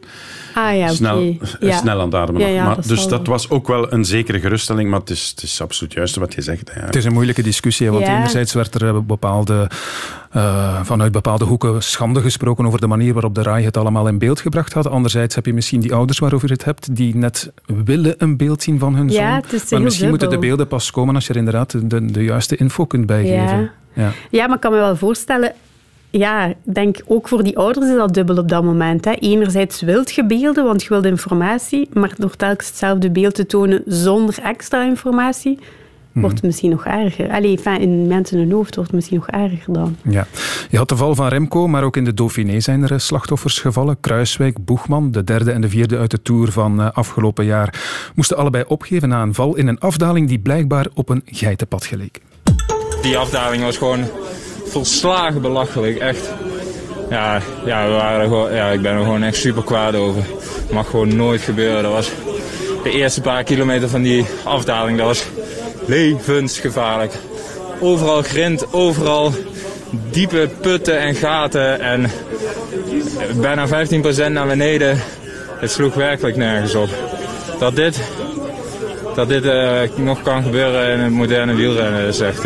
Ah 0.54 0.78
ja, 0.78 0.88
snel, 0.88 1.18
okay. 1.18 1.40
ja. 1.60 1.78
snel 1.78 2.00
aan 2.00 2.06
het 2.06 2.16
ademen. 2.16 2.42
Ja, 2.42 2.48
ja, 2.48 2.66
maar, 2.66 2.76
dat 2.76 2.86
dus 2.86 3.08
dat 3.08 3.28
was 3.28 3.50
ook 3.50 3.68
wel 3.68 3.94
een 3.94 4.06
zekere 4.06 4.40
geruststelling, 4.40 4.90
maar 4.90 5.00
het 5.00 5.10
is, 5.10 5.32
het 5.36 5.44
is 5.44 5.62
absoluut 5.62 5.94
juist 5.94 6.16
wat 6.16 6.34
je 6.34 6.42
zegt. 6.42 6.72
Ja. 6.76 6.82
Het 6.86 6.96
is 6.96 7.06
een 7.06 7.14
moeilijke 7.14 7.44
discussie, 7.44 7.92
want 7.92 8.08
enerzijds 8.08 8.54
werd 8.54 8.82
er 8.82 9.06
bepaalde, 9.06 9.70
uh, 10.36 10.80
vanuit 10.84 11.12
bepaalde 11.12 11.46
hoeken 11.46 11.84
schande 11.84 12.22
gesproken 12.22 12.66
over 12.66 12.80
de 12.80 12.88
manier 12.88 13.14
waarop 13.14 13.36
de 13.36 13.42
RAI 13.42 13.64
het 13.64 13.78
allemaal 13.78 14.08
in 14.08 14.18
beeld 14.18 14.42
gebracht 14.42 14.74
had. 14.74 14.88
Anderzijds 14.88 15.36
heb 15.36 15.46
je 15.46 15.54
misschien 15.54 15.80
die 15.80 15.94
ouders 15.94 16.20
waarover 16.20 16.48
je 16.48 16.54
het 16.54 16.66
hebt, 16.66 16.96
die 16.96 17.16
net 17.16 17.52
willen 17.66 18.16
een 18.18 18.38
beeld 18.38 18.64
zien 18.64 18.80
van 18.80 18.96
hun 18.96 19.10
zoon. 19.10 19.24
Ja, 19.24 19.36
het 19.36 19.54
is 19.54 19.70
maar 19.72 19.82
misschien 19.82 20.10
dubbel. 20.10 20.10
moeten 20.10 20.30
de 20.30 20.48
beelden 20.48 20.68
pas 20.68 20.92
komen 20.92 21.16
als 21.16 21.28
je 21.28 21.34
er 21.34 21.40
inderdaad 21.40 21.90
de, 21.90 22.06
de 22.06 22.24
juiste 22.24 22.56
info 22.56 22.86
kunt 22.86 23.06
bijgeven. 23.06 23.60
Ja. 23.60 23.72
Ja. 23.94 24.12
ja, 24.30 24.46
maar 24.46 24.56
ik 24.56 24.62
kan 24.62 24.72
me 24.72 24.78
wel 24.78 24.96
voorstellen 24.96 25.54
ja, 26.18 26.46
ik 26.46 26.56
denk 26.64 26.98
ook 27.06 27.28
voor 27.28 27.44
die 27.44 27.58
ouders 27.58 27.88
is 27.88 27.96
dat 27.96 28.14
dubbel 28.14 28.38
op 28.38 28.50
dat 28.50 28.64
moment. 28.64 29.06
Hè. 29.06 29.12
Enerzijds 29.12 29.82
wilt 29.82 30.12
je 30.12 30.26
beelden, 30.26 30.64
want 30.64 30.84
je 30.84 30.90
wilt 30.90 31.06
informatie, 31.06 31.90
maar 31.94 32.14
door 32.18 32.36
telkens 32.36 32.68
hetzelfde 32.68 33.12
beeld 33.12 33.36
te 33.36 33.46
tonen 33.46 33.82
zonder 33.86 34.40
extra 34.44 34.84
informatie, 34.84 35.60
wordt 36.14 36.36
het 36.36 36.44
misschien 36.44 36.70
nog 36.70 36.86
erger. 36.86 37.30
Allee, 37.30 37.60
in 37.80 38.08
mensen 38.08 38.38
hun 38.38 38.52
hoofd 38.52 38.76
wordt 38.76 38.90
het 38.90 39.00
misschien 39.00 39.18
nog 39.18 39.28
erger 39.28 39.74
dan. 39.74 39.96
Ja. 40.02 40.28
Je 40.70 40.78
had 40.78 40.90
de 40.90 40.96
val 40.96 41.16
van 41.16 41.28
Remco, 41.28 41.68
maar 41.68 41.84
ook 41.84 41.98
in 41.98 42.04
de 42.06 42.14
Dauphiné 42.14 42.60
zijn 42.60 42.90
er 42.90 43.00
slachtoffers 43.00 43.60
gevallen. 43.60 43.98
Kruiswijk, 44.00 44.66
Boegman, 44.66 45.12
de 45.12 45.24
derde 45.24 45.52
en 45.52 45.62
de 45.62 45.70
vierde 45.70 45.98
uit 45.98 46.12
de 46.12 46.22
Tour 46.22 46.52
van 46.52 46.94
afgelopen 46.94 47.46
jaar, 47.46 47.82
moesten 48.16 48.38
allebei 48.38 48.64
opgeven 48.68 49.10
na 49.10 49.22
een 49.22 49.34
val 49.34 49.56
in 49.56 49.68
een 49.68 49.80
afdaling 49.80 50.28
die 50.28 50.40
blijkbaar 50.40 50.88
op 50.94 51.10
een 51.10 51.22
geitenpad 51.26 51.86
geleek. 51.86 52.22
Die 53.02 53.18
afdaling 53.18 53.64
was 53.64 53.78
gewoon 53.78 54.04
volslagen 54.66 55.42
belachelijk, 55.42 55.98
echt. 55.98 56.34
Ja, 57.10 57.42
ja, 57.66 57.86
we 57.86 57.92
waren 57.92 58.22
er 58.22 58.28
gewoon, 58.28 58.54
ja, 58.54 58.70
ik 58.70 58.82
ben 58.82 58.92
er 58.92 59.04
gewoon 59.04 59.24
echt 59.24 59.38
super 59.38 59.64
kwaad 59.64 59.96
over. 59.96 60.22
Het 60.62 60.72
mag 60.72 60.90
gewoon 60.90 61.16
nooit 61.16 61.42
gebeuren. 61.42 61.84
Dat 61.84 61.92
was 61.92 62.12
de 62.84 62.92
eerste 62.92 63.22
paar 63.22 63.44
kilometer 63.44 63.90
van 63.90 64.02
die 64.02 64.26
afdaling, 64.44 64.98
dat 64.98 65.08
was 65.08 65.26
levensgevaarlijk. 65.86 67.14
Overal 67.80 68.22
grind, 68.22 68.74
overal 68.74 69.34
diepe 70.12 70.50
putten 70.62 71.00
en 71.00 71.16
gaten 71.16 71.80
en 71.80 72.12
bijna 73.42 73.68
15% 73.68 74.32
naar 74.32 74.48
beneden. 74.48 75.00
Het 75.60 75.72
sloeg 75.72 75.94
werkelijk 75.94 76.36
nergens 76.36 76.76
op. 76.76 76.90
Dat 77.60 77.76
dit, 77.76 78.00
dat 79.16 79.28
dit 79.28 79.46
uh, 79.46 79.82
nog 79.96 80.22
kan 80.22 80.44
gebeuren 80.44 80.90
in 80.90 81.00
het 81.00 81.12
moderne 81.12 81.54
wielrennen 81.54 82.08
is 82.08 82.20
echt... 82.20 82.46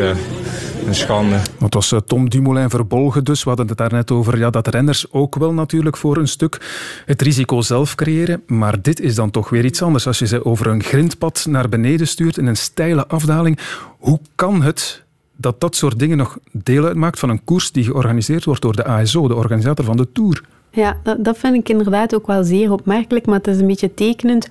een 0.86 0.96
schande. 0.96 1.40
Het 1.60 1.74
was 1.74 1.94
Tom 2.06 2.30
Dumoulin 2.30 2.70
verbolgen 2.70 3.24
dus. 3.24 3.44
We 3.44 3.50
hadden 3.50 3.68
het 3.68 3.78
daarnet 3.78 4.12
over 4.12 4.38
ja, 4.38 4.50
dat 4.50 4.68
renners 4.68 5.12
ook 5.12 5.36
wel 5.36 5.54
natuurlijk 5.54 5.98
voor 5.98 6.18
een 6.18 6.28
stuk 6.28 6.62
het 7.06 7.22
risico 7.22 7.62
zelf 7.62 7.96
creëren. 7.96 8.44
Maar 8.48 8.82
dit 8.82 9.00
is 9.00 9.16
dan 9.16 9.32
toch 9.32 9.50
weer 9.50 9.66
iets 9.66 9.82
anders. 9.82 10.08
Als 10.08 10.20
je 10.20 10.28
ze 10.28 10.46
over 10.46 10.68
een 10.68 10.84
grindpad 10.84 11.46
naar 11.50 11.70
beneden 11.70 12.08
stuurt 12.08 12.38
in 12.38 12.46
een 12.46 12.58
steile 12.58 13.08
afdaling. 13.08 13.60
Hoe 13.98 14.20
kan 14.36 14.62
het 14.62 15.04
dat 15.36 15.60
dat 15.60 15.76
soort 15.76 16.00
dingen 16.00 16.18
nog 16.18 16.38
deel 16.52 16.86
uitmaakt 16.86 17.20
van 17.20 17.30
een 17.30 17.44
koers 17.44 17.72
die 17.72 17.84
georganiseerd 17.84 18.46
wordt 18.46 18.62
door 18.62 18.76
de 18.76 18.86
ASO, 18.86 19.28
de 19.28 19.36
organisator 19.36 19.86
van 19.86 19.98
de 19.98 20.12
Tour? 20.12 20.42
Ja, 20.72 20.98
dat, 21.04 21.24
dat 21.24 21.38
vind 21.38 21.56
ik 21.56 21.70
inderdaad 21.70 22.16
ook 22.16 22.28
wel 22.28 22.44
zeer 22.44 22.72
opmerkelijk. 22.72 23.26
Maar 23.26 23.38
het 23.38 23.48
is 23.48 23.60
een 23.60 23.68
beetje 23.68 23.94
tekenend 23.94 24.48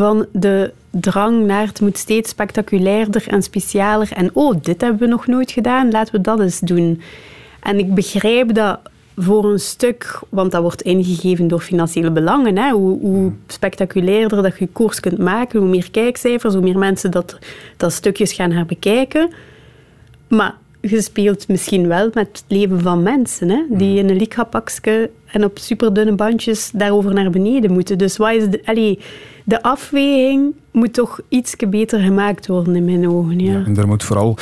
van 0.00 0.26
de 0.32 0.72
drang 0.90 1.46
naar 1.46 1.66
het 1.66 1.80
moet 1.80 1.98
steeds 1.98 2.30
spectaculairder 2.30 3.28
en 3.28 3.42
specialer. 3.42 4.12
En 4.12 4.30
oh, 4.32 4.56
dit 4.62 4.80
hebben 4.80 5.00
we 5.00 5.06
nog 5.06 5.26
nooit 5.26 5.50
gedaan, 5.50 5.90
laten 5.90 6.14
we 6.14 6.20
dat 6.20 6.40
eens 6.40 6.60
doen. 6.60 7.02
En 7.60 7.78
ik 7.78 7.94
begrijp 7.94 8.54
dat 8.54 8.78
voor 9.16 9.44
een 9.44 9.60
stuk, 9.60 10.20
want 10.28 10.52
dat 10.52 10.62
wordt 10.62 10.82
ingegeven 10.82 11.48
door 11.48 11.60
financiële 11.60 12.10
belangen. 12.10 12.56
Hè? 12.56 12.70
Hoe, 12.70 13.00
hoe 13.00 13.32
spectaculairder 13.46 14.42
dat 14.42 14.58
je 14.58 14.66
koers 14.66 15.00
kunt 15.00 15.18
maken, 15.18 15.60
hoe 15.60 15.68
meer 15.68 15.90
kijkcijfers, 15.90 16.54
hoe 16.54 16.62
meer 16.62 16.78
mensen 16.78 17.10
dat, 17.10 17.38
dat 17.76 17.92
stukjes 17.92 18.32
gaan 18.32 18.50
herbekijken. 18.50 19.30
Maar 20.28 20.54
je 20.80 21.02
speelt 21.02 21.48
misschien 21.48 21.88
wel 21.88 22.10
met 22.14 22.28
het 22.32 22.44
leven 22.48 22.80
van 22.80 23.02
mensen, 23.02 23.48
hè? 23.48 23.62
die 23.68 23.98
in 23.98 24.08
een 24.08 24.16
likhapakje 24.16 25.10
en 25.26 25.44
op 25.44 25.58
superdunne 25.58 26.12
bandjes 26.14 26.70
daarover 26.74 27.14
naar 27.14 27.30
beneden 27.30 27.72
moeten. 27.72 27.98
Dus 27.98 28.16
wat 28.16 28.32
is 28.32 28.48
de, 28.48 28.60
allee, 28.64 28.98
de 29.44 29.62
afweging 29.62 30.54
moet 30.70 30.92
toch 30.92 31.20
iets 31.28 31.54
beter 31.68 32.00
gemaakt 32.00 32.46
worden 32.46 32.76
in 32.76 32.84
mijn 32.84 33.08
ogen. 33.08 33.38
Ja. 33.38 33.52
ja 33.52 33.64
en 33.64 33.76
er 33.76 33.86
moet 33.86 34.04
vooral 34.04 34.36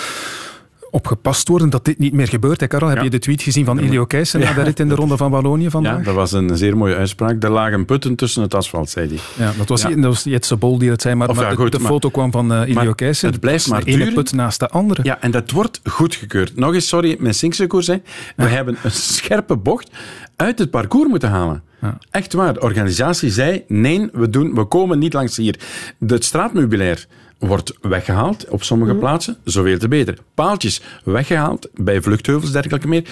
op 0.91 1.07
gepast 1.07 1.49
worden 1.49 1.71
dat 1.71 1.85
dit 1.85 1.99
niet 1.99 2.13
meer 2.13 2.29
gebeurt. 2.29 2.61
Hè, 2.61 2.67
Karel, 2.67 2.89
heb 2.89 2.97
Ja. 2.99 3.03
je 3.05 3.11
de 3.11 3.19
tweet 3.19 3.43
gezien 3.43 3.65
van 3.65 3.79
Ilio 3.79 4.05
Keijsen 4.05 4.41
na 4.41 4.53
de 4.53 4.63
rit 4.63 4.81
in 4.81 4.89
de 4.89 4.95
Ronde 4.95 5.17
van 5.17 5.31
Wallonië 5.31 5.71
vandaag? 5.71 5.99
Ja, 5.99 6.03
dat 6.05 6.15
was 6.15 6.33
een 6.33 6.57
zeer 6.57 6.77
mooie 6.77 6.95
uitspraak. 6.97 7.43
Er 7.43 7.51
lagen 7.51 7.85
putten 7.85 8.15
tussen 8.17 8.43
het 8.43 8.55
asfalt, 8.55 8.91
zei 8.91 9.09
hij. 9.09 9.19
Ja, 9.47 9.53
dat 9.59 9.69
was, 9.69 9.83
Ja. 9.83 9.89
dat 9.89 10.05
was 10.05 10.25
Jetse 10.25 10.57
Bol 10.57 10.79
die 10.79 10.91
het 10.91 11.03
zei, 11.03 11.15
maar, 11.15 11.35
ja, 11.35 11.51
de, 11.51 11.57
goed, 11.57 11.73
de 11.73 11.79
maar- 11.79 11.91
foto 11.91 12.09
kwam 12.11 12.31
van 12.33 12.53
uh, 12.53 12.69
Ilio 12.69 12.93
Keijsen. 12.93 13.31
het 13.31 13.41
blijft 13.41 13.69
maar 13.69 13.85
de 13.85 13.91
ene 13.91 13.99
duren. 13.99 14.15
put 14.15 14.33
naast 14.33 14.61
de 14.61 14.69
andere. 14.69 15.01
Ja, 15.05 15.21
en 15.21 15.31
dat 15.31 15.51
wordt 15.51 15.81
goedgekeurd. 15.85 16.57
Nog 16.57 16.75
eens, 16.75 16.89
sorry, 16.89 17.17
mijn 17.19 17.35
Sinkse 17.35 17.67
koers. 17.67 17.87
hè. 17.87 17.97
We 18.37 18.45
hebben 18.47 18.77
een 18.83 18.91
scherpe 18.91 19.57
bocht 19.57 19.91
uit 20.37 20.59
het 20.59 20.71
parcours 20.71 21.09
moeten 21.09 21.29
halen. 21.29 21.63
Echt 22.11 22.33
waar. 22.33 22.55
De 22.55 22.61
organisatie 22.61 23.31
zei, 23.31 23.65
nee, 23.69 24.09
we, 24.13 24.31
doen, 24.31 24.55
we 24.55 24.65
komen 24.65 24.99
niet 24.99 25.13
langs 25.13 25.37
hier. 25.37 25.59
Het 26.07 26.25
straatmeubilair 26.25 27.07
wordt 27.39 27.77
weggehaald 27.81 28.49
op 28.49 28.63
sommige 28.63 28.95
plaatsen. 28.95 29.37
Zoveel 29.45 29.79
te 29.79 29.89
beter. 29.89 30.19
Paaltjes 30.35 30.83
weggehaald 31.05 31.69
bij 31.75 32.01
vluchtheuvels, 32.03 32.53
dergelijke 32.53 32.89
meer. 32.89 33.09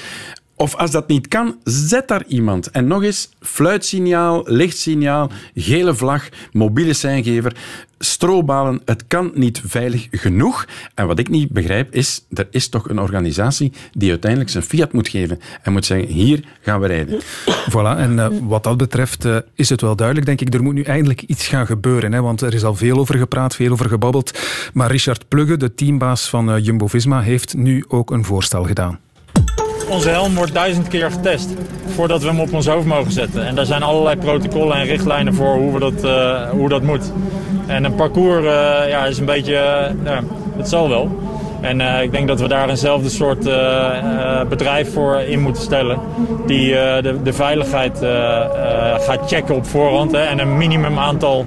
Of 0.59 0.75
als 0.75 0.91
dat 0.91 1.09
niet 1.09 1.29
kan, 1.29 1.57
zet 1.65 2.09
daar 2.09 2.25
iemand. 2.27 2.71
En 2.71 2.87
nog 2.87 3.03
eens, 3.03 3.29
fluitsignaal, 3.41 4.43
lichtsignaal, 4.45 5.31
gele 5.55 5.95
vlag, 5.95 6.29
mobiele 6.53 6.93
seingever, 6.93 7.57
strobalen. 7.99 8.81
Het 8.85 9.05
kan 9.07 9.31
niet 9.35 9.63
veilig 9.65 10.09
genoeg. 10.11 10.67
En 10.95 11.07
wat 11.07 11.19
ik 11.19 11.29
niet 11.29 11.51
begrijp 11.51 11.95
is, 11.95 12.25
er 12.33 12.49
is 12.51 12.69
toch 12.69 12.89
een 12.89 13.01
organisatie 13.01 13.73
die 13.93 14.11
uiteindelijk 14.11 14.51
zijn 14.51 14.65
fiat 14.65 14.93
moet 14.93 15.09
geven 15.09 15.41
en 15.63 15.73
moet 15.73 15.85
zeggen, 15.85 16.09
hier 16.09 16.45
gaan 16.61 16.81
we 16.81 16.87
rijden. 16.87 17.21
Voilà, 17.71 17.99
en 17.99 18.13
uh, 18.13 18.27
wat 18.43 18.65
dat 18.65 18.77
betreft 18.77 19.25
uh, 19.25 19.37
is 19.55 19.69
het 19.69 19.81
wel 19.81 19.97
duidelijk, 19.97 20.27
denk 20.27 20.41
ik. 20.41 20.55
Er 20.55 20.63
moet 20.63 20.75
nu 20.75 20.83
eindelijk 20.83 21.23
iets 21.23 21.47
gaan 21.49 21.67
gebeuren, 21.67 22.13
hè, 22.13 22.23
want 22.23 22.41
er 22.41 22.55
is 22.55 22.65
al 22.65 22.75
veel 22.75 22.99
over 22.99 23.19
gepraat, 23.19 23.55
veel 23.55 23.73
over 23.73 23.89
gebabbeld. 23.89 24.39
Maar 24.73 24.91
Richard 24.91 25.29
Plugge, 25.29 25.57
de 25.57 25.75
teambaas 25.75 26.29
van 26.29 26.55
uh, 26.55 26.65
Jumbo-Visma, 26.65 27.21
heeft 27.21 27.55
nu 27.55 27.85
ook 27.89 28.11
een 28.11 28.25
voorstel 28.25 28.65
gedaan. 28.65 28.99
Onze 29.89 30.09
helm 30.09 30.35
wordt 30.35 30.55
duizend 30.55 30.89
keer 30.89 31.11
getest 31.11 31.49
voordat 31.95 32.23
we 32.23 32.29
hem 32.29 32.41
op 32.41 32.53
ons 32.53 32.67
hoofd 32.67 32.87
mogen 32.87 33.13
zetten. 33.13 33.47
En 33.47 33.55
daar 33.55 33.67
zijn 33.67 33.83
allerlei 33.83 34.17
protocollen 34.17 34.77
en 34.77 34.85
richtlijnen 34.85 35.35
voor 35.35 35.55
hoe, 35.55 35.73
we 35.73 35.79
dat, 35.79 36.05
uh, 36.05 36.51
hoe 36.51 36.69
dat 36.69 36.83
moet. 36.83 37.13
En 37.67 37.85
een 37.85 37.95
parcours 37.95 38.45
uh, 38.45 38.51
ja, 38.89 39.05
is 39.05 39.19
een 39.19 39.25
beetje, 39.25 39.53
uh, 39.53 40.05
ja, 40.05 40.23
het 40.57 40.69
zal 40.69 40.89
wel. 40.89 41.21
En 41.61 41.81
ik 42.03 42.11
denk 42.11 42.29
dat 42.29 42.41
we 42.41 42.49
daar 42.49 42.69
eenzelfde 42.69 43.09
soort 43.09 43.49
bedrijf 44.49 44.93
voor 44.93 45.21
in 45.21 45.41
moeten 45.41 45.63
stellen. 45.63 45.99
Die 46.47 46.73
de, 46.73 47.19
de, 47.23 47.33
veiligheid 47.33 47.99
gaat 49.01 49.21
checken 49.27 49.55
op 49.55 49.67
voorhand. 49.67 50.13
Hè, 50.13 50.19
en 50.19 50.39
een 50.39 50.57
minimum 50.57 50.99
aantal 50.99 51.47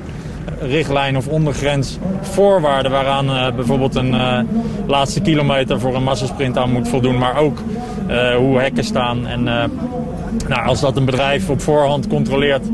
richtlijn 0.61 1.17
of 1.17 1.27
ondergrens 1.27 1.97
voorwaarden 2.21 2.91
waaraan 2.91 3.29
uh, 3.29 3.51
bijvoorbeeld 3.55 3.95
een 3.95 4.13
uh, 4.13 4.39
laatste 4.87 5.21
kilometer 5.21 5.79
voor 5.79 5.95
een 5.95 6.03
massasprint 6.03 6.57
aan 6.57 6.71
moet 6.71 6.87
voldoen, 6.87 7.17
maar 7.17 7.37
ook 7.37 7.57
uh, 8.09 8.35
hoe 8.35 8.59
hekken 8.59 8.83
staan. 8.83 9.27
En 9.27 9.43
nou, 10.47 10.65
als 10.65 10.79
dat 10.79 10.97
een 10.97 11.05
bedrijf 11.05 11.49
op 11.49 11.61
voorhand 11.61 12.07
controleert 12.07 12.65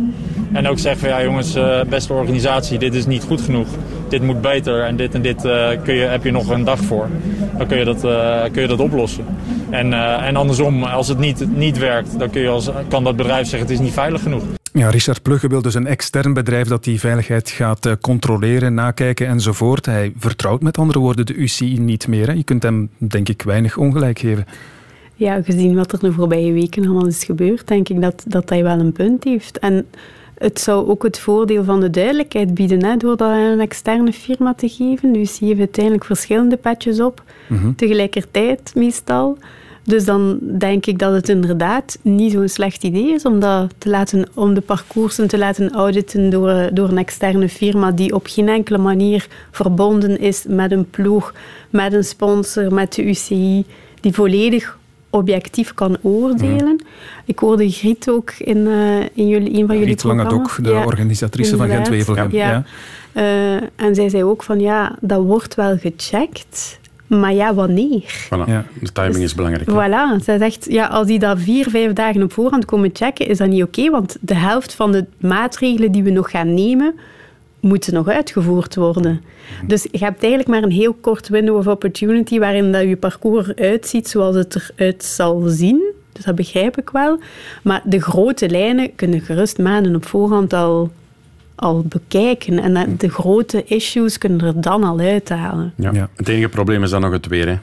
en 0.52 0.68
ook 0.68 0.80
zegt 0.80 1.00
van 1.00 1.10
ja 1.10 1.24
jongens, 1.24 1.58
beste 1.90 2.14
organisatie, 2.14 2.80
dit 2.80 2.94
is 2.94 3.06
niet 3.06 3.24
goed 3.24 3.42
genoeg, 3.42 3.68
dit 4.10 4.22
moet 4.22 4.42
beter 4.42 4.84
en 4.84 4.96
dit 4.96 5.14
en 5.14 5.22
dit 5.22 5.42
kun 5.84 5.94
je, 5.94 6.06
heb 6.06 6.24
je 6.24 6.32
nog 6.32 6.50
een 6.50 6.64
dag 6.64 6.80
voor, 6.80 7.10
dan 7.58 7.68
kun 7.68 7.78
je 7.78 7.86
dat, 7.86 8.00
kun 8.52 8.62
je 8.62 8.68
dat 8.68 8.80
oplossen. 8.80 9.26
En, 9.70 9.94
en 10.24 10.36
andersom, 10.36 10.84
als 10.84 11.08
het 11.08 11.18
niet, 11.18 11.58
niet 11.58 11.78
werkt, 11.78 12.20
dan 12.20 12.30
kun 12.30 12.42
je 12.42 12.50
als, 12.50 12.70
kan 12.88 13.04
dat 13.04 13.16
bedrijf 13.16 13.48
zeggen 13.48 13.70
het 13.70 13.80
is 13.80 13.86
niet 13.86 13.94
veilig 13.94 14.22
genoeg. 14.22 14.44
Ja, 14.78 14.90
Richard 14.90 15.22
Plugge 15.22 15.48
wil 15.48 15.62
dus 15.62 15.74
een 15.74 15.88
extern 15.88 16.34
bedrijf 16.34 16.68
dat 16.68 16.84
die 16.84 17.00
veiligheid 17.00 17.50
gaat 17.50 17.86
uh, 17.86 17.94
controleren, 18.02 18.74
nakijken 18.74 19.28
enzovoort. 19.28 19.86
Hij 19.86 20.14
vertrouwt 20.18 20.62
met 20.62 20.78
andere 20.78 21.00
woorden 21.00 21.26
de 21.26 21.34
UCI 21.34 21.80
niet 21.80 22.08
meer. 22.08 22.28
Hè. 22.28 22.34
Je 22.34 22.44
kunt 22.44 22.64
hem, 22.64 22.90
denk 22.98 23.30
ik, 23.30 23.42
weinig 23.42 23.78
ongelijk 23.78 24.20
geven. 24.20 24.46
Ja, 25.14 25.42
gezien 25.42 25.76
wat 25.76 25.92
er 25.92 26.00
de 26.00 26.12
voorbije 26.12 26.54
weken 26.54 26.86
allemaal 26.86 27.08
is 27.08 27.24
gebeurd, 27.24 27.68
denk 27.68 27.90
ik 27.90 28.02
dat, 28.02 28.24
dat 28.28 28.50
hij 28.50 28.64
wel 28.64 28.80
een 28.80 28.92
punt 28.92 29.24
heeft. 29.24 29.60
En 29.60 29.86
het 30.38 30.60
zou 30.60 30.88
ook 30.88 31.04
het 31.04 31.20
voordeel 31.20 31.64
van 31.64 31.80
de 31.80 31.90
duidelijkheid 31.90 32.54
bieden, 32.54 32.84
hè, 32.84 32.98
door 32.98 33.18
dat 33.18 33.30
aan 33.30 33.40
een 33.40 33.60
externe 33.60 34.14
firma 34.14 34.54
te 34.54 34.70
geven. 34.70 35.14
De 35.14 35.20
UCI 35.20 35.46
heeft 35.46 35.60
uiteindelijk 35.60 36.06
verschillende 36.06 36.58
patches 36.58 37.00
op, 37.00 37.24
mm 37.48 37.58
-hmm. 37.58 37.76
tegelijkertijd 37.76 38.72
meestal. 38.76 39.38
Dus 39.86 40.06
dan 40.06 40.40
denk 40.58 40.86
ik 40.86 41.00
dat 41.00 41.14
het 41.14 41.30
inderdaad 41.30 41.98
niet 42.02 42.32
zo'n 42.32 42.48
slecht 42.48 42.84
idee 42.84 43.14
is 43.14 43.24
om, 43.24 43.40
dat 43.40 43.74
te 43.78 43.90
laten, 43.90 44.28
om 44.34 44.54
de 44.54 44.62
parcoursen 44.62 45.28
te 45.28 45.38
laten 45.38 45.72
auditen 45.72 46.30
door, 46.30 46.70
door 46.74 46.90
een 46.90 46.98
externe 46.98 47.50
firma 47.50 47.92
die 47.92 48.14
op 48.14 48.26
geen 48.28 48.50
enkele 48.50 48.78
manier 48.78 49.28
verbonden 49.52 50.20
is 50.20 50.46
met 50.48 50.72
een 50.72 50.90
ploeg, 50.90 51.34
met 51.70 51.94
een 51.94 52.04
sponsor, 52.04 52.74
met 52.74 52.94
de 52.94 53.04
UCI, 53.04 53.66
die 54.00 54.14
volledig 54.14 54.78
objectief 55.10 55.74
kan 55.74 55.98
oordelen. 56.02 56.66
Mm. 56.66 56.80
Ik 57.26 57.40
hoorde 57.40 57.70
Griet 57.70 58.10
ook 58.10 58.32
in, 58.38 58.58
uh, 58.58 59.00
in 59.14 59.28
jullie, 59.28 59.60
een 59.60 59.68
van 59.68 59.76
jullie 59.76 59.84
Griet 59.84 60.04
Langendok, 60.04 60.58
de 60.64 60.70
ja, 60.70 60.86
organisatrice 60.86 61.58
van 61.58 61.70
Gent-Wevelgem. 61.70 62.32
Ja. 62.32 62.50
ja. 62.50 62.64
Uh, 63.14 63.68
en 63.76 63.96
zij 63.96 64.10
zei 64.10 64.24
ook 64.24 64.44
van 64.44 64.60
ja, 64.60 64.96
dat 65.02 65.24
wordt 65.24 65.56
wel 65.56 65.78
gecheckt, 65.78 66.80
maar 67.08 67.34
ja, 67.34 67.54
wanneer? 67.54 68.26
Voilà. 68.26 68.48
Ja. 68.48 68.66
De 68.82 68.92
timing 68.92 69.24
is 69.24 69.36
belangrijk. 69.36 69.70
Voilà. 69.70 70.24
Zij 70.24 70.38
zegt, 70.38 70.66
ja, 70.70 70.86
als 70.88 71.08
die 71.08 71.20
dat 71.20 71.40
vier, 71.40 71.70
vijf 71.70 71.94
dagen 71.94 72.24
op 72.24 72.34
voorhand 72.34 72.66
komen 72.66 72.90
checken, 72.94 73.28
is 73.28 73.38
dat 73.38 73.48
niet 73.48 73.64
oké, 73.64 73.80
okay, 73.80 73.92
want 73.92 74.18
de 74.22 74.36
helft 74.36 74.74
van 74.74 74.92
de 74.92 75.06
maatregelen 75.18 75.92
die 75.92 76.04
we 76.04 76.10
nog 76.10 76.32
gaan 76.32 76.54
nemen, 76.54 76.96
moeten 77.60 77.94
nog 77.94 78.08
uitgevoerd 78.08 78.76
worden. 78.76 79.22
Dus 79.68 79.84
je 79.92 79.98
hebt 79.98 80.22
eigenlijk 80.22 80.48
maar 80.48 80.64
een 80.64 80.72
heel 80.72 80.94
kort 80.94 81.28
window 81.28 81.58
of 81.58 81.68
opportunity 81.68 82.40
waarin 82.40 82.72
dat 82.72 82.82
je 82.82 82.98
parcours 82.98 83.56
uitziet 83.56 84.08
zoals 84.08 84.36
het 84.36 84.72
eruit 84.76 85.04
zal 85.04 85.42
zien. 85.46 85.94
Dus 86.12 86.26
dat 86.26 86.36
begrijp 86.36 86.78
ik 86.78 86.90
wel. 86.90 87.20
Maar 87.64 87.82
de 87.84 88.02
grote 88.02 88.50
lijnen 88.50 88.96
kunnen 88.96 89.22
gerust 89.22 89.58
maanden 89.58 89.96
op 89.96 90.06
voorhand 90.06 90.54
al 90.54 90.92
al 91.56 91.86
bekijken. 91.90 92.60
En 92.60 92.96
de 92.98 93.10
grote 93.10 93.64
issues 93.64 94.18
kunnen 94.18 94.42
er 94.42 94.62
dan 94.62 94.84
al 94.84 95.00
uithalen. 95.00 95.74
Ja. 95.76 95.92
ja. 95.92 96.10
Het 96.16 96.28
enige 96.28 96.50
probleem 96.50 96.84
is 96.84 96.90
dan 96.90 97.02
nog 97.02 97.12
het 97.12 97.28
weer. 97.28 97.48
Hè? 97.48 97.58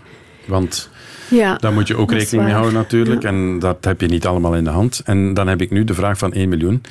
Want 0.46 0.90
ja, 1.31 1.57
daar 1.57 1.72
moet 1.72 1.88
je 1.88 1.96
ook 1.96 2.12
rekening 2.12 2.44
mee 2.44 2.52
houden 2.52 2.74
natuurlijk. 2.74 3.22
Ja. 3.22 3.28
En 3.28 3.59
dat 3.59 3.85
heb 3.85 4.00
je 4.00 4.07
niet 4.07 4.26
allemaal 4.26 4.55
in 4.55 4.64
de 4.64 4.70
hand. 4.70 5.02
En 5.05 5.35
dan 5.35 5.46
heb 5.46 5.61
ik 5.61 5.70
nu 5.70 5.85
de 5.85 5.94
vraag 5.94 6.18
van 6.18 6.33
1 6.33 6.48
miljoen. 6.48 6.83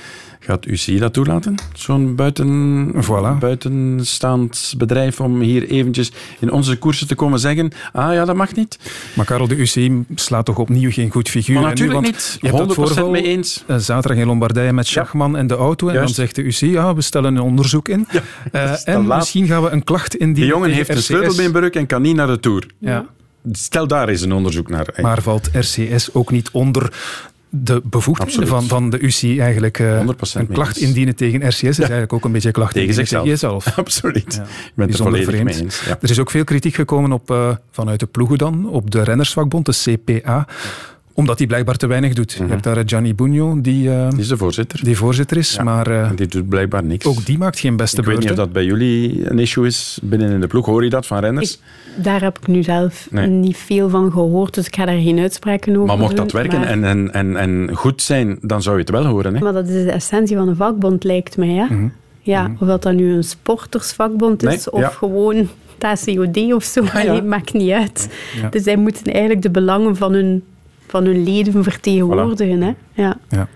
Gaat 0.43 0.65
UCI 0.65 0.99
dat 0.99 1.13
toelaten? 1.13 1.56
Zo'n 1.73 2.15
buiten, 2.15 2.91
voilà. 2.95 3.39
buitenstaand 3.39 4.73
bedrijf 4.77 5.19
om 5.19 5.41
hier 5.41 5.69
eventjes 5.69 6.12
in 6.39 6.51
onze 6.51 6.77
koersen 6.77 7.08
te 7.08 7.15
komen 7.15 7.39
zeggen 7.39 7.71
ah 7.93 8.13
ja, 8.13 8.25
dat 8.25 8.36
mag 8.36 8.56
niet. 8.56 8.80
Maar 9.13 9.25
Karel, 9.25 9.47
de 9.47 9.56
UCI 9.56 10.04
slaat 10.15 10.45
toch 10.45 10.58
opnieuw 10.58 10.91
geen 10.91 11.12
goed 11.12 11.30
figuur. 11.30 11.60
Maar 11.60 11.69
natuurlijk 11.69 12.01
nu, 12.01 12.08
niet. 12.08 12.38
Je 12.41 12.49
100% 12.49 12.54
hebt 12.54 12.67
dat 12.67 12.75
voorval, 12.75 13.10
mee 13.10 13.23
eens. 13.23 13.63
Uh, 13.67 13.77
zaterdag 13.77 14.21
in 14.21 14.27
Lombardije 14.27 14.73
met 14.73 14.88
Schachman 14.88 15.32
ja. 15.32 15.38
en 15.38 15.47
de 15.47 15.56
auto. 15.56 15.88
En 15.88 15.93
Juist. 15.93 16.15
dan 16.15 16.25
zegt 16.25 16.36
de 16.36 16.41
UCI, 16.41 16.71
ja, 16.71 16.95
we 16.95 17.01
stellen 17.01 17.36
een 17.36 17.41
onderzoek 17.41 17.89
in. 17.89 18.08
Ja, 18.12 18.21
uh, 18.51 18.88
en 18.95 19.06
laat. 19.06 19.17
misschien 19.17 19.47
gaan 19.47 19.63
we 19.63 19.69
een 19.69 19.84
klacht 19.84 20.15
indienen. 20.15 20.49
De 20.49 20.56
jongen 20.56 20.71
heeft 20.71 20.89
een 20.89 21.01
sleutelbeenbreuk 21.01 21.75
en 21.75 21.86
kan 21.86 22.01
niet 22.01 22.15
naar 22.15 22.27
de 22.27 22.39
Tour. 22.39 22.67
Ja. 22.80 23.06
Stel 23.51 23.88
daar 23.88 24.10
eens 24.10 24.21
een 24.21 24.34
onderzoek 24.34 24.69
naar. 24.69 24.88
Maar 25.01 25.21
valt 25.21 25.49
RCS 25.54 26.13
ook 26.13 26.32
niet 26.32 26.49
onder 26.51 26.93
de 27.53 27.81
bevoegdheden 27.83 28.47
van, 28.47 28.63
van 28.63 28.89
de 28.89 28.99
UCI 28.99 29.39
eigenlijk 29.39 29.79
uh, 29.79 30.03
een 30.33 30.47
klacht 30.47 30.77
indienen 30.77 31.15
tegen 31.15 31.47
RCS 31.47 31.63
is 31.63 31.75
ja. 31.75 31.81
eigenlijk 31.81 32.13
ook 32.13 32.25
een 32.25 32.31
beetje 32.31 32.47
een 32.47 32.53
klacht 32.53 32.73
tegen, 32.73 32.87
tegen 32.87 33.07
zichzelf. 33.07 33.25
jezelf. 33.25 33.67
Absoluut. 33.77 34.33
Ja. 34.33 34.41
Ik 34.41 34.71
ben 34.75 34.87
het 34.87 34.97
er 34.97 35.03
volledig 35.03 35.43
mee 35.43 35.61
eens. 35.61 35.85
Ja. 35.85 35.97
Er 36.01 36.09
is 36.09 36.19
ook 36.19 36.31
veel 36.31 36.43
kritiek 36.43 36.75
gekomen 36.75 37.11
op, 37.11 37.31
uh, 37.31 37.55
vanuit 37.71 37.99
de 37.99 38.05
ploegen 38.05 38.37
dan, 38.37 38.69
op 38.69 38.91
de 38.91 39.03
rennersvakbond, 39.03 39.65
de 39.65 39.97
CPA 39.97 40.47
omdat 41.21 41.38
hij 41.38 41.47
blijkbaar 41.47 41.75
te 41.75 41.88
weinig 41.88 42.13
doet. 42.13 42.31
Mm 42.31 42.38
-hmm. 42.38 42.45
Je 42.45 42.51
hebt 42.51 42.63
daar 42.63 42.84
Gianni 42.86 43.15
Bugno, 43.15 43.62
die, 43.62 43.88
uh, 43.88 44.10
die 44.10 44.19
is 44.19 44.27
de 44.27 44.38
voorzitter. 44.38 44.84
Die 44.84 44.97
voorzitter 44.97 45.38
is, 45.38 45.53
ja, 45.53 45.63
maar... 45.63 45.91
Uh, 45.91 46.10
die 46.15 46.27
doet 46.27 46.49
blijkbaar 46.49 46.84
niks. 46.84 47.05
Ook 47.05 47.25
die 47.25 47.38
maakt 47.38 47.60
geen 47.60 47.75
beste 47.75 48.01
beurt. 48.01 48.07
Ik 48.07 48.13
weet 48.13 48.29
niet 48.29 48.39
of 48.39 48.45
dat 48.45 48.53
bij 48.53 48.65
jullie 48.65 49.29
een 49.29 49.39
issue 49.39 49.65
is 49.65 49.99
binnen 50.03 50.31
in 50.31 50.39
de 50.39 50.47
ploeg. 50.47 50.65
Hoor 50.65 50.84
je 50.84 50.89
dat 50.89 51.07
van 51.07 51.19
renners? 51.19 51.53
Ik, 51.53 52.03
daar 52.03 52.21
heb 52.21 52.38
ik 52.38 52.47
nu 52.47 52.63
zelf 52.63 53.07
nee. 53.12 53.27
niet 53.27 53.57
veel 53.57 53.89
van 53.89 54.12
gehoord, 54.12 54.53
dus 54.53 54.65
ik 54.67 54.75
ga 54.75 54.86
daar 54.86 54.99
geen 54.99 55.19
uitspraken 55.19 55.75
over 55.75 55.88
Maar 55.88 55.97
mocht 55.97 56.15
doen, 56.15 56.23
dat 56.23 56.31
werken 56.31 56.60
maar... 56.60 56.67
en, 56.67 56.84
en, 56.84 57.13
en, 57.13 57.38
en 57.38 57.69
goed 57.75 58.01
zijn, 58.01 58.38
dan 58.41 58.62
zou 58.62 58.75
je 58.75 58.81
het 58.81 58.91
wel 58.91 59.05
horen. 59.05 59.34
Hè? 59.36 59.41
Maar 59.41 59.53
dat 59.53 59.67
is 59.67 59.84
de 59.84 59.91
essentie 59.91 60.38
van 60.38 60.47
een 60.47 60.55
vakbond, 60.55 61.03
lijkt 61.03 61.38
mij. 61.38 61.53
Hè? 61.53 61.63
Mm 61.63 61.69
-hmm. 61.69 61.91
Ja, 62.19 62.41
mm 62.41 62.47
-hmm. 62.47 62.57
of 62.60 62.67
dat 62.67 62.84
dan 62.84 62.95
nu 62.95 63.13
een 63.13 63.23
sportersvakbond 63.23 64.43
is, 64.43 64.49
nee, 64.49 64.71
of 64.71 64.79
ja. 64.79 64.89
gewoon 64.89 65.47
TCOD 65.77 66.53
of 66.53 66.63
zo, 66.63 66.84
ja, 66.93 66.99
ja. 66.99 67.21
maakt 67.21 67.53
niet 67.53 67.71
uit. 67.71 68.10
Ja. 68.41 68.49
Dus 68.49 68.63
zij 68.63 68.75
moeten 68.75 69.03
eigenlijk 69.03 69.41
de 69.41 69.49
belangen 69.49 69.95
van 69.95 70.13
hun 70.13 70.43
van 70.91 71.06
hun 71.06 71.23
leden 71.23 71.63
vertegenwoordigen. 71.63 72.58
Voilà. 72.58 72.77
Hè? 72.93 73.04
Ja. 73.04 73.17
ja. 73.30 73.47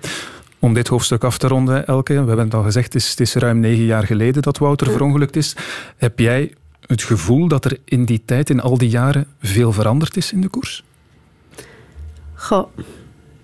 Om 0.60 0.74
dit 0.74 0.88
hoofdstuk 0.88 1.24
af 1.24 1.38
te 1.38 1.48
ronden, 1.48 1.88
Elke, 1.88 2.14
we 2.14 2.28
hebben 2.28 2.46
het 2.46 2.54
al 2.54 2.64
gezegd, 2.64 2.94
het 2.94 3.04
is, 3.04 3.10
het 3.10 3.20
is 3.20 3.34
ruim 3.34 3.60
negen 3.60 3.84
jaar 3.84 4.04
geleden 4.04 4.42
dat 4.42 4.58
Wouter 4.58 4.92
verongelukt 4.92 5.36
is. 5.36 5.56
Heb 5.98 6.20
jij 6.20 6.54
het 6.82 7.04
gevoel 7.04 7.48
dat 7.48 7.66
er 7.66 7.78
in 7.86 8.06
die 8.06 8.22
tijd, 8.26 8.50
in 8.50 8.62
al 8.62 8.78
die 8.78 8.90
jaren, 8.90 9.28
veel 9.42 9.72
veranderd 9.72 10.18
is 10.18 10.32
in 10.32 10.42
de 10.42 10.48
koers? 10.48 10.84
Goh, 12.34 12.68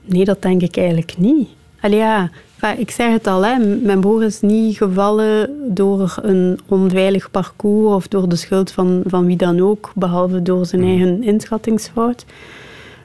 nee, 0.05 0.25
dat 0.25 0.41
denk 0.41 0.61
ik 0.61 0.77
eigenlijk 0.77 1.17
niet. 1.17 1.49
Allee, 1.81 1.97
ja, 1.97 2.29
ik 2.77 2.91
zeg 2.91 3.11
het 3.11 3.27
al, 3.27 3.45
hè, 3.45 3.57
mijn 3.83 3.99
broer 3.99 4.23
is 4.23 4.41
niet 4.41 4.77
gevallen 4.77 5.49
door 5.75 6.17
een 6.21 6.59
onveilig 6.67 7.31
parcours 7.31 7.95
of 7.95 8.07
door 8.07 8.29
de 8.29 8.35
schuld 8.35 8.71
van, 8.71 9.03
van 9.05 9.25
wie 9.25 9.37
dan 9.37 9.59
ook, 9.59 9.91
behalve 9.95 10.41
door 10.41 10.65
zijn 10.65 10.83
eigen 10.83 11.23
inschattingsfout. 11.23 12.25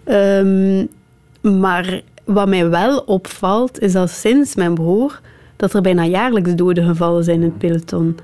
Um, 0.09 0.89
maar 1.41 2.01
wat 2.25 2.49
mij 2.49 2.69
wel 2.69 2.99
opvalt, 2.99 3.81
is 3.81 3.93
dat 3.93 4.11
sinds 4.11 4.55
mijn 4.55 4.75
broer, 4.75 5.21
dat 5.57 5.73
er 5.75 5.81
bijna 5.83 6.05
jaarlijks 6.05 6.55
doden 6.55 6.85
gevallen 6.87 7.25
zijn 7.25 7.37
in 7.37 7.43
het 7.49 7.59
peloton. 7.59 8.19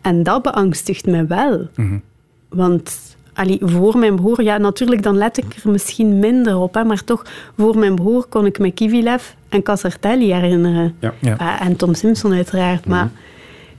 En 0.00 0.22
dat 0.22 0.42
beangstigt 0.42 1.06
mij 1.06 1.26
wel. 1.26 1.58
Mm 1.58 1.88
-hmm. 1.88 2.02
Want 2.48 3.16
allee, 3.34 3.58
voor 3.62 3.98
mijn 3.98 4.16
broer, 4.16 4.42
ja, 4.42 4.58
natuurlijk, 4.58 5.02
dan 5.02 5.16
let 5.16 5.36
ik 5.36 5.54
er 5.64 5.70
misschien 5.70 6.18
minder 6.18 6.56
op, 6.58 6.74
hè, 6.74 6.84
maar 6.84 7.04
toch, 7.04 7.24
voor 7.56 7.78
mijn 7.78 7.94
broer 7.94 8.24
kon 8.28 8.46
ik 8.46 8.58
me 8.58 8.70
Kivilev 8.70 9.24
en 9.48 9.62
Casartelli 9.62 10.32
herinneren. 10.32 10.96
Ja. 11.20 11.34
Ah, 11.38 11.60
en 11.66 11.76
Tom 11.76 11.94
Simpson 11.94 12.32
uiteraard, 12.32 12.86
maar 12.86 13.10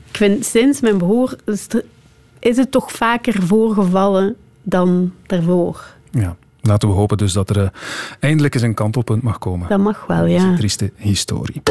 ik 0.09 0.17
vind 0.17 0.45
sinds 0.45 0.81
mijn 0.81 0.97
broer 0.97 1.35
is 1.45 1.63
het- 1.69 1.83
is 2.39 2.57
het 2.57 2.71
toch 2.71 2.91
vaker 2.91 3.41
voorgevallen 3.43 4.35
dan 4.63 5.11
daarvoor. 5.25 5.85
Ja. 6.11 6.35
Laten 6.67 6.89
we 6.89 6.95
hopen 6.95 7.17
dus 7.17 7.33
dat 7.33 7.49
er 7.49 7.61
eh, 7.61 7.69
eindelijk 8.19 8.53
eens 8.53 8.63
een 8.63 8.73
kantelpunt 8.73 9.21
mag 9.23 9.37
komen. 9.37 9.69
Dat 9.69 9.79
mag 9.79 10.05
wel, 10.07 10.17
Dat 10.17 10.27
is 10.27 10.41
ja. 10.41 10.47
een 10.47 10.55
trieste 10.55 10.91
historie. 10.95 11.61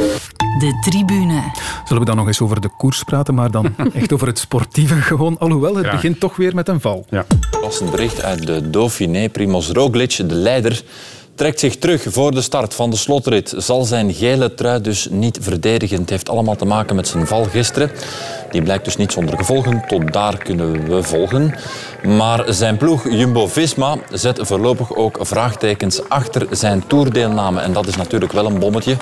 De 0.59 0.79
tribune. 0.91 1.43
Zullen 1.85 2.03
we 2.03 2.09
dan 2.09 2.17
nog 2.17 2.27
eens 2.27 2.41
over 2.41 2.61
de 2.61 2.71
koers 2.77 3.03
praten, 3.03 3.35
maar 3.35 3.51
dan 3.51 3.75
echt 3.95 4.13
over 4.13 4.27
het 4.27 4.39
sportieve 4.39 4.95
gewoon. 4.95 5.39
Alhoewel, 5.39 5.77
het 5.77 5.91
begint 5.91 6.21
toch 6.21 6.37
weer 6.37 6.55
met 6.55 6.69
een 6.69 6.81
val. 6.81 7.07
Ja. 7.11 7.27
Passend 7.61 7.91
bericht 7.91 8.23
uit 8.23 8.47
de 8.47 8.71
Dauphiné. 8.71 9.29
Primoz 9.29 9.71
Roglic, 9.71 10.17
de 10.17 10.35
leider, 10.35 10.83
trekt 11.35 11.61
zich 11.61 11.77
terug 11.77 12.05
voor 12.09 12.31
de 12.31 12.41
start 12.41 12.75
van 12.75 12.91
de 12.91 12.97
slotrit. 12.97 13.55
Zal 13.57 13.85
zijn 13.85 14.15
gele 14.15 14.55
trui 14.55 14.81
dus 14.81 15.09
niet 15.11 15.39
verdedigen. 15.41 16.01
Het 16.01 16.11
heeft 16.11 16.29
allemaal 16.29 16.57
te 16.57 16.65
maken 16.65 16.97
met 16.97 17.09
zijn 17.09 17.27
val 17.27 17.45
gisteren. 17.45 17.91
Die 18.57 18.65
blijkt 18.65 18.85
dus 18.85 18.97
niet 18.97 19.13
zonder 19.13 19.37
gevolgen. 19.37 19.83
Tot 19.87 20.13
daar 20.13 20.39
kunnen 20.39 20.89
we 20.89 21.03
volgen. 21.03 21.55
Maar 22.07 22.45
zijn 22.49 22.77
ploeg 22.77 23.11
Jumbo-Visma 23.11 23.97
zet 24.11 24.39
voorlopig 24.43 24.95
ook 24.95 25.19
vraagtekens 25.21 26.09
achter 26.09 26.47
zijn 26.51 26.87
toerdeelname. 26.87 27.61
En 27.61 27.73
dat 27.73 27.87
is 27.87 27.97
natuurlijk 27.97 28.33
wel 28.33 28.47
een 28.47 28.59
bommetje. 28.59 28.97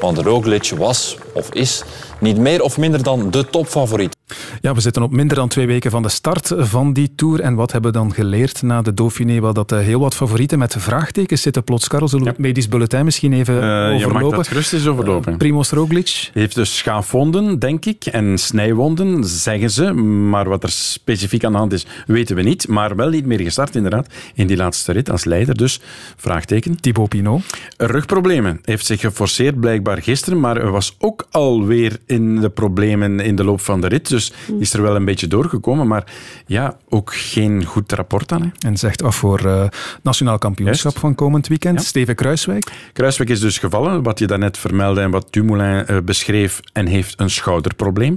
Want 0.00 0.18
Roglic 0.18 0.72
was, 0.76 1.16
of 1.32 1.52
is, 1.52 1.82
niet 2.20 2.36
meer 2.38 2.62
of 2.62 2.78
minder 2.78 3.02
dan 3.02 3.30
de 3.30 3.46
topfavoriet. 3.46 4.16
Ja, 4.60 4.74
we 4.74 4.80
zitten 4.80 5.02
op 5.02 5.10
minder 5.12 5.36
dan 5.36 5.48
twee 5.48 5.66
weken 5.66 5.90
van 5.90 6.02
de 6.02 6.08
start 6.08 6.52
van 6.56 6.92
die 6.92 7.12
Tour. 7.14 7.40
En 7.40 7.54
wat 7.54 7.72
hebben 7.72 7.92
we 7.92 7.98
dan 7.98 8.14
geleerd 8.14 8.62
na 8.62 8.82
de 8.82 8.94
Dauphiné? 8.94 9.40
Wel 9.40 9.52
dat 9.52 9.72
eh, 9.72 9.78
heel 9.78 10.00
wat 10.00 10.14
favorieten 10.14 10.58
met 10.58 10.74
vraagtekens 10.78 11.42
zitten 11.42 11.64
plots. 11.64 11.88
Karel, 11.88 12.08
zullen 12.08 12.24
we 12.24 12.30
het 12.30 12.38
medisch 12.38 12.68
bulletin 12.68 13.04
misschien 13.04 13.32
even 13.32 13.54
Eh, 13.54 13.60
je 13.60 13.88
mag 13.92 14.04
overlopen? 14.04 14.36
dat 14.36 14.48
gerust 14.48 14.72
eens 14.72 14.86
overlopen. 14.86 15.36
Primoz 15.36 15.70
Roglic. 15.70 16.30
heeft 16.34 16.54
dus 16.54 16.76
schaafwonden, 16.76 17.58
denk 17.58 17.84
ik, 17.84 18.04
en 18.04 18.38
snijwonden, 18.38 18.99
zeggen 19.24 19.70
ze. 19.70 19.92
Maar 19.92 20.48
wat 20.48 20.62
er 20.62 20.70
specifiek 20.70 21.44
aan 21.44 21.52
de 21.52 21.58
hand 21.58 21.72
is, 21.72 21.86
weten 22.06 22.36
we 22.36 22.42
niet. 22.42 22.68
Maar 22.68 22.96
wel 22.96 23.08
niet 23.08 23.26
meer 23.26 23.40
gestart, 23.40 23.76
inderdaad, 23.76 24.12
in 24.34 24.46
die 24.46 24.56
laatste 24.56 24.92
rit 24.92 25.10
als 25.10 25.24
leider. 25.24 25.56
Dus, 25.56 25.80
vraagteken. 26.16 26.80
Thibaut 26.80 27.08
Pinot. 27.08 27.42
Rugproblemen. 27.76 28.60
Heeft 28.64 28.86
zich 28.86 29.00
geforceerd 29.00 29.60
blijkbaar 29.60 30.02
gisteren, 30.02 30.40
maar 30.40 30.70
was 30.70 30.96
ook 30.98 31.26
alweer 31.30 31.98
in 32.06 32.40
de 32.40 32.50
problemen 32.50 33.20
in 33.20 33.36
de 33.36 33.44
loop 33.44 33.60
van 33.60 33.80
de 33.80 33.86
rit. 33.86 34.08
Dus 34.08 34.32
is 34.58 34.72
er 34.72 34.82
wel 34.82 34.96
een 34.96 35.04
beetje 35.04 35.26
doorgekomen. 35.26 35.86
Maar 35.86 36.04
ja, 36.46 36.76
ook 36.88 37.14
geen 37.14 37.64
goed 37.64 37.92
rapport 37.92 38.32
aan. 38.32 38.42
Hè. 38.42 38.48
En 38.68 38.76
zegt 38.76 39.02
af 39.02 39.16
voor 39.16 39.46
eh, 39.46 39.68
nationaal 40.02 40.38
kampioenschap 40.38 40.98
van 40.98 41.14
komend 41.14 41.48
weekend. 41.48 41.82
Steven 41.82 42.14
Kruiswijk. 42.14 42.72
Kruiswijk 42.92 43.30
is 43.30 43.40
dus 43.40 43.58
gevallen, 43.58 44.02
wat 44.02 44.18
je 44.18 44.26
daarnet 44.26 44.58
vermeldde 44.58 45.00
en 45.00 45.10
wat 45.10 45.26
Dumoulin 45.30 45.86
eh, 45.86 45.96
beschreef, 46.04 46.60
en 46.72 46.86
heeft 46.86 47.20
een 47.20 47.30
schouderprobleem. 47.30 48.16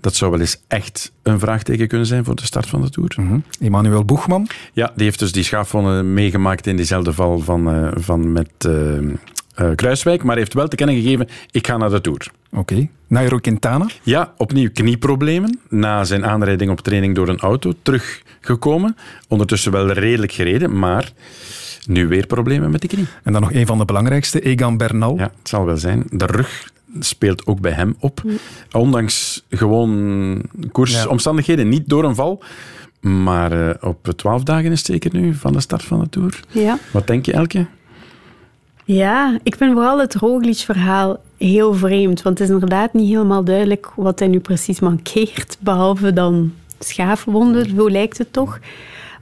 Dat 0.00 0.14
zou 0.16 0.30
wel 0.30 0.40
eens 0.40 0.60
echt 0.68 1.12
een 1.22 1.38
vraagteken 1.38 1.88
kunnen 1.88 2.06
zijn 2.06 2.24
voor 2.24 2.34
de 2.34 2.44
start 2.44 2.68
van 2.68 2.82
de 2.82 2.90
Tour. 2.90 3.42
Emmanuel 3.60 4.04
Boegman. 4.04 4.48
Ja, 4.72 4.92
die 4.94 5.04
heeft 5.04 5.18
dus 5.18 5.32
die 5.32 5.44
schaafwonden 5.44 6.14
meegemaakt 6.14 6.66
in 6.66 6.76
diezelfde 6.76 7.12
val 7.12 7.38
van, 7.38 7.70
eh, 7.70 7.88
van 7.94 8.32
met 8.32 8.50
eh, 8.58 8.96
eh, 8.98 9.04
Kruiswijk, 9.74 10.22
maar 10.22 10.36
heeft 10.36 10.54
wel 10.54 10.68
te 10.68 10.76
kennen 10.76 10.96
gegeven, 10.96 11.28
ik 11.50 11.66
ga 11.66 11.76
naar 11.76 11.90
de 11.90 12.00
Tour. 12.00 12.30
Oké. 12.52 12.88
Nairo 13.06 13.38
Quintana. 13.38 13.86
Ja, 14.02 14.32
opnieuw 14.36 14.70
knieproblemen. 14.72 15.60
Na 15.68 16.04
zijn 16.04 16.26
aanrijding 16.26 16.70
op 16.70 16.80
training 16.80 17.14
door 17.14 17.28
een 17.28 17.40
auto 17.40 17.72
teruggekomen. 17.82 18.96
Ondertussen 19.28 19.72
wel 19.72 19.90
redelijk 19.90 20.32
gereden, 20.32 20.78
maar 20.78 21.12
nu 21.86 22.08
weer 22.08 22.26
problemen 22.26 22.70
met 22.70 22.80
de 22.80 22.88
knie. 22.88 23.06
En 23.22 23.32
dan 23.32 23.40
nog 23.40 23.52
een 23.52 23.66
van 23.66 23.78
de 23.78 23.84
belangrijkste, 23.84 24.40
Egan 24.40 24.76
Bernal. 24.76 25.16
Ja, 25.16 25.32
het 25.38 25.48
zal 25.48 25.64
wel 25.64 25.76
zijn. 25.76 26.04
De 26.08 26.26
rug 26.26 26.70
speelt 27.00 27.46
ook 27.46 27.60
bij 27.60 27.72
hem 27.72 27.96
op. 27.98 28.22
Ondanks 28.72 29.44
gewoon 29.50 30.42
koersomstandigheden, 30.72 31.68
niet 31.68 31.88
door 31.88 32.04
een 32.04 32.14
val. 32.14 32.42
Maar 33.00 33.68
eh, 33.68 33.88
op 33.88 34.12
twaalf 34.16 34.42
dagen 34.42 34.72
is 34.72 34.78
het 34.78 34.86
zeker 34.86 35.10
nu 35.12 35.34
van 35.34 35.52
de 35.52 35.60
start 35.60 35.82
van 35.82 36.00
de 36.00 36.08
Tour. 36.08 36.40
Ja. 36.50 36.78
Wat 36.90 37.06
denk 37.06 37.26
je, 37.26 37.32
Elke? 37.32 37.66
Ja, 38.84 39.38
ik 39.42 39.56
vind 39.56 39.72
vooral 39.72 40.00
het 40.00 40.14
Roglic-verhaal 40.14 41.20
heel 41.36 41.74
vreemd. 41.74 42.22
Want 42.22 42.38
het 42.38 42.48
is 42.48 42.54
inderdaad 42.54 42.92
niet 42.92 43.08
helemaal 43.08 43.44
duidelijk 43.44 43.90
wat 43.96 44.18
hij 44.18 44.28
nu 44.28 44.40
precies 44.40 44.80
mankeert. 44.80 45.56
Behalve 45.60 46.12
dan 46.12 46.52
schaafwonden, 46.78 47.70
zo 47.76 47.90
lijkt 47.90 48.18
het 48.18 48.32
toch. 48.32 48.58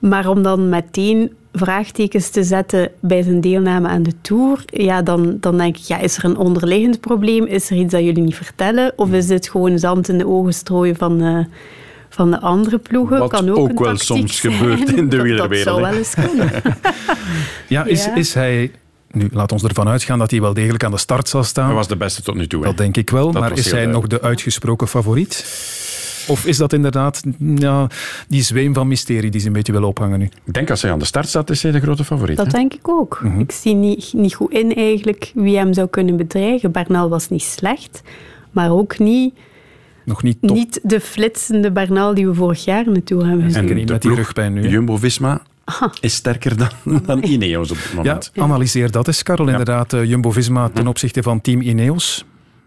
Maar 0.01 0.29
om 0.29 0.43
dan 0.43 0.69
meteen 0.69 1.33
vraagtekens 1.57 2.29
te 2.29 2.43
zetten 2.45 2.91
bij 3.01 3.23
zijn 3.23 3.41
deelname 3.41 3.89
aan 3.89 4.03
de 4.03 4.13
Tour, 4.21 4.63
ja, 4.67 5.03
dan, 5.03 5.37
dan 5.41 5.57
denk 5.59 5.77
ik, 5.77 5.83
ja, 5.83 5.99
is 5.99 6.17
er 6.17 6.25
een 6.25 6.37
onderliggend 6.37 7.01
probleem? 7.01 7.45
Is 7.47 7.71
er 7.71 7.77
iets 7.77 7.93
dat 7.93 8.03
jullie 8.05 8.23
niet 8.23 8.35
vertellen? 8.37 8.93
Of 8.97 9.11
is 9.13 9.27
dit 9.27 9.49
gewoon 9.49 9.79
zand 9.79 10.09
in 10.09 10.19
de 10.19 10.27
ogen 10.27 10.55
strooien 10.55 10.97
van... 10.97 11.21
eh, 11.23 11.39
van 12.09 12.31
de 12.31 12.41
andere 12.41 12.79
ploegen 12.79 13.19
Wat 13.19 13.31
kan 13.31 13.51
ook, 13.51 13.57
ook 13.59 13.69
een 13.69 13.85
wel 13.85 13.97
soms 13.97 14.37
zijn. 14.37 14.53
gebeurt 14.53 14.93
in 14.93 15.09
de 15.09 15.23
wielerwereld, 15.23 15.65
Dat 15.65 15.75
zou 15.75 15.81
wel 15.81 15.95
eens 15.99 16.15
kunnen. 16.15 16.51
Ja, 17.69 17.85
is, 17.85 18.05
Ja. 18.05 18.15
is 18.15 18.35
hij... 18.35 18.71
Nu, 19.11 19.29
laat 19.33 19.53
ons 19.53 19.63
ervan 19.63 19.89
uitgaan 19.89 20.19
dat 20.19 20.31
hij 20.31 20.41
wel 20.41 20.55
degelijk 20.55 20.85
aan 20.85 20.91
de 20.91 20.97
start 20.99 21.29
zal 21.29 21.45
staan. 21.45 21.67
Hij 21.67 21.75
was 21.75 21.89
de 21.89 21.97
beste 21.97 22.23
tot 22.23 22.35
nu 22.35 22.47
toe. 22.47 22.61
hè. 22.61 22.67
Dat 22.67 22.77
denk 22.77 22.97
ik 22.97 23.11
wel, 23.11 23.31
Dat 23.33 23.43
maar 23.43 23.53
is 23.59 23.71
hij 23.71 23.87
nog 23.87 24.07
de 24.07 24.21
uitgesproken 24.23 24.89
favoriet? 24.89 25.45
Of 26.29 26.47
is 26.47 26.57
dat 26.57 26.73
inderdaad 26.73 27.23
ja, 27.57 27.87
die 28.29 28.43
zweem 28.43 28.75
van 28.75 28.89
mysterie 28.89 29.31
die 29.31 29.41
ze 29.41 29.47
een 29.47 29.53
beetje 29.53 29.73
wil 29.73 29.83
ophangen 29.85 30.19
nu? 30.19 30.25
Ik 30.45 30.53
denk 30.53 30.71
als 30.71 30.83
hij 30.83 30.93
aan 30.93 30.99
de 30.99 31.05
start 31.05 31.29
staat, 31.29 31.51
is 31.51 31.63
hij 31.63 31.73
de 31.73 31.81
grote 31.81 32.05
favoriet. 32.05 32.37
Dat 32.37 32.47
hè? 32.47 32.53
denk 32.53 32.75
ik 32.75 32.89
ook. 32.89 33.21
Mhm. 33.23 33.41
Ik 33.41 33.53
zie 33.53 33.75
niet, 33.75 34.13
niet 34.13 34.35
goed 34.35 34.53
in 34.53 34.75
eigenlijk 34.75 35.33
wie 35.35 35.57
hem 35.57 35.73
zou 35.75 35.89
kunnen 35.89 36.17
bedreigen. 36.17 36.73
Bernal 36.73 37.09
was 37.09 37.29
niet 37.29 37.43
slecht, 37.43 38.03
maar 38.51 38.71
ook 38.71 38.99
niet, 38.99 39.35
Nog 40.05 40.23
niet 40.23 40.37
top. 40.41 40.57
niet 40.57 40.81
de 40.83 41.01
flitsende 41.01 41.73
Bernal 41.73 42.15
die 42.15 42.27
we 42.27 42.35
vorig 42.35 42.65
jaar 42.65 42.85
naartoe 42.91 43.25
hebben 43.27 43.45
gezien. 43.45 43.69
En 43.69 43.75
niet 43.77 43.89
met 43.89 44.03
die 44.03 44.15
rugpijn 44.15 44.53
nu. 44.53 44.69
Jumbo-Visma 44.69 45.43
is 46.01 46.15
sterker 46.15 46.57
dan, 46.57 47.01
dan 47.07 47.23
Ineos 47.23 47.71
op 47.71 47.77
het 47.77 47.91
Ja, 47.91 47.97
moment. 47.97 48.33
analyseer 48.37 48.91
dat 48.91 49.07
eens, 49.07 49.23
Karel. 49.23 49.49
Inderdaad, 49.49 49.93
eh, 49.93 50.05
Jumbo-Visma 50.05 50.69
ten 50.69 50.87
opzichte 50.87 51.23
van 51.23 51.41
team 51.41 51.61
Ineos. 51.61 52.25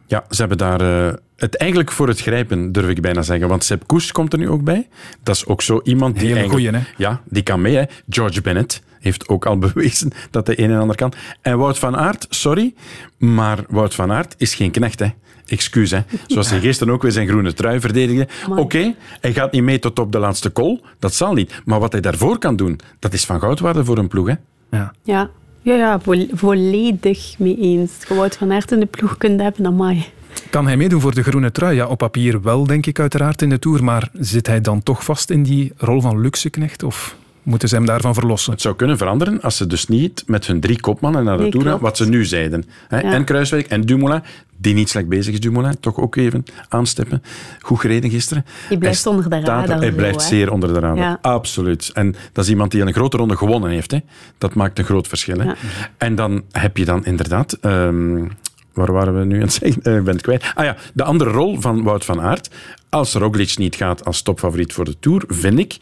Ja, 0.07 0.25
ze 0.29 0.39
hebben 0.39 0.57
daar 0.57 0.81
eh, 0.81 1.13
het 1.35 1.57
eigenlijk 1.57 1.91
voor 1.91 2.07
het 2.07 2.21
grijpen, 2.21 2.71
durf 2.71 2.87
ik 2.87 3.01
bijna 3.01 3.21
zeggen. 3.21 3.47
Want 3.47 3.63
Sepp 3.63 3.87
Koes 3.87 4.11
komt 4.11 4.33
er 4.33 4.39
nu 4.39 4.49
ook 4.49 4.63
bij. 4.63 4.87
Dat 5.23 5.35
is 5.35 5.45
ook 5.45 5.61
zo 5.61 5.79
iemand 5.83 6.19
die 6.19 6.33
Hele 6.33 6.49
goeie, 6.49 6.69
hè? 6.69 6.79
Ja, 6.97 7.21
die 7.25 7.43
kan 7.43 7.61
mee. 7.61 7.75
Hè. 7.75 7.83
George 8.09 8.41
Bennett 8.41 8.81
heeft 8.99 9.27
ook 9.27 9.45
al 9.45 9.57
bewezen 9.67 10.11
dat 10.31 10.47
hij 10.47 10.59
een 10.59 10.71
en 10.71 10.79
ander 10.79 10.95
kan. 10.95 11.13
En 11.41 11.57
Wout 11.57 11.79
van 11.79 11.97
Aert, 11.97 12.25
sorry, 12.29 12.73
maar 13.17 13.63
Wout 13.69 13.95
van 13.95 14.11
Aert 14.11 14.35
is 14.37 14.55
geen 14.55 14.71
knecht, 14.71 14.99
hè. 14.99 15.07
Excuus, 15.45 15.91
hè. 15.91 15.99
Zoals 16.27 16.49
hij 16.49 16.59
gisteren 16.59 16.93
ook 16.93 17.01
weer 17.01 17.11
zijn 17.11 17.27
groene 17.27 17.53
trui 17.53 17.79
verdedigde. 17.79 18.27
Oké, 18.49 18.95
hij 19.21 19.33
gaat 19.33 19.51
niet 19.51 19.63
mee 19.63 19.79
tot 19.79 19.99
op 19.99 20.11
de 20.11 20.19
laatste 20.19 20.51
call. 20.51 20.81
Dat 20.99 21.13
zal 21.13 21.33
niet. 21.33 21.61
Maar 21.65 21.79
wat 21.79 21.91
hij 21.91 22.01
daarvoor 22.01 22.37
kan 22.37 22.55
doen, 22.55 22.79
dat 22.99 23.13
is 23.13 23.25
van 23.25 23.39
goudwaarde 23.39 23.85
voor 23.85 23.97
een 23.97 24.07
ploeg, 24.07 24.27
hè. 24.27 24.33
Ja. 24.71 24.93
Ja, 25.03 25.29
ja, 25.67 25.75
ja 25.75 25.99
vo- 25.99 26.27
volledig 26.31 27.35
mee 27.39 27.57
eens. 27.57 27.91
Wout 28.07 28.37
van 28.37 28.51
Aert 28.51 28.71
in 28.71 28.79
de 28.79 28.85
ploeg 28.85 29.17
kunt 29.17 29.41
hebben, 29.41 29.65
amai. 29.65 30.05
Kan 30.49 30.65
hij 30.65 30.77
meedoen 30.77 31.01
voor 31.01 31.13
de 31.15 31.23
groene 31.23 31.51
trui? 31.51 31.75
Ja, 31.75 31.87
op 31.87 31.97
papier 31.97 32.41
wel, 32.41 32.65
denk 32.67 32.85
ik, 32.85 32.99
uiteraard 32.99 33.41
in 33.41 33.49
de 33.49 33.59
Tour. 33.59 33.83
Maar 33.83 34.09
zit 34.13 34.47
hij 34.47 34.61
dan 34.61 34.83
toch 34.83 35.03
vast 35.03 35.29
in 35.29 35.43
die 35.43 35.71
rol 35.77 36.01
van 36.01 36.19
luxeknecht? 36.21 36.83
Of 36.83 37.15
moeten 37.47 37.69
ze 37.69 37.75
hem 37.75 37.85
daarvan 37.85 38.13
verlossen? 38.13 38.51
Het 38.51 38.61
zou 38.61 38.75
kunnen 38.75 38.97
veranderen 38.97 39.41
als 39.41 39.57
ze 39.57 39.67
dus 39.67 39.87
niet 39.87 40.23
met 40.25 40.47
hun 40.47 40.59
drie 40.59 40.79
kopmannen 40.79 41.23
naar 41.23 41.35
de 41.37 41.41
Nee, 41.43 41.51
Tour 41.51 41.65
gaan, 41.67 41.79
wat 41.79 41.97
ze 41.97 42.09
nu 42.09 42.25
zeiden. 42.25 42.63
Hè? 42.87 42.99
Ja. 42.99 43.11
En 43.13 43.23
Kruiswijk 43.23 43.67
en 43.67 43.81
Dumoulin, 43.81 44.21
die 44.57 44.73
niet 44.73 44.89
slecht 44.89 45.07
bezig 45.07 45.33
is, 45.33 45.39
Dumoulin, 45.39 45.79
toch 45.79 45.97
ook 45.97 46.15
even 46.15 46.43
aansteppen. 46.69 47.23
Goed 47.59 47.79
gereden 47.79 48.09
gisteren. 48.09 48.45
Die 48.69 48.77
blijft 48.77 49.03
Hij 49.03 49.13
onder 49.13 49.29
de 49.29 49.35
er- 49.35 49.43
radar 49.43 49.77
Hij 49.77 49.91
blijft 49.91 50.21
zeer 50.21 50.51
onder 50.51 50.73
de 50.73 50.79
radar, 50.79 50.97
Ja. 50.97 51.17
absoluut. 51.21 51.91
En 51.93 52.15
dat 52.31 52.43
is 52.43 52.49
iemand 52.49 52.71
die 52.71 52.81
een 52.81 52.93
grote 52.93 53.17
ronde 53.17 53.37
gewonnen 53.37 53.69
heeft. 53.69 53.91
Hè? 53.91 53.99
Dat 54.37 54.53
maakt 54.53 54.79
een 54.79 54.85
groot 54.85 55.07
verschil. 55.07 55.37
Hè? 55.39 55.43
Ja. 55.45 55.55
En 55.97 56.15
dan 56.15 56.43
heb 56.51 56.77
je 56.77 56.85
dan 56.85 57.05
inderdaad... 57.05 57.53
ehm, 57.61 58.25
waar 58.73 58.91
waren 58.91 59.19
we 59.19 59.25
nu 59.25 59.35
aan 59.35 59.41
het 59.41 59.53
zeggen? 59.53 59.81
Eh, 59.81 59.95
Ik 59.97 60.03
ben 60.03 60.13
het 60.13 60.23
kwijt. 60.23 60.51
Ah 60.55 60.65
ja, 60.65 60.75
de 60.93 61.03
andere 61.03 61.29
rol 61.29 61.61
van 61.61 61.83
Wout 61.83 62.05
van 62.05 62.21
Aert. 62.21 62.49
Als 62.89 63.13
Roglic 63.13 63.57
niet 63.57 63.75
gaat 63.75 64.05
als 64.05 64.21
topfavoriet 64.21 64.73
voor 64.73 64.85
de 64.85 64.95
Tour, 64.99 65.23
vind 65.27 65.59
ik 65.59 65.77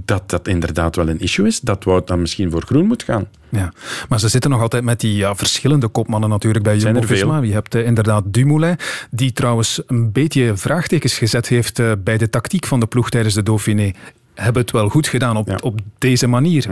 dat 0.00 0.30
dat 0.30 0.48
inderdaad 0.48 0.96
wel 0.96 1.08
een 1.08 1.20
issue 1.20 1.46
is. 1.46 1.60
Dat 1.60 1.84
Wout 1.84 2.06
dan 2.06 2.20
misschien 2.20 2.50
voor 2.50 2.62
groen 2.62 2.86
moet 2.86 3.02
gaan. 3.02 3.26
Ja, 3.48 3.72
maar 4.08 4.20
ze 4.20 4.28
zitten 4.28 4.50
nog 4.50 4.60
altijd 4.60 4.84
met 4.84 5.00
die 5.00 5.16
ja, 5.16 5.34
verschillende 5.34 5.88
kopmannen 5.88 6.28
natuurlijk 6.28 6.64
bij 6.64 6.76
Jumbo-Visma. 6.76 7.42
Je 7.42 7.52
hebt 7.52 7.74
eh, 7.74 7.86
inderdaad 7.86 8.24
Dumoulin, 8.26 8.76
die 9.10 9.32
trouwens 9.32 9.82
een 9.86 10.12
beetje 10.12 10.56
vraagtekens 10.56 11.18
gezet 11.18 11.48
heeft 11.48 11.78
eh, 11.78 11.92
bij 11.98 12.18
de 12.18 12.30
tactiek 12.30 12.66
van 12.66 12.80
de 12.80 12.86
ploeg 12.86 13.10
tijdens 13.10 13.34
de 13.34 13.42
Dauphiné. 13.42 13.92
Hebben 14.34 14.62
het 14.62 14.70
wel 14.70 14.88
goed 14.88 15.08
gedaan 15.08 15.36
op, 15.36 15.58
op 15.62 15.80
deze 15.98 16.26
manier. 16.26 16.66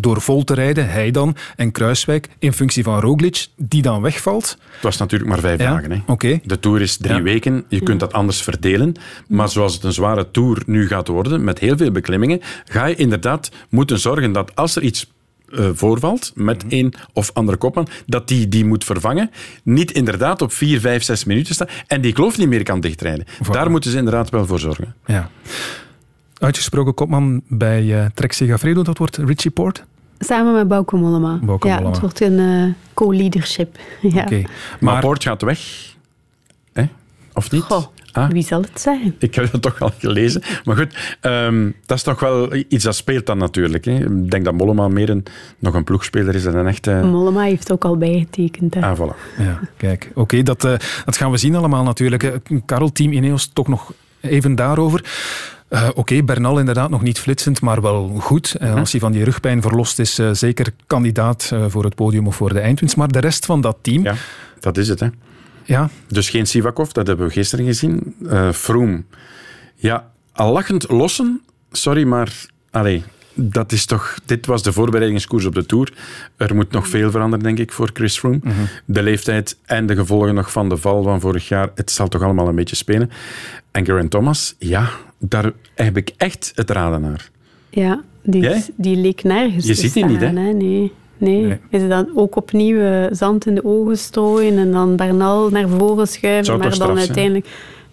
Door 0.00 0.20
vol 0.20 0.44
te 0.44 0.54
rijden, 0.54 0.88
hij 0.90 1.10
dan 1.10 1.36
en 1.56 1.72
Kruiswijk, 1.72 2.28
in 2.38 2.52
functie 2.52 2.82
van 2.82 3.00
Roglic, 3.00 3.46
die 3.56 3.82
dan 3.82 4.02
wegvalt. 4.02 4.58
Het 4.72 4.82
was 4.82 4.96
natuurlijk 4.96 5.30
maar 5.30 5.40
vijf 5.40 5.60
Ja, 5.60 5.70
dagen. 5.74 5.90
Hè. 5.90 6.38
De 6.44 6.60
Tour 6.60 6.80
is 6.80 6.96
drie 6.96 7.22
weken. 7.22 7.64
Je 7.68 7.80
kunt 7.80 8.00
dat 8.00 8.12
anders 8.12 8.42
verdelen. 8.42 8.94
Maar 9.28 9.48
zoals 9.48 9.74
het 9.74 9.84
een 9.84 9.92
zware 9.92 10.30
Tour 10.30 10.62
nu 10.66 10.86
gaat 10.88 11.08
worden, 11.08 11.44
met 11.44 11.58
heel 11.58 11.76
veel 11.76 11.90
beklimmingen, 11.90 12.40
ga 12.64 12.86
je 12.86 12.94
inderdaad 12.94 13.50
moeten 13.68 13.98
zorgen 13.98 14.32
dat 14.32 14.54
als 14.54 14.76
er 14.76 14.82
iets 14.82 15.14
eh, 15.52 15.68
voorvalt 15.72 16.32
met 16.34 16.64
Mhm. 16.64 16.74
een 16.74 16.94
of 17.12 17.30
andere 17.34 17.58
kopman, 17.58 17.88
dat 18.06 18.28
die 18.28 18.48
die 18.48 18.64
moet 18.64 18.84
vervangen. 18.84 19.30
Niet 19.62 19.90
inderdaad 19.90 20.42
op 20.42 20.52
vier, 20.52 20.80
vijf, 20.80 21.02
zes 21.02 21.24
minuten 21.24 21.54
staan 21.54 21.68
en 21.86 22.00
die 22.00 22.12
kloof 22.12 22.38
niet 22.38 22.48
meer 22.48 22.62
kan 22.62 22.80
dichtrijden. 22.80 23.26
Daar 23.50 23.70
moeten 23.70 23.90
ze 23.90 23.96
inderdaad 23.96 24.30
wel 24.30 24.46
voor 24.46 24.58
zorgen. 24.58 24.94
Ja. 25.06 25.30
Uitgesproken 26.38 26.94
kopman 26.94 27.42
bij 27.48 27.98
eh 28.00 28.06
Trek 28.14 28.32
Segafredo, 28.32 28.82
dat 28.82 28.98
wordt 28.98 29.16
Richie 29.16 29.50
Port. 29.50 29.84
Samen 30.18 30.52
met 30.54 30.68
Bauke 30.68 30.96
Mollema. 30.96 31.38
Bauke 31.42 31.66
ja, 31.66 31.72
Mollema. 31.74 31.92
het 31.92 32.00
wordt 32.00 32.20
een 32.20 32.38
eh, 32.38 32.74
co-leadership. 32.94 33.78
Ja. 34.00 34.22
Oké. 34.22 34.42
Maar, 34.80 35.00
Poort 35.00 35.22
gaat 35.22 35.42
weg. 35.42 35.60
Hè? 36.72 36.84
Of 37.34 37.50
niet? 37.50 37.62
Goh, 37.62 37.84
Ah? 38.12 38.30
wie 38.30 38.42
zal 38.44 38.60
het 38.60 38.80
zijn? 38.80 39.14
Ik 39.18 39.34
heb 39.34 39.52
het 39.52 39.62
toch 39.62 39.80
al 39.80 39.90
gelezen. 39.98 40.42
Maar 40.64 40.76
goed, 40.76 41.16
ehm, 41.20 41.70
dat 41.86 41.96
is 41.96 42.02
toch 42.02 42.20
wel 42.20 42.54
iets 42.68 42.84
dat 42.84 42.94
speelt 42.96 43.26
dan 43.26 43.38
natuurlijk. 43.38 43.84
Hè. 43.84 43.92
Ik 43.92 44.30
denk 44.30 44.44
dat 44.44 44.54
Mollema 44.54 44.88
meer 44.88 45.10
een, 45.10 45.24
nog 45.58 45.74
een 45.74 45.84
ploegspeler 45.84 46.34
is 46.34 46.42
dan 46.42 46.54
een 46.56 46.66
echte... 46.66 47.00
Mollema 47.04 47.42
heeft 47.42 47.72
ook 47.72 47.84
al 47.84 47.96
bijgetekend. 47.96 48.74
Hè. 48.74 48.80
Ah, 48.80 48.98
voilà. 48.98 49.38
Ja, 49.38 49.60
kijk. 49.76 50.10
Oké, 50.14 50.42
dat, 50.42 50.64
eh, 50.64 50.74
dat 51.04 51.16
gaan 51.16 51.30
we 51.30 51.36
zien 51.36 51.54
allemaal 51.54 51.82
natuurlijk. 51.82 52.38
Karel, 52.66 52.92
team 52.92 53.12
Ineos, 53.12 53.50
toch 53.52 53.68
nog 53.68 53.92
even 54.20 54.54
daarover. 54.54 55.04
Eh, 55.68 55.88
Oké, 55.94 56.22
Bernal 56.22 56.58
inderdaad 56.58 56.90
nog 56.90 57.02
niet 57.02 57.18
flitsend, 57.18 57.60
maar 57.60 57.80
wel 57.80 58.08
goed. 58.18 58.54
En 58.54 58.74
als 58.74 58.90
hij 58.90 59.00
van 59.00 59.12
die 59.12 59.24
rugpijn 59.24 59.62
verlost 59.62 59.98
is, 59.98 60.18
eh, 60.18 60.30
zeker 60.32 60.72
kandidaat 60.86 61.50
eh, 61.52 61.64
voor 61.68 61.84
het 61.84 61.94
podium 61.94 62.26
of 62.26 62.36
voor 62.36 62.52
de 62.52 62.60
eindwinst. 62.60 62.96
Maar 62.96 63.08
de 63.08 63.18
rest 63.18 63.46
van 63.46 63.60
dat 63.60 63.76
team... 63.80 64.02
Ja, 64.02 64.14
dat 64.60 64.76
is 64.76 64.88
het. 64.88 65.00
Hè. 65.00 65.08
Ja. 65.64 65.90
Dus 66.08 66.30
geen 66.30 66.46
Sivakov, 66.46 66.90
dat 66.90 67.06
hebben 67.06 67.26
we 67.26 67.32
gisteren 67.32 67.64
gezien. 67.64 68.14
Eh 68.28 68.52
Froome. 68.52 69.02
Ja, 69.74 70.10
al 70.32 70.52
lachend 70.52 70.90
lossen. 70.90 71.42
Sorry, 71.70 72.04
maar... 72.04 72.46
Allee, 72.70 73.04
dat 73.36 73.72
is 73.72 73.86
toch... 73.86 74.18
Dit 74.24 74.46
was 74.46 74.62
de 74.62 74.72
voorbereidingskoers 74.72 75.44
op 75.44 75.54
de 75.54 75.66
Tour. 75.66 75.92
Er 76.36 76.54
moet 76.54 76.70
nog 76.70 76.88
veel 76.88 77.10
veranderen, 77.10 77.44
denk 77.44 77.58
ik, 77.58 77.72
voor 77.72 77.90
Chris 77.92 78.18
Froome. 78.18 78.40
De 78.84 79.02
leeftijd 79.02 79.56
en 79.64 79.86
de 79.86 79.96
gevolgen 79.96 80.34
nog 80.34 80.52
van 80.52 80.68
de 80.68 80.76
val 80.76 81.02
van 81.02 81.20
vorig 81.20 81.48
jaar. 81.48 81.70
Het 81.74 81.90
zal 81.90 82.08
toch 82.08 82.22
allemaal 82.22 82.48
een 82.48 82.54
beetje 82.54 82.76
spelen. 82.76 83.10
En 83.70 83.84
Geraint 83.84 84.10
Thomas, 84.10 84.54
ja, 84.58 84.90
daar 85.18 85.52
heb 85.74 85.96
ik 85.96 86.12
echt 86.16 86.52
het 86.54 86.70
raden 86.70 87.00
naar. 87.00 87.30
Ja, 87.70 88.02
die, 88.22 88.42
Jij? 88.42 88.64
die 88.76 88.96
leek 88.96 89.22
nergens 89.22 89.66
Je 89.66 89.74
te 89.74 89.80
ziet 89.80 89.92
die 89.92 90.04
niet, 90.04 90.20
hè? 90.20 90.30
staan, 90.30 90.56
Nee. 90.56 90.92
Nee. 91.18 91.58
Is 91.70 91.80
het 91.80 91.90
dan 91.90 92.10
ook 92.14 92.36
opnieuw 92.36 92.80
eh, 92.80 93.04
zand 93.10 93.46
in 93.46 93.54
de 93.54 93.64
ogen 93.64 93.98
strooien 93.98 94.58
en 94.58 94.72
dan 94.72 94.96
Bernal 94.96 95.50
naar 95.50 95.68
voren 95.68 96.08
schuiven, 96.08 96.58
maar 96.58 96.62
dan 96.62 96.74
straf 96.74 96.98
uiteindelijk... 96.98 97.46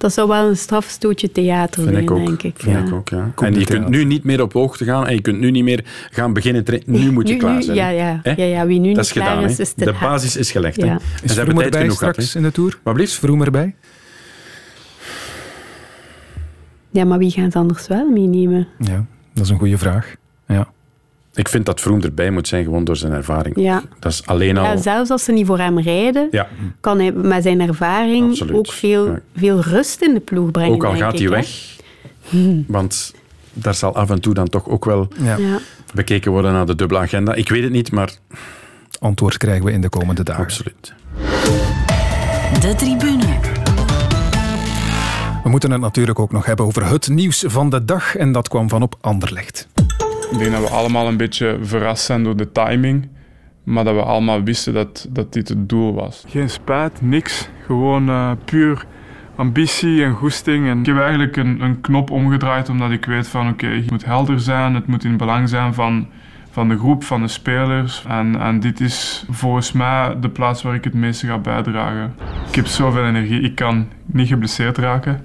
Dat 0.04 0.14
zou 0.14 0.28
wel 0.28 0.50
een 0.50 0.58
strafstootje 0.58 1.32
theater 1.32 1.82
Vind 1.82 1.94
zijn, 1.94 2.04
ik 2.04 2.12
ook. 2.12 2.26
denk 2.26 2.44
ik. 2.44 2.54
Vind 2.58 2.78
ja. 2.78 2.86
ik 2.86 2.94
ook, 2.94 3.10
ja. 3.10 3.32
Komt 3.36 3.54
En 3.54 3.60
je 3.60 3.66
kunt 3.66 3.90
nu 3.90 4.04
niet 4.06 4.24
meer 4.24 4.42
op 4.42 4.54
hoogte 4.54 4.86
gaan 4.86 5.08
en 5.08 5.14
je 5.16 5.22
kunt 5.22 5.40
nu 5.40 5.52
niet 5.52 5.64
meer 5.64 5.84
gaan 6.12 6.34
beginnen 6.34 6.64
trainen. 6.64 6.92
Nu 6.92 7.12
moet 7.12 7.28
je 7.28 7.34
Nu- 7.34 7.40
klaar 7.40 7.56
nu- 7.56 7.62
zijn. 7.62 7.78
ja, 7.78 7.86
hè. 7.86 7.92
ja. 7.92 8.20
Hè? 8.24 8.32
Ja, 8.32 8.44
ja, 8.44 8.66
wie 8.66 8.80
nu 8.80 8.88
Dat 8.88 8.96
niet 8.96 9.06
is 9.06 9.12
klaar 9.12 9.28
gedaan. 9.28 9.50
is, 9.50 9.58
hè. 9.58 9.64
is 9.64 9.74
te 9.74 9.86
de 9.86 9.94
basis 10.02 10.36
is 10.36 10.52
gelegd. 10.52 10.82
Hè. 10.82 10.86
Ja. 10.86 10.92
En 10.92 11.00
Is 11.24 11.32
ze 11.32 11.38
hebben 11.38 11.56
tijd 11.56 11.66
erbij 11.66 11.82
genoeg 11.82 11.98
gehad. 11.98 12.14
straks 12.14 12.34
hè. 12.34 12.40
in 12.40 12.46
de 12.46 12.52
Tour? 12.52 12.80
Wat 12.84 12.94
blieft? 12.94 13.12
Is 13.12 13.18
Froome 13.18 13.46
erbij? 13.46 13.76
Ja, 16.90 17.06
maar 17.06 17.18
wie 17.18 17.32
gaat 17.32 17.44
het 17.46 17.56
anders 17.56 17.88
wel 17.88 18.10
meenemen? 18.10 18.68
Ja, 18.80 19.06
dat 19.34 19.44
is 19.44 19.50
een 19.50 19.58
goede 19.60 19.78
vraag. 19.78 20.16
Ja. 20.48 20.72
Ik 21.36 21.48
vind 21.50 21.66
dat 21.66 21.80
Froome 21.80 22.02
erbij 22.04 22.32
moet 22.32 22.48
zijn, 22.48 22.64
gewoon 22.64 22.84
door 22.84 22.96
zijn 22.96 23.12
ervaring. 23.12 23.56
Ja. 23.60 23.82
Dat 24.00 24.12
is 24.12 24.26
alleen 24.26 24.58
al... 24.58 24.64
Ja, 24.64 24.78
zelfs 24.78 25.10
als 25.10 25.24
ze 25.24 25.32
niet 25.32 25.46
voor 25.46 25.60
hem 25.60 25.80
rijden, 25.80 26.28
Ja. 26.32 26.48
kan 26.80 27.00
hij 27.00 27.12
met 27.12 27.44
zijn 27.44 27.62
ervaring 27.62 28.30
Absoluut. 28.30 28.56
ook 28.56 28.72
veel, 28.72 29.06
Ja. 29.08 29.20
veel 29.36 29.60
rust 29.62 30.02
in 30.02 30.14
de 30.14 30.20
ploeg 30.20 30.52
brengen. 30.52 30.74
Ook 30.74 30.84
al 30.84 30.92
denk 30.92 31.04
gaat 31.04 31.14
ik, 31.14 31.20
hij 31.20 31.30
weg. 31.30 31.48
Want 32.68 33.14
daar 33.54 33.74
zal 33.76 33.96
af 33.96 34.10
en 34.10 34.22
toe 34.22 34.34
dan 34.34 34.50
toch 34.50 34.68
ook 34.70 34.86
wel 34.86 35.08
Ja. 35.22 35.38
Ja. 35.38 35.60
bekeken 35.94 36.32
worden 36.32 36.52
naar 36.54 36.66
de 36.66 36.76
dubbele 36.76 37.00
agenda. 37.00 37.34
Ik 37.34 37.50
weet 37.50 37.64
het 37.64 37.72
niet, 37.72 37.92
maar... 37.92 38.12
Antwoord 39.00 39.38
krijgen 39.38 39.66
we 39.66 39.72
in 39.72 39.82
de 39.82 39.90
komende 39.90 40.24
dagen. 40.24 40.44
Absoluut. 40.44 40.94
De 42.62 42.74
tribune. 42.78 43.26
We 45.44 45.50
moeten 45.50 45.72
het 45.72 45.82
natuurlijk 45.82 46.20
ook 46.20 46.32
nog 46.32 46.46
hebben 46.46 46.66
over 46.66 46.86
het 46.86 47.08
nieuws 47.08 47.44
van 47.48 47.70
de 47.70 47.86
dag. 47.86 48.16
En 48.16 48.32
dat 48.32 48.48
kwam 48.48 48.70
van 48.70 48.82
op 48.82 48.96
Anderlecht. 49.02 49.68
Ik 50.34 50.40
denk 50.40 50.52
dat 50.52 50.62
we 50.62 50.76
allemaal 50.76 51.08
een 51.08 51.18
beetje 51.18 51.58
verrast 51.62 52.06
zijn 52.06 52.24
door 52.24 52.36
de 52.36 52.52
timing. 52.52 53.10
Maar 53.64 53.84
dat 53.84 53.96
we 53.96 54.02
allemaal 54.02 54.44
wisten 54.44 54.74
dat, 54.74 55.08
dat 55.10 55.34
dit 55.34 55.50
het 55.50 55.70
doel 55.70 55.94
was. 55.94 56.24
Geen 56.28 56.50
spijt, 56.50 57.02
niks. 57.02 57.50
Gewoon 57.66 58.10
eh, 58.10 58.32
puur 58.46 58.86
ambitie 59.36 60.04
en 60.04 60.14
goesting. 60.14 60.68
En 60.68 60.80
ik 60.80 60.86
heb 60.86 61.00
eigenlijk 61.00 61.36
een, 61.36 61.62
een 61.62 61.82
knop 61.82 62.12
omgedraaid 62.12 62.70
omdat 62.70 62.92
ik 62.92 63.06
weet 63.06 63.28
van 63.28 63.50
oké, 63.50 63.68
het 63.68 63.92
moet 63.92 64.06
helder 64.06 64.40
zijn. 64.40 64.76
Het 64.76 64.88
moet 64.88 65.04
in 65.04 65.18
belang 65.18 65.50
zijn 65.50 65.74
van, 65.74 66.08
van 66.52 66.70
de 66.70 66.78
groep, 66.78 67.04
van 67.04 67.22
de 67.22 67.28
spelers. 67.28 68.06
En, 68.08 68.40
en 68.40 68.60
dit 68.60 68.80
is 68.80 69.26
volgens 69.30 69.72
mij 69.72 70.20
de 70.20 70.30
plaats 70.30 70.62
waar 70.62 70.76
ik 70.76 70.84
het 70.84 70.94
meeste 70.94 71.28
ga 71.28 71.38
bijdragen. 71.38 72.16
Ik 72.48 72.56
heb 72.56 72.66
zoveel 72.66 73.06
energie. 73.06 73.42
Ik 73.42 73.56
kan 73.56 73.88
niet 74.06 74.28
geblesseerd 74.28 74.78
raken. 74.78 75.22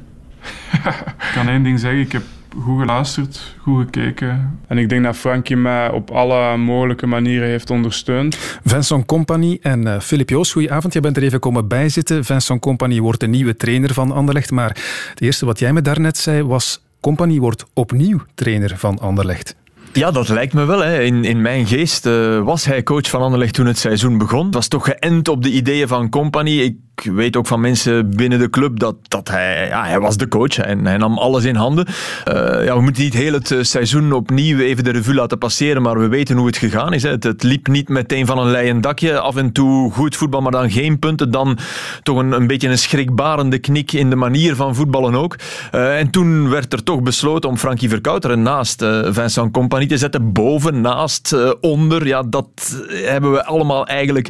ik 1.26 1.30
kan 1.34 1.48
één 1.48 1.62
ding 1.62 1.80
zeggen. 1.80 2.00
Ik 2.00 2.12
heb 2.12 2.22
goed 2.62 2.80
geluisterd, 2.80 3.54
goed 3.60 3.84
gekeken. 3.84 4.58
En 4.66 4.78
ik 4.78 4.88
denk 4.88 5.04
dat 5.04 5.16
Frankie 5.16 5.56
mij 5.56 5.90
op 5.90 6.10
alle 6.10 6.56
mogelijke 6.56 7.06
manieren 7.06 7.48
heeft 7.48 7.70
ondersteund. 7.70 8.58
Vincent 8.64 9.06
Company 9.06 9.58
en 9.62 9.86
eh, 9.86 10.00
Filip 10.00 10.28
Joos, 10.28 10.52
goedenavond. 10.52 10.92
Je 10.92 11.00
bent 11.00 11.16
er 11.16 11.22
even 11.22 11.40
komen 11.40 11.68
bijzitten. 11.68 12.24
Vincent 12.24 12.60
Company 12.60 13.00
wordt 13.00 13.20
de 13.20 13.28
nieuwe 13.28 13.56
trainer 13.56 13.94
van 13.94 14.12
Anderlecht. 14.12 14.50
Maar 14.50 14.68
het 15.10 15.20
eerste 15.20 15.46
wat 15.46 15.58
jij 15.58 15.72
me 15.72 15.82
daarnet 15.82 16.16
zei 16.16 16.42
was... 16.42 16.86
Company 17.00 17.38
wordt 17.38 17.64
opnieuw 17.74 18.20
trainer 18.34 18.78
van 18.78 18.98
Anderlecht. 18.98 19.56
Ja, 19.92 20.10
dat 20.10 20.28
lijkt 20.28 20.52
me 20.52 20.64
wel. 20.64 20.82
Hè. 20.82 21.02
In, 21.02 21.24
in 21.24 21.42
mijn 21.42 21.66
geest 21.66 22.06
eh, 22.06 22.40
was 22.40 22.64
hij 22.64 22.82
coach 22.82 23.08
van 23.08 23.22
Anderlecht 23.22 23.54
toen 23.54 23.66
het 23.66 23.78
seizoen 23.78 24.18
begon. 24.18 24.50
Was 24.50 24.68
toch 24.68 24.84
geënt 24.84 25.28
op 25.28 25.42
de 25.42 25.50
ideeën 25.50 25.88
van 25.88 26.08
Company. 26.08 26.60
Ik 26.60 26.76
weet 27.12 27.36
ook 27.36 27.46
van 27.46 27.60
mensen 27.60 28.10
binnen 28.16 28.38
de 28.38 28.50
club 28.50 28.78
dat, 28.78 28.96
dat 29.02 29.28
hij, 29.28 29.66
ja, 29.68 29.84
hij 29.84 30.00
was 30.00 30.16
de 30.16 30.28
coach 30.28 30.58
en 30.58 30.86
hij 30.86 30.96
nam 30.96 31.18
alles 31.18 31.44
in 31.44 31.54
handen. 31.54 31.86
Eh, 32.24 32.64
ja, 32.64 32.76
we 32.76 32.80
moeten 32.80 33.02
niet 33.02 33.14
heel 33.14 33.32
het 33.32 33.50
eh, 33.50 33.58
seizoen 33.62 34.12
opnieuw 34.12 34.58
even 34.58 34.84
de 34.84 34.90
revue 34.90 35.14
laten 35.14 35.38
passeren, 35.38 35.82
maar 35.82 35.98
we 35.98 36.08
weten 36.08 36.36
hoe 36.36 36.46
het 36.46 36.56
gegaan 36.56 36.92
is. 36.92 37.02
Het, 37.02 37.42
liep 37.42 37.68
niet 37.68 37.88
meteen 37.88 38.26
van 38.26 38.38
een 38.38 38.50
leien 38.50 38.80
dakje. 38.80 39.20
Af 39.20 39.36
en 39.36 39.52
toe 39.52 39.92
goed 39.92 40.16
voetbal, 40.16 40.40
maar 40.40 40.52
dan 40.52 40.70
geen 40.70 40.98
punten. 40.98 41.30
Dan 41.30 41.58
toch 42.02 42.18
een, 42.18 42.32
een 42.32 42.46
beetje 42.46 42.68
een 42.68 42.78
schrikbarende 42.78 43.58
knik 43.58 43.92
in 43.92 44.10
de 44.10 44.16
manier 44.16 44.56
van 44.56 44.74
voetballen 44.74 45.14
ook. 45.14 45.36
En 45.70 46.10
toen 46.10 46.50
werd 46.50 46.72
er 46.72 46.82
toch 46.82 47.02
besloten 47.02 47.50
om 47.50 47.56
Frankie 47.56 47.88
Verkouteren 47.88 48.42
naast 48.42 48.84
Vincent 49.08 49.52
Company 49.52 49.77
te 49.86 49.98
zetten. 49.98 50.32
Boven, 50.32 50.80
naast, 50.80 51.32
eh, 51.32 51.50
onder. 51.60 52.06
Ja, 52.06 52.22
dat 52.22 52.76
hebben 52.88 53.32
we 53.32 53.44
allemaal 53.44 53.86
eigenlijk 53.86 54.28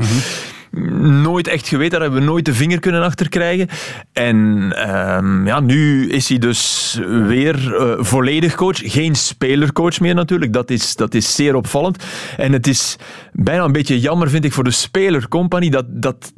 nooit 1.01 1.49
echt 1.49 1.69
geweten. 1.69 1.91
Daar 1.91 2.01
hebben 2.01 2.21
we 2.21 2.27
nooit 2.27 2.45
de 2.45 2.55
vinger 2.55 2.81
kunnen 2.81 3.03
achter 3.03 3.29
krijgen. 3.29 3.69
En 4.13 4.73
ehm, 4.77 5.47
ja, 5.47 5.61
nu 5.61 6.09
is 6.11 6.29
hij 6.29 6.39
dus 6.39 6.99
weer 7.27 7.75
eh, 7.77 7.95
volledig 7.99 8.55
coach. 8.55 8.79
Geen 8.93 9.15
spelercoach 9.15 10.01
meer 10.01 10.15
natuurlijk. 10.15 10.53
Dat 10.53 10.71
is, 10.71 10.97
dat 10.97 11.15
is 11.15 11.35
zeer 11.35 11.55
opvallend. 11.55 12.05
En 12.37 12.53
het 12.53 12.67
is 12.67 12.97
bijna 13.33 13.65
een 13.65 13.73
beetje 13.73 14.01
jammer, 14.01 14.31
vind 14.31 14.45
ik, 14.45 14.53
voor 14.53 14.65
de 14.65 14.71
spelercompagnie 14.71 15.71
dat, 15.71 15.85
dat 15.89 16.33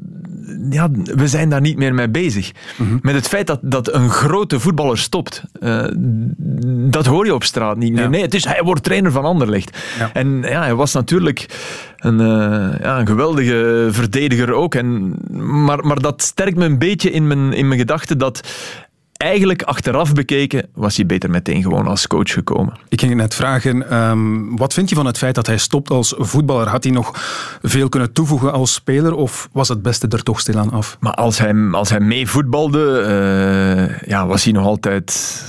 ja, 0.70 0.88
we 0.92 1.28
zijn 1.28 1.48
daar 1.48 1.60
niet 1.60 1.76
meer 1.76 1.94
mee 1.94 2.08
bezig. 2.08 2.50
Met 3.02 3.14
het 3.14 3.28
feit 3.28 3.46
dat, 3.46 3.58
dat 3.62 3.92
een 3.92 4.10
grote 4.10 4.60
voetballer 4.60 4.98
stopt. 4.98 5.42
eh, 5.60 5.84
dat 6.90 7.06
hoor 7.06 7.24
je 7.26 7.34
op 7.34 7.44
straat 7.44 7.76
niet 7.76 7.92
meer. 7.92 8.10
Nee, 8.10 8.22
het 8.22 8.34
is, 8.34 8.44
hij 8.44 8.62
wordt 8.62 8.82
trainer 8.82 9.12
van 9.12 9.24
Anderlecht. 9.24 9.78
En 10.12 10.42
ja, 10.42 10.60
hij 10.62 10.74
was 10.74 10.92
natuurlijk 10.92 11.46
een, 12.00 12.20
eh, 12.20 12.80
ja, 12.80 12.98
een 12.98 13.06
geweldige 13.06 13.88
verdediger 13.90 14.52
ook. 14.52 14.74
En, 14.74 15.14
maar, 15.64 15.86
maar 15.86 16.00
dat 16.00 16.22
sterkt 16.22 16.56
me 16.56 16.64
een 16.64 16.78
beetje 16.78 17.10
in 17.10 17.26
mijn, 17.26 17.52
in 17.52 17.68
mijn 17.68 17.80
gedachte 17.80 18.16
dat 18.16 18.40
eigenlijk 19.20 19.62
achteraf 19.62 20.12
bekeken 20.12 20.68
was 20.74 20.96
hij 20.96 21.06
beter 21.06 21.30
meteen 21.30 21.62
gewoon 21.62 21.86
als 21.86 22.06
coach 22.06 22.32
gekomen. 22.32 22.74
Ik 22.88 23.00
ging 23.00 23.14
net 23.14 23.34
vragen, 23.34 23.90
ehm, 23.90 24.56
wat 24.56 24.74
vind 24.74 24.88
je 24.88 24.94
van 24.94 25.06
het 25.06 25.18
feit 25.18 25.34
dat 25.34 25.46
hij 25.46 25.58
stopt 25.58 25.90
als 25.90 26.14
voetballer? 26.16 26.68
Had 26.68 26.84
hij 26.84 26.92
nog 26.92 27.10
veel 27.62 27.88
kunnen 27.88 28.12
toevoegen 28.12 28.52
als 28.52 28.74
speler 28.74 29.14
of 29.14 29.48
was 29.52 29.68
het 29.68 29.82
beste 29.82 30.08
er 30.08 30.22
toch 30.22 30.40
stilaan 30.40 30.70
af? 30.70 30.96
Maar 31.00 31.14
als 31.14 31.38
hij, 31.38 31.54
als 31.70 31.90
hij 31.90 32.00
mee 32.00 32.28
voetbalde, 32.28 33.00
eh, 33.00 34.08
ja, 34.08 34.26
was 34.26 34.44
hij 34.44 34.52
nog 34.52 34.64
altijd 34.64 35.42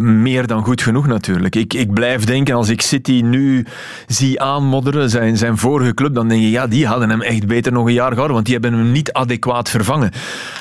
meer 0.00 0.46
dan 0.46 0.64
goed 0.64 0.82
genoeg 0.82 1.06
natuurlijk. 1.06 1.56
Ik, 1.56 1.74
ik 1.74 1.92
blijf 1.94 2.24
denken, 2.24 2.54
als 2.54 2.68
ik 2.68 2.80
City 2.80 3.20
nu 3.24 3.66
zie 4.06 4.40
aanmodderen, 4.40 5.10
zijn, 5.10 5.36
zijn 5.36 5.58
vorige 5.58 5.94
club, 5.94 6.14
dan 6.14 6.28
denk 6.28 6.40
je, 6.40 6.50
ja, 6.50 6.66
die 6.66 6.86
hadden 6.86 7.10
hem 7.10 7.22
echt 7.22 7.46
beter 7.46 7.72
nog 7.72 7.86
een 7.86 7.92
jaar 7.92 8.08
gehouden, 8.08 8.34
want 8.34 8.46
die 8.46 8.54
hebben 8.54 8.78
hem 8.78 8.92
niet 8.92 9.12
adequaat 9.12 9.70
vervangen. 9.70 10.10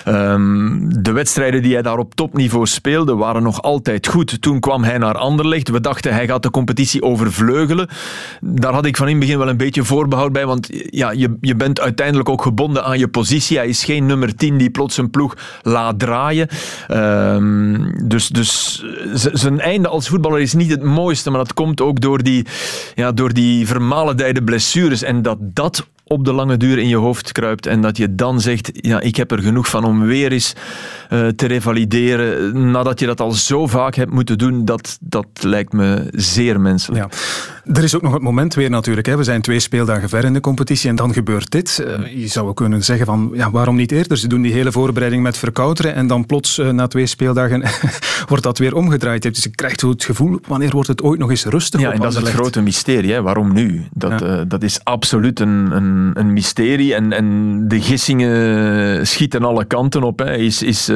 Ehm, 0.06 0.90
de 1.02 1.12
wedstrijden 1.12 1.62
die 1.62 1.74
hij 1.74 1.82
daar 1.82 1.98
op 1.98 2.15
topniveau 2.16 2.66
speelde, 2.66 3.16
waren 3.16 3.44
nog 3.44 3.62
altijd 3.62 4.08
goed. 4.08 4.42
Toen 4.42 4.60
kwam 4.60 4.84
hij 4.84 4.98
naar 4.98 5.18
Anderlecht. 5.18 5.70
We 5.70 5.82
dachten, 5.82 6.14
hij 6.14 6.28
gaat 6.28 6.44
de 6.44 6.50
competitie 6.50 7.02
overvleugelen. 7.02 7.88
Daar 8.42 8.74
had 8.74 8.86
ik 8.86 8.98
van 8.98 9.08
in 9.08 9.12
het 9.12 9.22
begin 9.22 9.38
wel 9.38 9.50
een 9.50 9.58
beetje 9.58 9.84
voorbehoud 9.84 10.32
bij, 10.32 10.46
want 10.46 10.70
ja, 10.90 11.12
je, 11.12 11.38
je 11.42 11.56
bent 11.56 11.80
uiteindelijk 11.80 12.30
ook 12.30 12.42
gebonden 12.42 12.84
aan 12.86 13.00
je 13.00 13.08
positie. 13.08 13.58
Hij 13.58 13.68
is 13.68 13.84
geen 13.84 14.06
nummer 14.06 14.36
10 14.36 14.58
die 14.58 14.70
plots 14.70 14.98
een 14.98 15.10
ploeg 15.10 15.36
laat 15.62 16.00
draaien. 16.00 16.48
Ehm, 16.88 18.08
dus 18.08 18.28
dus 18.28 18.84
zijn 19.14 19.60
einde 19.60 19.88
als 19.88 20.08
voetballer 20.08 20.40
is 20.40 20.54
niet 20.54 20.70
het 20.70 20.84
mooiste, 20.84 21.30
maar 21.30 21.40
dat 21.40 21.54
komt 21.54 21.82
ook 21.82 22.02
door 22.02 22.24
die, 22.24 22.46
ja, 22.96 23.12
door 23.12 23.34
die 23.34 23.68
vermalendijde 23.68 24.44
blessures. 24.44 25.04
En 25.04 25.22
dat 25.22 25.38
dat 25.40 25.88
op 26.08 26.26
de 26.26 26.34
lange 26.34 26.58
duur 26.58 26.78
in 26.78 26.88
je 26.88 26.96
hoofd 26.96 27.32
kruipt 27.32 27.66
en 27.66 27.82
dat 27.82 27.98
je 27.98 28.16
dan 28.16 28.42
zegt, 28.42 28.70
ja, 28.74 29.00
ik 29.00 29.16
heb 29.16 29.32
er 29.32 29.40
genoeg 29.40 29.68
van 29.68 29.84
om 29.84 30.06
weer 30.06 30.32
eens 30.32 30.54
uh, 31.10 31.28
te 31.28 31.46
revalideren, 31.46 32.05
nadat 32.54 33.00
je 33.00 33.06
dat 33.06 33.20
al 33.20 33.32
zo 33.32 33.68
vaak 33.68 33.96
hebt 33.96 34.12
moeten 34.12 34.38
doen, 34.38 34.66
dat, 34.66 34.98
dat 35.02 35.28
lijkt 35.42 35.74
me 35.74 36.08
zeer 36.12 36.62
menselijk. 36.62 37.14
Ja. 37.14 37.20
Er 37.74 37.84
is 37.84 37.96
ook 37.96 38.02
nog 38.02 38.14
het 38.14 38.22
moment 38.22 38.54
weer 38.54 38.70
natuurlijk. 38.70 39.08
Hè. 39.08 39.18
We 39.18 39.24
zijn 39.24 39.42
twee 39.42 39.60
speeldagen 39.60 40.10
ver 40.10 40.24
in 40.24 40.34
de 40.34 40.40
competitie 40.40 40.90
en 40.90 40.96
dan 40.96 41.14
gebeurt 41.14 41.52
dit. 41.52 41.84
Uh, 41.88 42.22
je 42.22 42.28
zou 42.28 42.54
kunnen 42.54 42.84
zeggen 42.84 43.06
van, 43.06 43.32
ja, 43.34 43.52
waarom 43.52 43.76
niet 43.76 43.92
eerder? 43.92 44.18
Ze 44.18 44.28
doen 44.28 44.42
die 44.42 44.54
hele 44.54 44.72
voorbereiding 44.72 45.24
met 45.24 45.38
verkouteren 45.38 45.96
en 45.96 46.08
dan 46.08 46.26
plots 46.26 46.60
uh, 46.60 46.70
na 46.70 46.88
twee 46.88 47.06
speeldagen 47.06 47.64
wordt 48.30 48.44
dat 48.44 48.58
weer 48.58 48.76
omgedraaid. 48.76 49.22
Dus 49.22 49.44
je 49.44 49.50
krijgt 49.50 49.82
het 49.82 50.04
gevoel, 50.04 50.40
wanneer 50.48 50.72
wordt 50.72 50.88
het 50.88 51.04
ooit 51.04 51.20
nog 51.20 51.30
eens 51.30 51.46
rustig 51.46 51.82
Ja, 51.82 51.92
en 51.92 52.00
dat 52.00 52.12
is 52.12 52.18
het 52.18 52.30
grote 52.30 52.62
mysterie. 52.62 53.12
Hè. 53.12 53.22
Waarom 53.22 53.54
nu? 53.54 53.86
Dat, 53.94 54.20
ja. 54.20 54.44
dat 54.44 54.64
is 54.64 54.84
absoluut 54.84 55.40
een, 55.40 55.72
een, 55.72 56.12
een 56.14 56.34
mysterie 56.34 56.96
en, 56.96 57.12
en 57.12 57.62
de 57.68 57.82
gissingen 57.82 59.08
schieten 59.08 59.44
alle 59.44 59.66
kanten 59.66 60.04
op. 60.04 60.20
Hè. 60.20 60.36
Is, 60.36 60.62
is 60.62 60.90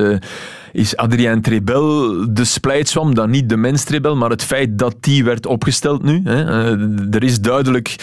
is 0.72 0.98
Adrien 0.98 1.42
Trebel 1.42 2.26
de 2.34 2.44
splijtswam, 2.44 3.16
dan 3.16 3.30
niet 3.30 3.50
de 3.50 3.58
mens 3.58 3.84
Trebel, 3.84 4.16
maar 4.16 4.30
het 4.30 4.44
feit 4.44 4.80
dat 4.80 4.96
die 5.00 5.24
werd 5.24 5.46
opgesteld 5.46 6.04
nu. 6.04 6.22
Hè. 6.24 6.59
Uh, 6.60 7.16
er 7.16 7.24
is 7.24 7.42
duidelijk 7.42 7.96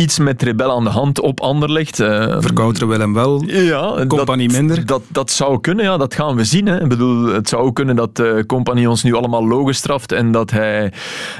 iets 0.00 0.18
met 0.18 0.38
Trebel 0.38 0.72
aan 0.72 0.84
de 0.84 0.90
hand 0.90 1.20
op 1.20 1.40
Anderlecht. 1.40 1.98
Uh, 1.98 2.36
Verkouteren 2.38 2.88
wil 2.88 2.98
hem 2.98 3.14
wel, 3.14 3.42
ja, 3.46 4.04
Compagnie 4.06 4.48
dat, 4.48 4.56
minder. 4.56 4.86
Dat, 4.86 5.02
dat 5.08 5.30
zou 5.30 5.60
kunnen, 5.60 5.84
ja, 5.84 5.96
dat 5.96 6.14
gaan 6.14 6.36
we 6.36 6.44
zien. 6.44 6.66
Hè. 6.66 6.82
Ik 6.82 6.88
bedoel, 6.88 7.26
het 7.26 7.48
zou 7.48 7.72
kunnen 7.72 7.96
dat 7.96 8.18
uh, 8.18 8.42
Compagnie 8.46 8.88
ons 8.90 9.02
nu 9.02 9.14
allemaal 9.14 9.46
logen 9.46 9.74
straft 9.74 10.12
en 10.12 10.32
dat 10.32 10.50
hij 10.50 10.92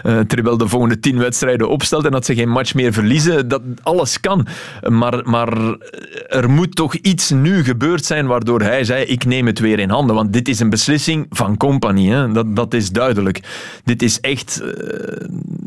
uh, 0.07 0.21
de 0.27 0.69
volgende 0.69 1.01
tien 1.01 1.19
wedstrijden 1.19 1.69
opstelt 1.69 2.05
en 2.05 2.11
dat 2.11 2.25
ze 2.25 2.35
geen 2.35 2.49
match 2.49 2.75
meer 2.75 2.93
verliezen. 2.93 3.49
Dat, 3.49 3.63
alles 3.83 4.21
kan. 4.21 4.47
Maar, 4.89 5.21
maar 5.25 5.77
er 6.27 6.51
moet 6.51 6.77
toch 6.77 6.95
iets 6.95 7.31
nu 7.31 7.65
gebeurd 7.65 8.05
zijn 8.05 8.27
waardoor 8.27 8.61
hij 8.61 8.85
zei, 8.85 9.05
ik 9.05 9.25
neem 9.25 9.47
het 9.47 9.59
weer 9.59 9.79
in 9.79 9.91
handen. 9.91 10.17
Want 10.17 10.33
dit 10.33 10.49
is 10.49 10.61
een 10.61 10.71
beslissing 10.71 11.27
van 11.31 11.57
Compagnie. 11.57 12.11
Hè. 12.11 12.33
Dat, 12.33 12.57
dat 12.57 12.75
is 12.75 12.91
duidelijk. 12.91 13.41
Dit 13.85 14.03
is 14.03 14.21
echt 14.21 14.63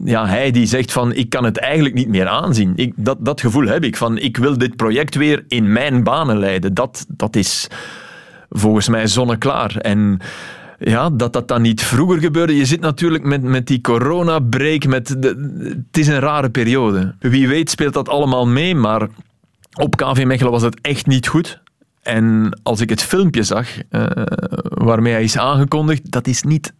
ja, 0.05 0.27
hij 0.27 0.51
die 0.51 0.65
zegt 0.65 0.91
van, 0.91 1.13
ik 1.13 1.29
kan 1.29 1.43
het 1.43 1.57
eigenlijk 1.57 1.95
niet 1.95 2.07
meer 2.07 2.27
aanzien. 2.27 2.73
Dat, 2.95 3.17
dat 3.19 3.41
gevoel 3.41 3.65
heb 3.65 3.83
ik, 3.83 3.97
van 3.97 4.17
ik 4.17 4.37
wil 4.37 4.57
dit 4.57 4.75
project 4.75 5.15
weer 5.15 5.43
in 5.47 5.71
mijn 5.71 6.03
banen 6.03 6.37
leiden. 6.37 6.73
Dat, 6.73 7.05
dat 7.07 7.35
is 7.35 7.67
volgens 8.49 8.87
mij 8.87 9.07
zonneklaar. 9.07 9.75
En 9.75 10.19
ja, 10.79 11.09
dat 11.09 11.33
dat 11.33 11.47
dan 11.47 11.61
niet 11.61 11.83
vroeger 11.83 12.19
gebeurde. 12.19 12.55
Je 12.55 12.65
zit 12.65 12.79
natuurlijk 12.81 13.23
met, 13.23 13.41
met 13.41 13.67
die 13.67 13.81
corona-break, 13.81 14.85
met 14.85 15.09
het 15.09 15.97
is 15.97 16.07
een 16.07 16.19
rare 16.19 16.49
periode. 16.49 17.15
Wie 17.19 17.47
weet 17.47 17.69
speelt 17.69 17.93
dat 17.93 18.09
allemaal 18.09 18.47
mee, 18.47 18.75
maar 18.75 19.07
op 19.73 19.95
KV 19.95 20.23
Mechelen 20.25 20.51
was 20.51 20.61
het 20.61 20.81
echt 20.81 21.07
niet 21.07 21.27
goed. 21.27 21.61
En 22.01 22.59
als 22.63 22.81
ik 22.81 22.89
het 22.89 23.03
filmpje 23.03 23.43
zag 23.43 23.67
uh, 23.77 24.05
waarmee 24.63 25.13
hij 25.13 25.23
is 25.23 25.37
aangekondigd, 25.37 26.11
dat 26.11 26.27
is 26.27 26.43
niet 26.43 26.73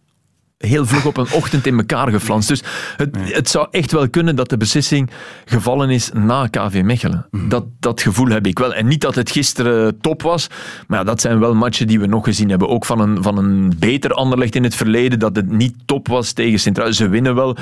heel 0.64 0.86
vlug 0.86 1.06
op 1.06 1.16
een 1.16 1.32
ochtend 1.32 1.66
in 1.66 1.78
elkaar 1.78 2.10
geflanst. 2.10 2.48
Dus 2.48 2.62
het, 2.96 3.16
het, 3.20 3.48
zou 3.48 3.66
echt 3.70 3.92
wel 3.92 4.08
kunnen 4.08 4.36
dat 4.36 4.48
de 4.48 4.56
beslissing 4.56 5.10
gevallen 5.44 5.90
is 5.90 6.10
na 6.12 6.46
KV 6.46 6.82
Mechelen. 6.84 7.26
Mm. 7.30 7.48
Dat, 7.48 7.64
dat 7.80 8.02
gevoel 8.02 8.28
heb 8.28 8.46
ik 8.46 8.58
wel. 8.58 8.74
En 8.74 8.86
niet 8.86 9.00
dat 9.00 9.14
het 9.14 9.30
gisteren 9.30 10.00
top 10.00 10.22
was, 10.22 10.48
maar 10.86 10.98
ja, 10.98 11.04
dat 11.04 11.20
zijn 11.20 11.38
wel 11.38 11.54
matchen 11.54 11.86
die 11.86 12.00
we 12.00 12.06
nog 12.06 12.24
gezien 12.24 12.48
hebben. 12.48 12.68
Ook 12.68 12.84
van 12.84 13.00
een, 13.00 13.22
van 13.22 13.38
een 13.38 13.72
beter 13.78 14.10
Anderlecht 14.10 14.54
in 14.54 14.62
het 14.64 14.74
verleden, 14.74 15.18
dat 15.18 15.36
het 15.36 15.50
niet 15.50 15.74
top 15.84 16.08
was 16.08 16.32
tegen 16.32 16.60
Centraal. 16.60 16.92
Ze 16.92 17.08
winnen 17.08 17.34
wel. 17.34 17.56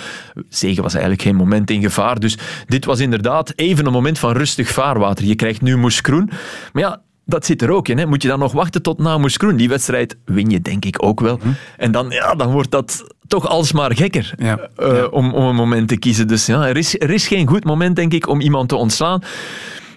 Zegen 0.49 0.83
was 0.83 0.93
eigenlijk 0.93 1.23
geen 1.23 1.37
moment 1.37 1.71
in 1.71 1.83
gevaar. 1.83 2.21
Dus 2.21 2.39
dit 2.67 2.85
was 2.85 3.01
inderdaad 3.01 3.53
even 3.57 3.87
een 3.87 3.93
moment 3.93 4.19
van 4.19 4.33
rustig 4.33 4.69
vaarwater. 4.69 5.25
Je 5.25 5.35
krijgt 5.35 5.61
nu 5.61 5.77
Moeskroen. 5.77 6.31
Maar 6.73 6.83
ja, 6.83 7.01
dat 7.25 7.47
zit 7.47 7.63
er 7.63 7.71
ook 7.71 7.89
in. 7.89 7.99
Hè. 7.99 8.07
Moet 8.07 8.23
je 8.23 8.29
dan 8.29 8.39
nog 8.39 8.53
wachten 8.53 8.83
tot 8.83 8.99
na 8.99 9.19
Moeskroen? 9.19 9.57
Die 9.57 9.69
wedstrijd 9.69 10.17
win 10.25 10.51
je 10.51 10.61
denk 10.61 10.85
ik 10.85 11.05
ook 11.05 11.21
wel. 11.21 11.39
Hm. 11.43 11.49
En 11.77 11.93
dan, 11.93 12.11
ja, 12.11 12.35
dan 12.35 12.51
wordt 12.53 12.71
dat 12.71 13.15
toch 13.27 13.49
alsmaar 13.49 13.97
gekker 13.97 14.35
ja. 14.39 14.69
Uh, 14.77 14.97
ja. 14.97 15.05
om, 15.05 15.35
om 15.35 15.45
een 15.45 15.55
moment 15.55 15.89
te 15.89 15.99
kiezen. 15.99 16.29
Dus 16.29 16.47
ja, 16.47 16.67
er 16.67 16.77
is, 16.77 16.99
er 16.99 17.11
is 17.11 17.27
geen 17.27 17.49
goed 17.49 17.65
moment, 17.65 17.97
denk 17.97 18.13
ik, 18.13 18.29
om 18.29 18.41
iemand 18.41 18.69
te 18.69 18.77
ontslaan. 18.77 19.23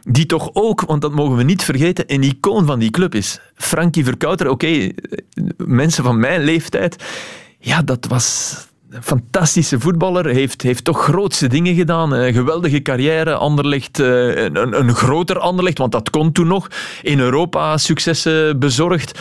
Die 0.01 0.25
toch 0.25 0.49
ook, 0.53 0.81
want 0.81 1.01
dat 1.01 1.11
mogen 1.11 1.37
we 1.37 1.43
niet 1.43 1.63
vergeten, 1.63 2.03
een 2.07 2.23
icoon 2.23 2.65
van 2.65 2.79
die 2.79 2.91
club 2.91 3.15
is. 3.15 3.39
Frankie 3.55 4.03
Verkouter, 4.03 4.49
oké, 4.49 4.65
okay, 4.65 4.95
mensen 5.57 6.03
van 6.03 6.19
mijn 6.19 6.43
leeftijd. 6.43 7.03
Ja, 7.59 7.81
dat 7.81 8.05
was, 8.07 8.55
fantastische 9.01 9.79
voetballer, 9.79 10.25
heeft, 10.25 10.61
heeft 10.61 10.83
toch 10.83 11.03
grootste 11.03 11.47
dingen 11.47 11.75
gedaan. 11.75 12.11
Een 12.11 12.33
geweldige 12.33 12.81
carrière, 12.81 13.35
Anderlecht, 13.35 13.99
een, 13.99 14.79
een 14.79 14.95
groter 14.95 15.39
Anderlecht, 15.39 15.77
want 15.77 15.91
dat 15.91 16.09
kon 16.09 16.31
toen 16.31 16.47
nog. 16.47 16.67
In 17.01 17.19
Europa 17.19 17.77
successen 17.77 18.59
bezorgd. 18.59 19.19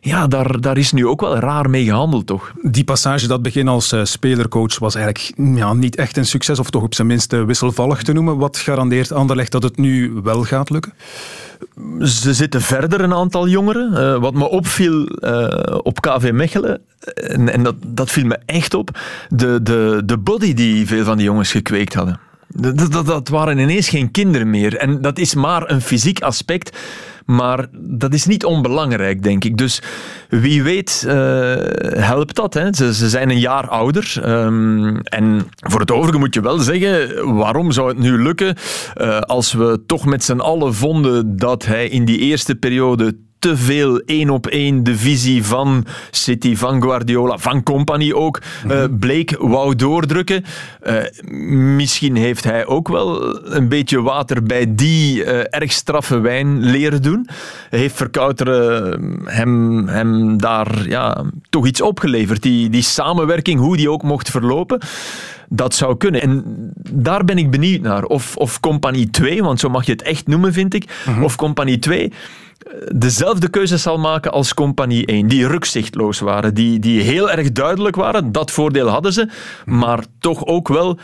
Ja, 0.00 0.26
daar, 0.26 0.60
daar 0.60 0.76
is 0.76 0.92
nu 0.92 1.06
ook 1.06 1.20
wel 1.20 1.38
raar 1.38 1.70
mee 1.70 1.84
gehandeld, 1.84 2.26
toch? 2.26 2.52
Die 2.62 2.84
passage, 2.84 3.26
dat 3.26 3.42
begin 3.42 3.68
als 3.68 3.92
uh, 3.92 4.04
spelercoach, 4.04 4.78
was 4.78 4.94
eigenlijk 4.94 5.32
ja, 5.36 5.72
niet 5.72 5.96
echt 5.96 6.16
een 6.16 6.26
succes, 6.26 6.58
of 6.58 6.70
toch 6.70 6.82
op 6.82 6.94
zijn 6.94 7.06
minst 7.06 7.32
wisselvallig 7.32 8.02
te 8.02 8.12
noemen. 8.12 8.36
Wat 8.36 8.56
garandeert 8.56 9.12
Anderlecht 9.12 9.52
dat 9.52 9.62
het 9.62 9.76
nu 9.76 10.20
wel 10.22 10.42
gaat 10.42 10.70
lukken? 10.70 10.92
Ze 12.00 12.34
zitten 12.34 12.60
verder, 12.60 13.00
een 13.00 13.14
aantal 13.14 13.48
jongeren. 13.48 13.92
Uh, 13.92 14.20
wat 14.20 14.34
me 14.34 14.48
opviel 14.48 15.04
op 15.82 16.00
KV 16.00 16.30
Mechelen, 16.32 16.80
en, 17.14 17.52
en 17.52 17.62
dat, 17.62 17.74
dat 17.86 18.10
viel 18.10 18.26
me 18.26 18.38
echt 18.46 18.74
op, 18.74 18.98
de, 19.28 19.62
de, 19.62 20.02
de 20.04 20.18
body 20.18 20.54
die 20.54 20.86
veel 20.86 21.04
van 21.04 21.16
die 21.16 21.26
jongens 21.26 21.50
gekweekt 21.50 21.94
hadden. 21.94 22.20
Dat, 22.48 22.92
dat, 22.92 23.06
dat 23.06 23.28
waren 23.28 23.58
ineens 23.58 23.88
geen 23.88 24.10
kinderen 24.10 24.50
meer. 24.50 24.76
En 24.76 25.00
dat 25.00 25.18
is 25.18 25.34
maar 25.34 25.70
een 25.70 25.80
fysiek 25.80 26.20
aspect. 26.20 26.76
Maar 27.26 27.66
dat 27.72 28.14
is 28.14 28.26
niet 28.26 28.44
onbelangrijk, 28.44 29.22
denk 29.22 29.44
ik. 29.44 29.56
Dus 29.56 29.82
wie 30.28 30.62
weet 30.62 31.04
uh, 31.06 31.12
helpt 31.88 32.34
dat. 32.34 32.54
Hè. 32.54 32.72
Ze, 32.72 32.92
zijn 32.92 33.30
een 33.30 33.38
jaar 33.38 33.68
ouder. 33.68 34.14
Um, 34.24 35.00
en 35.00 35.46
voor 35.56 35.80
het 35.80 35.90
overige 35.90 36.18
moet 36.18 36.34
je 36.34 36.40
wel 36.40 36.58
zeggen, 36.58 37.34
waarom 37.36 37.72
zou 37.72 37.88
het 37.88 37.98
nu 37.98 38.22
lukken 38.22 38.56
uh, 38.96 39.18
als 39.18 39.52
we 39.52 39.82
toch 39.86 40.04
met 40.04 40.24
z'n 40.24 40.38
allen 40.38 40.74
vonden 40.74 41.36
dat 41.36 41.64
hij 41.64 41.88
in 41.88 42.04
die 42.04 42.18
eerste 42.18 42.54
periode 42.54 43.16
te 43.38 43.56
veel 43.56 44.00
één 44.00 44.30
op 44.30 44.46
één 44.46 44.84
de 44.84 44.96
visie 44.96 45.44
van 45.44 45.86
City, 46.10 46.56
van 46.56 46.82
Guardiola, 46.82 47.38
van 47.38 47.62
Company 47.62 48.12
ook, 48.12 48.42
uh, 48.66 48.84
bleek 48.98 49.36
wou 49.38 49.74
doordrukken. 49.74 50.44
Uh, 50.86 50.94
misschien 51.76 52.16
heeft 52.16 52.44
hij 52.44 52.66
ook 52.66 52.88
wel 52.88 53.38
een 53.54 53.68
beetje 53.68 54.02
water 54.02 54.42
bij 54.42 54.74
die 54.74 55.24
uh, 55.24 55.40
erg 55.50 55.72
straffe 55.72 56.20
wijn 56.20 56.60
leren 56.60 57.02
doen. 57.02 57.28
Heeft 57.70 57.96
Verkouteren 57.96 59.00
hem, 59.24 59.88
hem 59.88 60.38
daar 60.38 60.88
ja, 60.88 61.24
toch 61.50 61.66
iets 61.66 61.80
opgeleverd. 61.80 62.42
Die, 62.42 62.70
die 62.70 62.82
samenwerking, 62.82 63.60
hoe 63.60 63.76
die 63.76 63.90
ook 63.90 64.02
mocht 64.02 64.30
verlopen 64.30 64.80
dat 65.48 65.74
zou 65.74 65.96
kunnen. 65.96 66.22
En 66.22 66.44
daar 66.90 67.24
ben 67.24 67.38
ik 67.38 67.50
benieuwd 67.50 67.80
naar. 67.80 68.04
Of, 68.04 68.36
of 68.36 68.60
Compagnie 68.60 69.10
2, 69.10 69.42
want 69.42 69.60
zo 69.60 69.68
mag 69.68 69.86
je 69.86 69.92
het 69.92 70.02
echt 70.02 70.26
noemen, 70.26 70.52
vind 70.52 70.74
ik. 70.74 70.84
-huh. 71.04 71.22
Of 71.22 71.36
Compagnie 71.36 71.78
2 71.78 72.12
dezelfde 72.94 73.48
keuze 73.48 73.76
zal 73.76 73.98
maken 73.98 74.32
als 74.32 74.54
Compagnie 74.54 75.06
1. 75.06 75.28
Die 75.28 75.46
rukzichtloos 75.46 76.20
waren, 76.20 76.54
die, 76.54 76.78
die 76.78 77.00
heel 77.00 77.30
erg 77.30 77.52
duidelijk 77.52 77.96
waren. 77.96 78.32
Dat 78.32 78.50
voordeel 78.50 78.88
hadden 78.88 79.12
ze, 79.12 79.28
maar 79.64 80.04
toch 80.18 80.46
ook 80.46 80.68
wel 80.68 80.98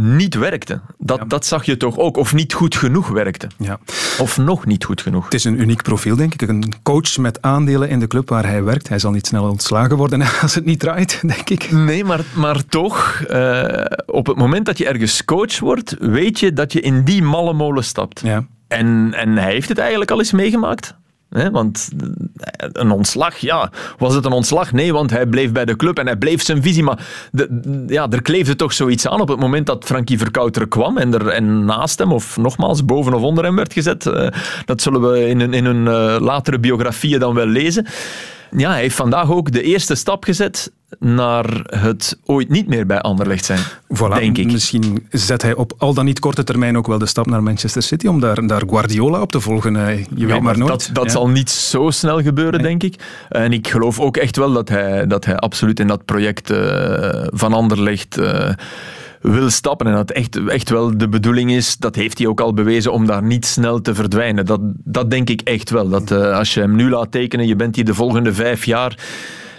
niet 0.00 0.34
werkte. 0.34 0.80
Dat, 0.98 1.18
ja. 1.18 1.24
dat 1.24 1.46
zag 1.46 1.64
je 1.64 1.76
toch 1.76 1.96
ook. 1.96 2.16
Of 2.16 2.34
niet 2.34 2.52
goed 2.52 2.76
genoeg 2.76 3.08
werkte. 3.08 3.48
Ja. 3.56 3.78
Of 4.18 4.36
nog 4.36 4.66
niet 4.66 4.84
goed 4.84 5.02
genoeg. 5.02 5.24
Het 5.24 5.34
is 5.34 5.44
een 5.44 5.60
uniek 5.60 5.82
profiel, 5.82 6.16
denk 6.16 6.34
ik. 6.34 6.48
Een 6.48 6.72
coach 6.82 7.16
met 7.16 7.42
aandelen 7.42 7.88
in 7.88 8.00
de 8.00 8.06
club 8.06 8.28
waar 8.28 8.46
hij 8.46 8.62
werkt. 8.62 8.88
Hij 8.88 8.98
zal 8.98 9.10
niet 9.10 9.26
snel 9.26 9.48
ontslagen 9.48 9.96
worden 9.96 10.22
als 10.42 10.54
het 10.54 10.64
niet 10.64 10.80
draait, 10.80 11.20
denk 11.26 11.50
ik. 11.50 11.70
Nee, 11.70 12.04
maar, 12.04 12.24
maar 12.34 12.64
toch, 12.64 13.24
uh, 13.30 13.84
op 14.06 14.26
het 14.26 14.36
moment 14.36 14.66
dat 14.66 14.78
je 14.78 14.86
ergens 14.86 15.24
coach 15.24 15.58
wordt, 15.58 15.96
weet 15.98 16.40
je 16.40 16.52
dat 16.52 16.72
je 16.72 16.80
in 16.80 17.04
die 17.04 17.22
malle 17.22 17.52
molen 17.52 17.84
stapt. 17.84 18.20
Ja. 18.20 18.46
En, 18.68 19.14
en 19.14 19.36
hij 19.36 19.52
heeft 19.52 19.68
het 19.68 19.78
eigenlijk 19.78 20.10
al 20.10 20.18
eens 20.18 20.32
meegemaakt. 20.32 20.96
Want 21.28 21.88
eh, 22.36 22.68
een 22.72 22.90
ontslag, 22.90 23.36
ja. 23.36 23.70
Was 23.98 24.14
het 24.14 24.24
een 24.24 24.32
ontslag? 24.32 24.72
Nee, 24.72 24.92
want 24.92 25.10
hij 25.10 25.26
bleef 25.26 25.52
bij 25.52 25.64
de 25.64 25.76
club 25.76 25.98
en 25.98 26.06
hij 26.06 26.16
bleef 26.16 26.42
zijn 26.42 26.62
visie. 26.62 26.82
Maar 26.82 27.06
de, 27.32 27.84
ja, 27.86 28.08
er 28.10 28.22
kleefde 28.22 28.56
toch 28.56 28.72
zoiets 28.72 29.08
aan 29.08 29.20
op 29.20 29.28
het 29.28 29.40
moment 29.40 29.66
dat 29.66 29.84
Frankie 29.84 30.18
Verkouter 30.18 30.68
kwam 30.68 30.98
en, 30.98 31.14
er, 31.14 31.28
en 31.28 31.64
naast 31.64 31.98
hem, 31.98 32.12
of 32.12 32.36
nogmaals, 32.36 32.84
boven 32.84 33.14
of 33.14 33.22
onder 33.22 33.44
hem 33.44 33.56
werd 33.56 33.72
gezet. 33.72 34.06
Eh, 34.06 34.28
dat 34.64 34.82
zullen 34.82 35.10
we 35.10 35.28
in, 35.28 35.54
in 35.54 35.64
hun 35.64 35.86
uh, 35.86 36.16
latere 36.20 36.58
biografieën 36.58 37.20
dan 37.20 37.34
wel 37.34 37.46
lezen. 37.46 37.86
Ja, 38.56 38.70
hij 38.70 38.80
heeft 38.80 38.96
vandaag 38.96 39.30
ook 39.30 39.52
de 39.52 39.62
eerste 39.62 39.94
stap 39.94 40.24
gezet 40.24 40.72
naar 40.98 41.44
het 41.66 42.18
ooit 42.24 42.48
niet 42.48 42.68
meer 42.68 42.86
bij 42.86 43.00
Anderlecht 43.00 43.44
zijn, 43.44 43.58
voilà, 43.94 44.14
denk 44.14 44.38
ik. 44.38 44.52
Misschien 44.52 45.06
zet 45.10 45.42
hij 45.42 45.54
op 45.54 45.72
al 45.78 45.94
dan 45.94 46.04
niet 46.04 46.18
korte 46.18 46.44
termijn 46.44 46.76
ook 46.76 46.86
wel 46.86 46.98
de 46.98 47.06
stap 47.06 47.26
naar 47.26 47.42
Manchester 47.42 47.82
City 47.82 48.06
om 48.06 48.20
daar, 48.20 48.46
daar 48.46 48.62
Guardiola 48.68 49.20
op 49.20 49.32
te 49.32 49.40
volgen. 49.40 49.72
Je 49.72 50.06
ja, 50.14 50.26
weet 50.26 50.40
maar 50.40 50.58
nooit. 50.58 50.70
Dat, 50.70 50.90
dat 50.92 51.04
ja. 51.04 51.10
zal 51.10 51.28
niet 51.28 51.50
zo 51.50 51.90
snel 51.90 52.22
gebeuren, 52.22 52.62
denk 52.62 52.82
ik. 52.82 52.94
En 53.28 53.52
ik 53.52 53.68
geloof 53.68 54.00
ook 54.00 54.16
echt 54.16 54.36
wel 54.36 54.52
dat 54.52 54.68
hij, 54.68 55.06
dat 55.06 55.24
hij 55.24 55.36
absoluut 55.36 55.80
in 55.80 55.86
dat 55.86 56.04
project 56.04 56.50
uh, 56.50 57.26
van 57.30 57.52
Anderlecht... 57.52 58.18
Uh, 58.18 58.50
wil 59.30 59.50
stappen 59.50 59.86
en 59.86 59.92
dat 59.92 60.10
echt, 60.10 60.46
echt 60.46 60.70
wel 60.70 60.98
de 60.98 61.08
bedoeling 61.08 61.52
is, 61.52 61.76
dat 61.76 61.94
heeft 61.94 62.18
hij 62.18 62.26
ook 62.26 62.40
al 62.40 62.54
bewezen, 62.54 62.92
om 62.92 63.06
daar 63.06 63.22
niet 63.22 63.46
snel 63.46 63.80
te 63.80 63.94
verdwijnen. 63.94 64.46
Dat, 64.46 64.60
dat 64.84 65.10
denk 65.10 65.30
ik 65.30 65.40
echt 65.40 65.70
wel. 65.70 65.88
Dat 65.88 66.10
uh, 66.10 66.36
als 66.36 66.54
je 66.54 66.60
hem 66.60 66.76
nu 66.76 66.90
laat 66.90 67.10
tekenen, 67.10 67.46
je 67.46 67.56
bent 67.56 67.76
hier 67.76 67.84
de 67.84 67.94
volgende 67.94 68.32
vijf 68.32 68.64
jaar 68.64 68.96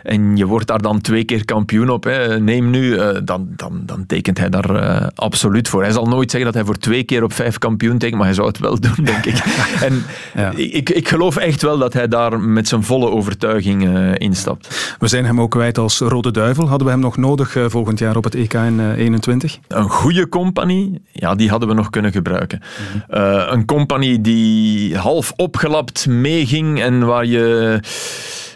en 0.10 0.38
je 0.38 0.46
wordt 0.46 0.68
daar 0.68 0.82
dan 0.82 1.02
twee 1.02 1.24
keer 1.24 1.46
kampioen 1.46 1.90
op, 1.90 2.04
hè. 2.04 2.40
neem 2.40 2.70
nu, 2.70 2.84
uh, 2.84 3.10
dan, 3.24 3.48
dan, 3.50 3.82
dan 3.86 4.06
tekent 4.06 4.38
hij 4.38 4.50
daar 4.50 4.72
uh, 4.72 5.08
absoluut 5.16 5.68
voor. 5.68 5.82
Hij 5.82 5.92
zal 5.92 6.06
nooit 6.06 6.32
zeggen 6.32 6.52
dat 6.52 6.62
hij 6.62 6.66
voor 6.74 6.78
twee 6.78 7.04
keer 7.04 7.24
op 7.24 7.34
vijf 7.34 7.58
kampioen 7.58 7.98
tekent, 7.98 8.18
maar 8.18 8.26
hij 8.26 8.36
zou 8.36 8.48
het 8.48 8.60
wel 8.60 8.80
doen, 8.96 9.06
denk 9.06 9.26
ik. 9.26 9.36
en 9.88 10.04
ja. 10.36 10.52
ik, 10.56 10.90
ik 10.90 11.08
geloof 11.08 11.36
echt 11.36 11.62
wel 11.62 11.78
dat 11.78 11.94
hij 11.94 12.08
daar 12.08 12.40
met 12.40 12.68
zijn 12.68 12.84
volle 12.84 13.10
overtuiging 13.10 13.84
uh, 13.84 14.12
instapt. 14.18 14.96
We 15.00 15.08
zijn 15.08 15.26
hem 15.26 15.42
ook 15.42 15.52
kwijt 15.52 15.78
als 15.78 16.00
Rode 16.00 16.32
Duivel. 16.32 16.68
Hadden 16.68 16.88
we 16.88 16.94
hem 16.94 17.02
nog 17.02 17.18
nodig 17.18 17.58
volgend 17.68 18.00
jaar 18.00 18.16
op 18.16 18.24
het 18.24 18.36
EK 18.36 18.54
in 18.54 18.94
21? 18.94 19.60
Een 19.68 19.90
goede 19.90 20.30
compagnie, 20.30 21.02
ja, 21.12 21.36
die 21.36 21.50
hadden 21.50 21.70
we 21.70 21.76
nog 21.76 21.90
kunnen 21.90 22.12
gebruiken. 22.12 22.62
Mm 22.62 23.02
-hmm. 23.08 23.54
een 23.54 23.66
compagnie 23.66 24.22
die 24.22 24.98
half 24.98 25.34
opgelapt 25.36 26.08
meeging 26.08 26.82
en 26.82 27.06
waar 27.06 27.26
je 27.26 27.80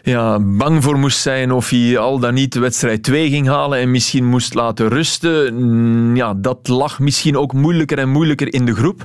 ja, 0.03 0.39
bang 0.39 0.83
voor 0.83 0.97
moest 0.97 1.19
zijn 1.19 1.42
of 1.51 1.69
hij 1.69 1.97
al 1.97 2.19
dan 2.19 2.33
niet 2.33 2.55
wedstrijd 2.55 3.03
2 3.03 3.29
ging 3.29 3.47
halen 3.47 3.79
en 3.79 3.91
misschien 3.91 4.25
moest 4.25 4.53
laten 4.53 4.87
rusten. 4.87 6.15
Ja, 6.15 6.33
dat 6.33 6.67
lag 6.67 6.99
misschien 6.99 7.37
ook 7.37 7.53
moeilijker 7.53 7.97
en 7.97 8.09
moeilijker 8.09 8.53
in 8.53 8.65
de 8.65 8.75
groep. 8.75 9.03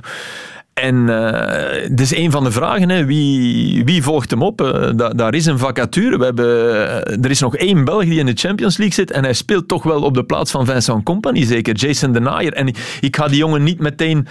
En 0.79 1.07
uh, 1.07 1.99
is 1.99 2.15
een 2.15 2.31
van 2.31 2.43
de 2.43 2.51
vragen. 2.51 2.89
Hè. 2.89 3.05
Wie, 3.05 3.85
wie 3.85 4.03
volgt 4.03 4.29
hem 4.29 4.41
op? 4.41 4.61
Uh, 4.61 4.89
da, 4.95 5.09
daar 5.09 5.33
is 5.33 5.45
een 5.45 5.57
vacature. 5.57 6.17
We 6.17 6.23
hebben, 6.23 6.45
uh, 6.45 7.23
er 7.23 7.29
is 7.29 7.39
nog 7.39 7.55
één 7.55 7.85
Belg 7.85 8.03
die 8.03 8.19
in 8.19 8.25
de 8.25 8.33
Champions 8.35 8.77
League 8.77 8.95
zit. 8.95 9.11
En 9.11 9.23
hij 9.23 9.33
speelt 9.33 9.67
toch 9.67 9.83
wel 9.83 10.01
op 10.01 10.13
de 10.13 10.23
plaats 10.23 10.51
van 10.51 10.65
Vincent 10.65 11.03
Company, 11.03 11.45
zeker. 11.45 11.75
Jason 11.75 12.11
de 12.11 12.19
Naaier. 12.19 12.53
En 12.53 12.67
ik, 12.67 12.97
ik 12.99 13.15
ga 13.15 13.27
die 13.27 13.37
jongen 13.37 13.63
niet 13.63 13.79
meteen 13.79 14.27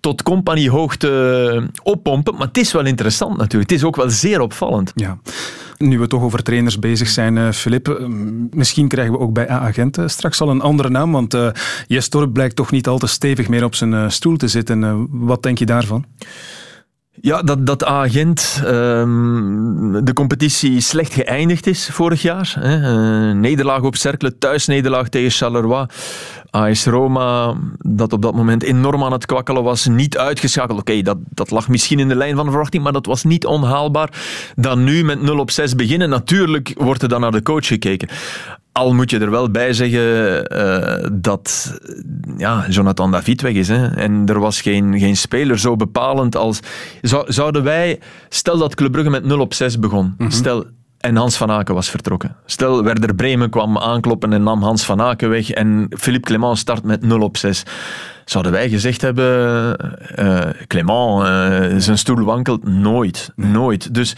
tot 0.00 0.22
Company 0.22 0.68
hoogte 0.68 1.70
oppompen. 1.82 2.34
Maar 2.36 2.46
het 2.46 2.56
is 2.56 2.72
wel 2.72 2.86
interessant 2.86 3.36
natuurlijk. 3.36 3.70
Het 3.70 3.78
is 3.78 3.86
ook 3.86 3.96
wel 3.96 4.10
zeer 4.10 4.40
opvallend. 4.40 4.92
Ja. 4.94 5.18
Nu 5.76 5.98
we 5.98 6.06
toch 6.06 6.22
over 6.22 6.42
trainers 6.42 6.78
bezig 6.78 7.08
zijn, 7.08 7.54
Filip, 7.54 7.88
uh, 7.88 8.06
misschien 8.50 8.88
krijgen 8.88 9.12
we 9.12 9.18
ook 9.18 9.32
bij 9.32 9.50
A-agent 9.50 9.98
uh, 9.98 10.08
straks 10.08 10.40
al 10.40 10.48
een 10.48 10.60
andere 10.60 10.90
naam, 10.90 11.12
want 11.12 11.34
uh, 11.34 11.48
Jes 11.86 12.08
Torp 12.08 12.32
blijkt 12.32 12.56
toch 12.56 12.70
niet 12.70 12.86
al 12.86 12.98
te 12.98 13.06
stevig 13.06 13.48
meer 13.48 13.64
op 13.64 13.74
zijn 13.74 14.10
stoel 14.12 14.36
te 14.36 14.48
zitten. 14.48 15.08
wat 15.10 15.42
denk 15.42 15.58
je 15.58 15.66
daarvan? 15.66 16.04
Ja, 17.22 17.42
dat, 17.42 17.66
dat 17.66 17.86
A-agent 17.86 18.62
um, 18.66 20.04
de 20.04 20.12
competitie 20.12 20.80
slecht 20.80 21.12
geëindigd 21.12 21.66
is 21.66 21.88
vorig 21.92 22.22
jaar. 22.22 22.56
Hè. 22.58 23.34
nederlaag 23.34 23.82
op 23.82 23.96
Cercle, 23.96 24.38
thuisnederlaag 24.38 25.08
tegen 25.08 25.30
Charleroi. 25.30 25.86
AS 26.50 26.84
Roma, 26.84 27.54
dat 27.78 28.12
op 28.12 28.22
dat 28.22 28.34
moment 28.34 28.62
enorm 28.62 29.04
aan 29.04 29.12
het 29.12 29.26
kwakkelen 29.26 29.62
was, 29.62 29.86
niet 29.86 30.18
uitgeschakeld. 30.18 30.78
Oké, 30.78 31.02
dat, 31.02 31.16
dat 31.28 31.50
lag 31.50 31.68
misschien 31.68 31.98
in 31.98 32.08
de 32.08 32.14
lijn 32.14 32.36
van 32.36 32.44
de 32.44 32.50
verwachting, 32.50 32.82
maar 32.82 32.92
dat 32.92 33.06
was 33.06 33.24
niet 33.24 33.46
onhaalbaar. 33.46 34.12
Dan 34.56 34.84
nu 34.84 35.04
met 35.04 35.22
0 35.22 35.38
op 35.38 35.50
6 35.50 35.74
beginnen. 35.74 36.08
Natuurlijk 36.08 36.74
wordt 36.76 37.02
er 37.02 37.08
dan 37.08 37.20
naar 37.20 37.32
de 37.32 37.42
coach 37.42 37.66
gekeken. 37.66 38.08
Al 38.80 38.94
moet 38.94 39.10
je 39.10 39.18
er 39.18 39.30
wel 39.30 39.50
bij 39.50 39.72
zeggen 39.72 40.00
uh, 40.56 41.08
dat 41.12 41.78
ja, 42.36 42.64
Jonathan 42.68 43.10
David 43.10 43.40
weg 43.40 43.52
is. 43.52 43.68
Hè? 43.68 43.86
En 43.86 44.22
er 44.26 44.40
was 44.40 44.60
geen, 44.60 44.98
geen 44.98 45.16
speler 45.16 45.58
zo 45.58 45.76
bepalend 45.76 46.36
als... 46.36 46.60
Zou, 47.02 47.32
zouden 47.32 47.62
wij... 47.62 47.98
Stel 48.28 48.58
dat 48.58 48.74
Club 48.74 48.92
Brugge 48.92 49.10
met 49.10 49.24
0 49.24 49.40
op 49.40 49.54
6 49.54 49.78
begon. 49.78 50.04
Mm 50.04 50.14
-hmm. 50.18 50.30
Stel, 50.30 50.64
en 50.98 51.16
Hans 51.16 51.36
van 51.36 51.50
Aken 51.50 51.74
was 51.74 51.90
vertrokken. 51.90 52.36
Stel, 52.44 52.84
Werder 52.84 53.14
Bremen 53.14 53.50
kwam 53.50 53.78
aankloppen 53.78 54.32
en 54.32 54.42
nam 54.42 54.62
Hans 54.62 54.84
van 54.84 55.00
Aken 55.00 55.28
weg 55.28 55.50
en 55.50 55.86
Philippe 55.98 56.26
Clement 56.26 56.58
start 56.58 56.84
met 56.84 57.02
0 57.02 57.20
op 57.20 57.36
6. 57.36 57.62
Zouden 58.24 58.52
wij 58.52 58.68
gezegd 58.68 59.00
hebben, 59.00 59.76
uh, 60.18 60.40
Clement, 60.66 61.22
uh, 61.22 61.78
zijn 61.78 61.98
stoel 61.98 62.24
wankelt? 62.24 62.64
Nooit, 62.64 63.32
nooit. 63.36 63.94
Dus 63.94 64.16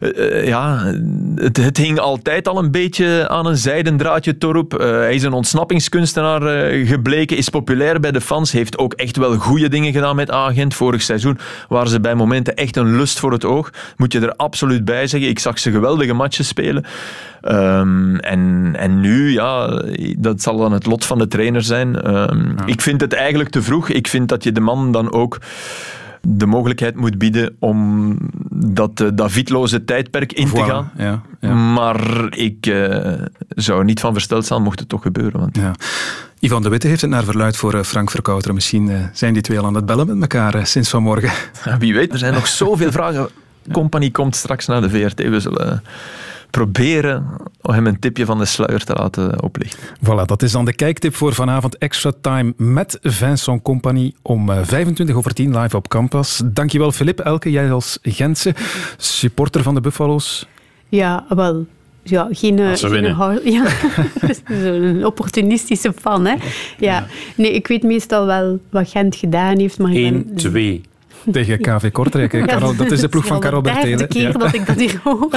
uh, 0.00 0.46
ja, 0.46 0.94
het, 1.34 1.56
het, 1.56 1.76
hing 1.76 1.98
altijd 1.98 2.48
al 2.48 2.58
een 2.58 2.70
beetje 2.70 3.28
aan 3.28 3.46
een 3.46 3.56
zijden 3.56 3.96
draadje, 3.96 4.38
Torup. 4.38 4.72
hij 4.78 5.14
is 5.14 5.22
een 5.22 5.32
ontsnappingskunstenaar 5.32 6.40
gebleken, 6.86 7.36
is 7.36 7.48
populair 7.48 8.00
bij 8.00 8.12
de 8.12 8.20
fans, 8.20 8.52
heeft 8.52 8.78
ook 8.78 8.92
echt 8.92 9.16
wel 9.16 9.36
goede 9.36 9.68
dingen 9.68 9.92
gedaan 9.92 10.16
met 10.16 10.30
Agent. 10.30 10.74
Vorig 10.74 11.02
seizoen 11.02 11.38
waren 11.68 11.88
ze 11.88 12.00
bij 12.00 12.14
momenten 12.14 12.54
echt 12.54 12.76
een 12.76 12.96
lust 12.96 13.18
voor 13.18 13.32
het 13.32 13.44
oog. 13.44 13.70
Moet 13.96 14.12
je 14.12 14.20
er 14.20 14.36
absoluut 14.36 14.84
bij 14.84 15.06
zeggen. 15.06 15.28
Ik 15.28 15.38
zag 15.38 15.58
ze 15.58 15.70
geweldige 15.70 16.12
matchen 16.12 16.44
spelen. 16.44 16.84
Um, 17.42 18.16
en, 18.18 18.72
en 18.76 19.00
nu, 19.00 19.32
ja, 19.32 19.82
dat 20.18 20.42
zal 20.42 20.56
dan 20.56 20.72
het 20.72 20.86
lot 20.86 21.04
van 21.04 21.18
de 21.18 21.26
trainer 21.26 21.62
zijn. 21.62 22.14
Um, 22.14 22.54
ja. 22.56 22.66
Ik 22.66 22.80
vind 22.80 23.00
het 23.00 23.12
eigenlijk 23.12 23.50
te 23.50 23.62
vroeg. 23.62 23.88
Ik 23.88 24.08
vind 24.08 24.28
dat 24.28 24.44
je 24.44 24.52
de 24.52 24.60
man 24.60 24.92
dan 24.92 25.12
ook 25.12 25.38
de 26.20 26.46
mogelijkheid 26.46 26.96
moet 26.96 27.18
bieden 27.18 27.56
om 27.58 28.16
dat 28.52 29.00
uh, 29.00 29.08
Davidloze 29.14 29.84
tijdperk 29.84 30.32
in 30.32 30.48
voilà, 30.48 30.52
te 30.52 30.62
gaan. 30.62 30.90
Ja, 30.96 31.22
ja. 31.40 31.54
Maar 31.54 32.26
ik 32.36 32.66
uh, 32.66 33.12
zou 33.48 33.84
niet 33.84 34.00
van 34.00 34.12
versteld 34.12 34.46
zijn 34.46 34.62
mocht 34.62 34.78
het 34.78 34.88
toch 34.88 35.02
gebeuren. 35.02 35.40
Want... 35.40 35.56
Ja. 35.56 35.74
Ivan 36.38 36.62
de 36.62 36.68
Witte 36.68 36.86
heeft 36.86 37.00
het 37.00 37.10
naar 37.10 37.24
verluid 37.24 37.56
voor 37.56 37.74
uh, 37.74 37.82
Frank 37.82 38.10
Verkouter. 38.10 38.54
Misschien 38.54 39.10
zijn 39.12 39.32
die 39.32 39.42
twee 39.42 39.58
al 39.58 39.66
aan 39.66 39.74
het 39.74 39.86
bellen 39.86 40.06
met 40.06 40.20
elkaar 40.20 40.66
sinds 40.66 40.90
vanmorgen. 40.90 41.30
Wie 41.78 41.94
weet, 41.94 42.12
er 42.12 42.18
zijn 42.18 42.34
nog 42.34 42.46
zoveel 42.46 42.92
vragen. 42.92 43.28
Compagnie 43.72 44.10
komt 44.10 44.36
straks 44.36 44.66
naar 44.66 44.80
de 44.80 44.90
VRT. 44.90 45.28
We 45.28 45.40
zullen 45.40 45.82
proberen 46.50 47.26
om 47.60 47.74
hem 47.74 47.86
een 47.86 47.98
tipje 47.98 48.24
van 48.24 48.38
de 48.38 48.44
sluier 48.44 48.84
te 48.84 48.92
laten 48.92 49.42
oplichten. 49.42 49.78
Voilà, 50.04 50.24
dat 50.26 50.42
is 50.42 50.52
dan 50.52 50.64
de 50.64 50.74
kijktip 50.74 51.14
voor 51.14 51.34
vanavond 51.34 51.78
Extra 51.78 52.12
Time 52.20 52.52
met 52.56 52.98
Vincent 53.02 53.62
Compagnie 53.62 54.14
om 54.22 54.50
25 54.64 55.16
over 55.16 55.34
10 55.34 55.58
live 55.58 55.76
op 55.76 55.88
Campus. 55.88 56.42
Dankjewel 56.44 56.92
Filip 56.92 57.20
Elke, 57.20 57.50
jij 57.50 57.72
als 57.72 57.98
Gentse 58.02 58.54
supporter 58.96 59.62
van 59.62 59.74
de 59.74 59.80
Buffalo's. 59.80 60.46
Ja, 60.88 61.24
wel, 61.28 61.66
ja, 62.02 62.28
geen, 62.30 62.76
geen 62.76 63.10
hard, 63.10 63.44
ja, 63.54 63.66
zo'n 64.62 65.04
opportunistische 65.04 65.92
fan. 65.92 66.26
Hè? 66.26 66.34
Ja. 66.78 67.06
Nee, 67.36 67.52
ik 67.52 67.66
weet 67.66 67.82
meestal 67.82 68.26
wel 68.26 68.60
wat 68.70 68.90
Gent 68.90 69.16
gedaan 69.16 69.58
heeft. 69.58 69.78
maar 69.78 69.92
1, 69.92 70.34
2. 70.34 70.80
Tegen 71.32 71.60
KV 71.60 71.90
Kortrijk. 71.90 72.32
Ja, 72.32 72.44
Karel, 72.44 72.76
dat 72.76 72.90
is 72.90 73.00
de 73.00 73.08
ploeg 73.08 73.26
van 73.26 73.40
Karel 73.40 73.60
Bertelen. 73.60 73.98
De 73.98 74.06
keer 74.06 74.22
ja. 74.22 74.32
dat 74.32 74.54
ik 74.54 74.66
dat 74.66 74.76
hier 74.76 75.00
hoor. 75.04 75.30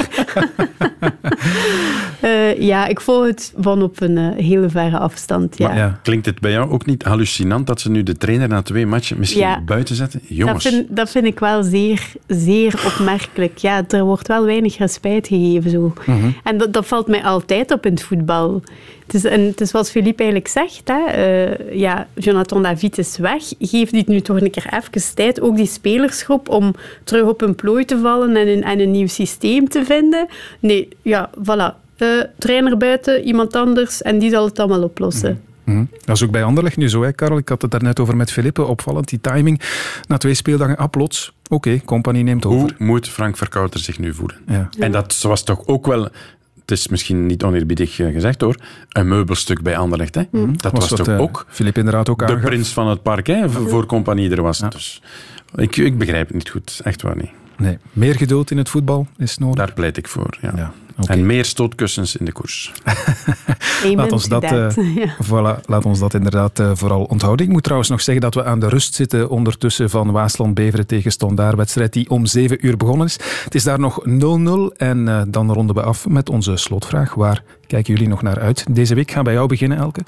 uh, 2.21 2.61
ja, 2.71 2.87
ik 2.87 3.01
volg 3.01 3.25
het 3.25 3.53
van 3.57 3.81
op 3.81 4.01
een 4.01 4.17
uh, 4.17 4.35
hele 4.35 4.69
verre 4.69 4.97
afstand. 4.97 5.57
Ja. 5.57 5.73
Maar, 5.73 5.99
klinkt 6.03 6.25
het 6.25 6.39
bij 6.39 6.51
jou 6.51 6.71
ook 6.71 6.85
niet 6.85 7.03
hallucinant 7.03 7.67
dat 7.67 7.81
ze 7.81 7.91
nu 7.91 8.03
de 8.03 8.17
trainer 8.17 8.47
na 8.47 8.61
twee 8.61 8.85
matchen 8.85 9.19
misschien 9.19 9.63
buiten 9.65 9.95
zetten? 9.95 10.21
Jongens. 10.27 10.63
Dat 10.63 10.73
vind, 10.73 10.95
dat 10.95 11.11
vind 11.11 11.25
ik 11.25 11.39
wel 11.39 11.63
zeer, 11.63 12.11
zeer 12.27 12.81
opmerkelijk. 12.85 13.57
Ja, 13.57 13.83
er 13.87 14.03
wordt 14.03 14.27
wel 14.27 14.45
weinig 14.45 14.77
respijt 14.77 15.27
gegeven. 15.27 15.69
Zo. 15.69 15.93
Mm 16.05 16.21
-hmm. 16.21 16.35
En 16.43 16.57
dat, 16.57 16.73
dat 16.73 16.87
valt 16.87 17.07
mij 17.07 17.23
altijd 17.23 17.71
op 17.71 17.85
in 17.85 17.91
het 17.91 18.03
voetbal. 18.03 18.61
Het 19.05 19.13
is, 19.13 19.23
en 19.23 19.41
het 19.41 19.61
is 19.61 19.69
zoals 19.69 19.89
Philippe 19.89 20.23
eigenlijk 20.23 20.51
zegt, 20.51 20.81
hè, 20.85 21.47
uh, 21.47 21.75
ja, 21.79 22.07
Jonathan 22.13 22.63
David 22.63 22.97
is 22.97 23.17
weg. 23.17 23.43
Geef 23.59 23.89
dit 23.89 24.07
nu 24.07 24.21
toch 24.21 24.41
een 24.41 24.51
keer 24.51 24.65
even 24.73 25.15
tijd, 25.15 25.41
ook 25.41 25.55
die 25.55 25.65
spelersgroep, 25.65 26.49
om 26.49 26.75
terug 27.03 27.27
op 27.27 27.41
een 27.41 27.55
plooi 27.55 27.85
te 27.85 27.99
vallen 27.99 28.35
en 28.35 28.47
een, 28.47 28.63
en 28.63 28.79
een 28.79 28.91
nieuw 28.91 29.07
systeem 29.07 29.69
te 29.69 29.85
vinden. 29.85 30.27
Nee, 30.59 30.87
ja, 31.01 31.29
voilà. 31.37 31.81
Uh, 31.97 32.23
trainer 32.37 32.77
buiten, 32.77 33.23
iemand 33.23 33.55
anders, 33.55 34.01
en 34.01 34.19
die 34.19 34.29
zal 34.29 34.45
het 34.45 34.59
allemaal 34.59 34.83
oplossen. 34.83 35.29
Mm. 35.31 35.51
Mm. 35.63 35.89
Dat 36.05 36.15
is 36.15 36.23
ook 36.23 36.31
bij 36.31 36.43
Anderlecht 36.43 36.77
nu 36.77 36.89
zo, 36.89 37.03
hè, 37.03 37.11
Karel. 37.11 37.37
Ik 37.37 37.49
had 37.49 37.61
het 37.61 37.71
daarnet 37.71 37.99
over 37.99 38.15
met 38.15 38.31
Philippe. 38.31 38.63
Opvallend, 38.63 39.09
die 39.09 39.21
timing. 39.21 39.61
Na 40.07 40.17
twee 40.17 40.33
speeldagen, 40.33 40.77
ah, 40.77 40.89
plots. 40.89 41.33
Oké, 41.43 41.53
okay, 41.53 41.81
compagnie 41.85 42.23
neemt 42.23 42.45
over. 42.45 42.75
Hoe 42.77 42.85
moet 42.85 43.09
Frank 43.09 43.37
Verkouter 43.37 43.79
zich 43.79 43.99
nu 43.99 44.13
voelen? 44.13 44.37
Ja. 44.47 44.69
En 44.79 44.91
dat 44.91 45.21
was 45.21 45.43
toch 45.43 45.67
ook 45.67 45.85
wel 45.85 46.09
is 46.79 46.87
misschien 46.87 47.25
niet 47.25 47.43
oneerbiedig 47.43 47.95
gezegd 47.95 48.41
hoor, 48.41 48.55
een 48.89 49.07
meubelstuk 49.07 49.61
bij 49.61 49.77
Anderlecht. 49.77 50.15
Hè? 50.15 50.21
Mm. 50.31 50.57
Dat 50.57 50.71
was, 50.71 50.89
was 50.89 50.99
toch 50.99 51.07
uh, 51.07 51.19
ook 51.19 51.45
Filip 51.49 51.77
inderdaad 51.77 52.09
ook 52.09 52.19
de 52.19 52.25
aangaf. 52.25 52.41
prins 52.41 52.69
van 52.69 52.87
het 52.87 53.01
park 53.01 53.27
hè, 53.27 53.49
voor 53.49 53.85
compagnie 53.85 54.29
er 54.29 54.41
was. 54.41 54.59
Ja. 54.59 54.67
Dus 54.67 55.01
ik, 55.55 55.77
ik 55.77 55.97
begrijp 55.97 56.27
het 56.27 56.35
niet 56.35 56.49
goed, 56.49 56.81
echt 56.83 57.01
waar 57.01 57.15
niet. 57.15 57.31
Nee, 57.57 57.77
meer 57.91 58.15
geduld 58.15 58.51
in 58.51 58.57
het 58.57 58.69
voetbal 58.69 59.07
is 59.17 59.37
nodig. 59.37 59.55
Daar 59.55 59.73
pleit 59.73 59.97
ik 59.97 60.07
voor, 60.07 60.37
ja. 60.41 60.73
En 61.05 61.25
meer 61.25 61.45
stootkussens 61.45 62.15
in 62.15 62.25
de 62.25 62.31
koers. 62.31 62.71
laat, 63.95 64.11
ons 64.11 64.27
dat, 64.27 64.43
uh, 64.43 64.49
ja. 64.95 65.15
voilà, 65.23 65.65
laat 65.65 65.85
ons 65.85 65.99
dat 65.99 66.13
inderdaad 66.13 66.59
uh, 66.59 66.71
vooral 66.73 67.03
onthouden. 67.03 67.45
Ik 67.45 67.51
moet 67.51 67.63
trouwens 67.63 67.89
nog 67.89 68.01
zeggen 68.01 68.23
dat 68.23 68.33
we 68.33 68.43
aan 68.43 68.59
de 68.59 68.69
rust 68.69 68.93
zitten 68.93 69.29
ondertussen 69.29 69.89
van 69.89 70.11
Waasland-Beveren 70.11 70.87
tegen 70.87 71.11
Stondaar. 71.11 71.55
Wedstrijd 71.55 71.93
die 71.93 72.09
om 72.09 72.25
7 72.25 72.65
uur 72.65 72.77
begonnen 72.77 73.07
is. 73.07 73.17
Het 73.43 73.55
is 73.55 73.63
daar 73.63 73.79
nog 73.79 73.99
0-0 74.09 74.77
en 74.77 75.07
uh, 75.07 75.21
dan 75.27 75.51
ronden 75.51 75.75
we 75.75 75.81
af 75.81 76.07
met 76.07 76.29
onze 76.29 76.57
slotvraag. 76.57 77.13
Waar 77.13 77.43
kijken 77.67 77.93
jullie 77.93 78.09
nog 78.09 78.21
naar 78.21 78.39
uit? 78.39 78.65
Deze 78.69 78.95
week 78.95 79.11
gaan 79.11 79.23
bij 79.23 79.33
jou 79.33 79.47
beginnen, 79.47 79.77
Elke 79.77 80.03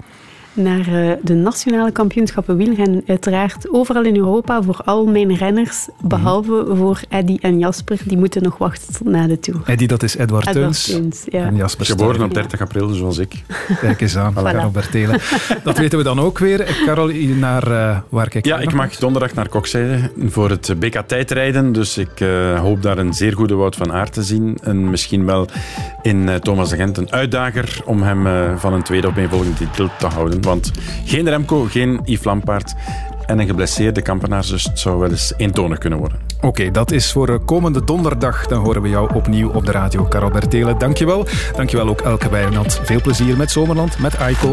naar 0.56 1.18
de 1.22 1.34
nationale 1.34 1.92
kampioenschappen 1.92 2.58
wielrennen. 2.58 3.04
Uiteraard 3.08 3.70
overal 3.72 4.04
in 4.04 4.16
Europa 4.16 4.62
voor 4.62 4.82
al 4.86 5.06
mijn 5.06 5.36
renners, 5.36 5.88
behalve 6.02 6.66
voor 6.76 7.00
Eddy 7.10 7.38
en 7.42 7.60
Jasper. 7.60 8.00
Die 8.06 8.18
moeten 8.18 8.44
nog 8.44 8.58
wachten 8.58 8.94
tot 8.94 9.08
na 9.08 9.28
de 9.28 9.40
Tour. 9.40 9.62
Eddy, 9.66 9.86
dat 9.86 10.04
is 10.04 10.18
Edward, 10.18 10.48
Edward 10.48 10.86
Teuns. 10.86 11.24
ja. 11.26 11.46
En 11.46 11.56
Jasper 11.56 11.86
Geboren 11.86 12.24
op 12.24 12.34
30 12.34 12.62
april, 12.62 12.90
zoals 12.90 13.18
ik. 13.18 13.44
Kijk 13.80 14.02
eens 14.02 14.18
aan, 14.18 14.34
voilà. 14.38 14.42
Karel 14.42 14.72
Bertelen. 14.72 15.20
Dat 15.64 15.78
weten 15.78 15.98
we 15.98 16.04
dan 16.04 16.20
ook 16.20 16.40
weer. 16.40 16.84
Karel, 16.86 17.12
naar 17.40 17.72
uh, 17.72 17.98
waar 18.10 18.30
kijk 18.30 18.46
je 18.46 18.52
Ja, 18.52 18.60
ik 18.60 18.74
mag 18.74 18.96
donderdag 18.96 19.34
naar 19.34 19.50
Kokzijde 19.50 20.12
voor 20.28 20.50
het 20.50 20.74
BK 20.80 21.02
tijdrijden. 21.08 21.72
Dus 21.72 21.98
ik 21.98 22.20
uh, 22.20 22.60
hoop 22.60 22.82
daar 22.82 22.98
een 22.98 23.14
zeer 23.14 23.34
goede 23.34 23.56
Wout 23.56 23.76
van 23.76 23.92
Aert 23.92 24.14
te 24.14 24.24
zien. 24.24 24.58
En 24.64 24.90
misschien 24.90 25.26
wel 25.26 25.48
in 26.02 26.28
uh, 26.28 26.36
Thomas 26.36 26.70
de 26.70 26.76
Gent 26.76 26.98
een 26.98 27.12
uitdager 27.12 27.82
om 27.86 28.02
hem 28.02 28.60
van 28.60 28.74
een 28.74 28.84
tweede 28.84 29.08
op 29.08 29.18
een 29.18 29.30
volgende 29.30 29.54
titel 29.54 29.90
te 30.00 30.06
houden. 30.08 30.42
Want 30.46 30.72
geen 31.06 31.30
Remco, 31.30 31.64
geen 31.70 32.00
Yves 32.04 32.26
Lampaard 32.26 32.74
en 33.26 33.40
een 33.40 33.48
geblesseerde 33.48 34.02
kampenaar, 34.02 34.46
dus 34.48 34.64
het 34.64 34.80
zou 34.80 35.00
wel 35.00 35.10
eens 35.10 35.34
eentonig 35.38 35.78
kunnen 35.78 36.00
worden. 36.00 36.20
Oké, 36.38 36.48
okay, 36.48 36.72
dat 36.72 36.92
is 36.92 37.12
voor 37.12 37.40
komende 37.40 37.84
donderdag. 37.84 38.48
Dan 38.48 38.64
horen 38.64 38.82
we 38.82 38.90
jou 38.90 39.14
opnieuw 39.14 39.50
op 39.50 39.66
de 39.66 39.72
radio. 39.72 40.04
Karel 40.04 40.30
Bertelen, 40.30 40.78
dankjewel. 40.78 41.28
Dankjewel 41.56 41.88
ook 41.88 42.02
Elke 42.02 42.30
Wijnand. 42.30 42.80
Veel 42.84 43.02
plezier 43.02 43.38
met 43.38 43.52
Zomerland, 43.52 44.00
met 44.00 44.18
Aiko. 44.18 44.52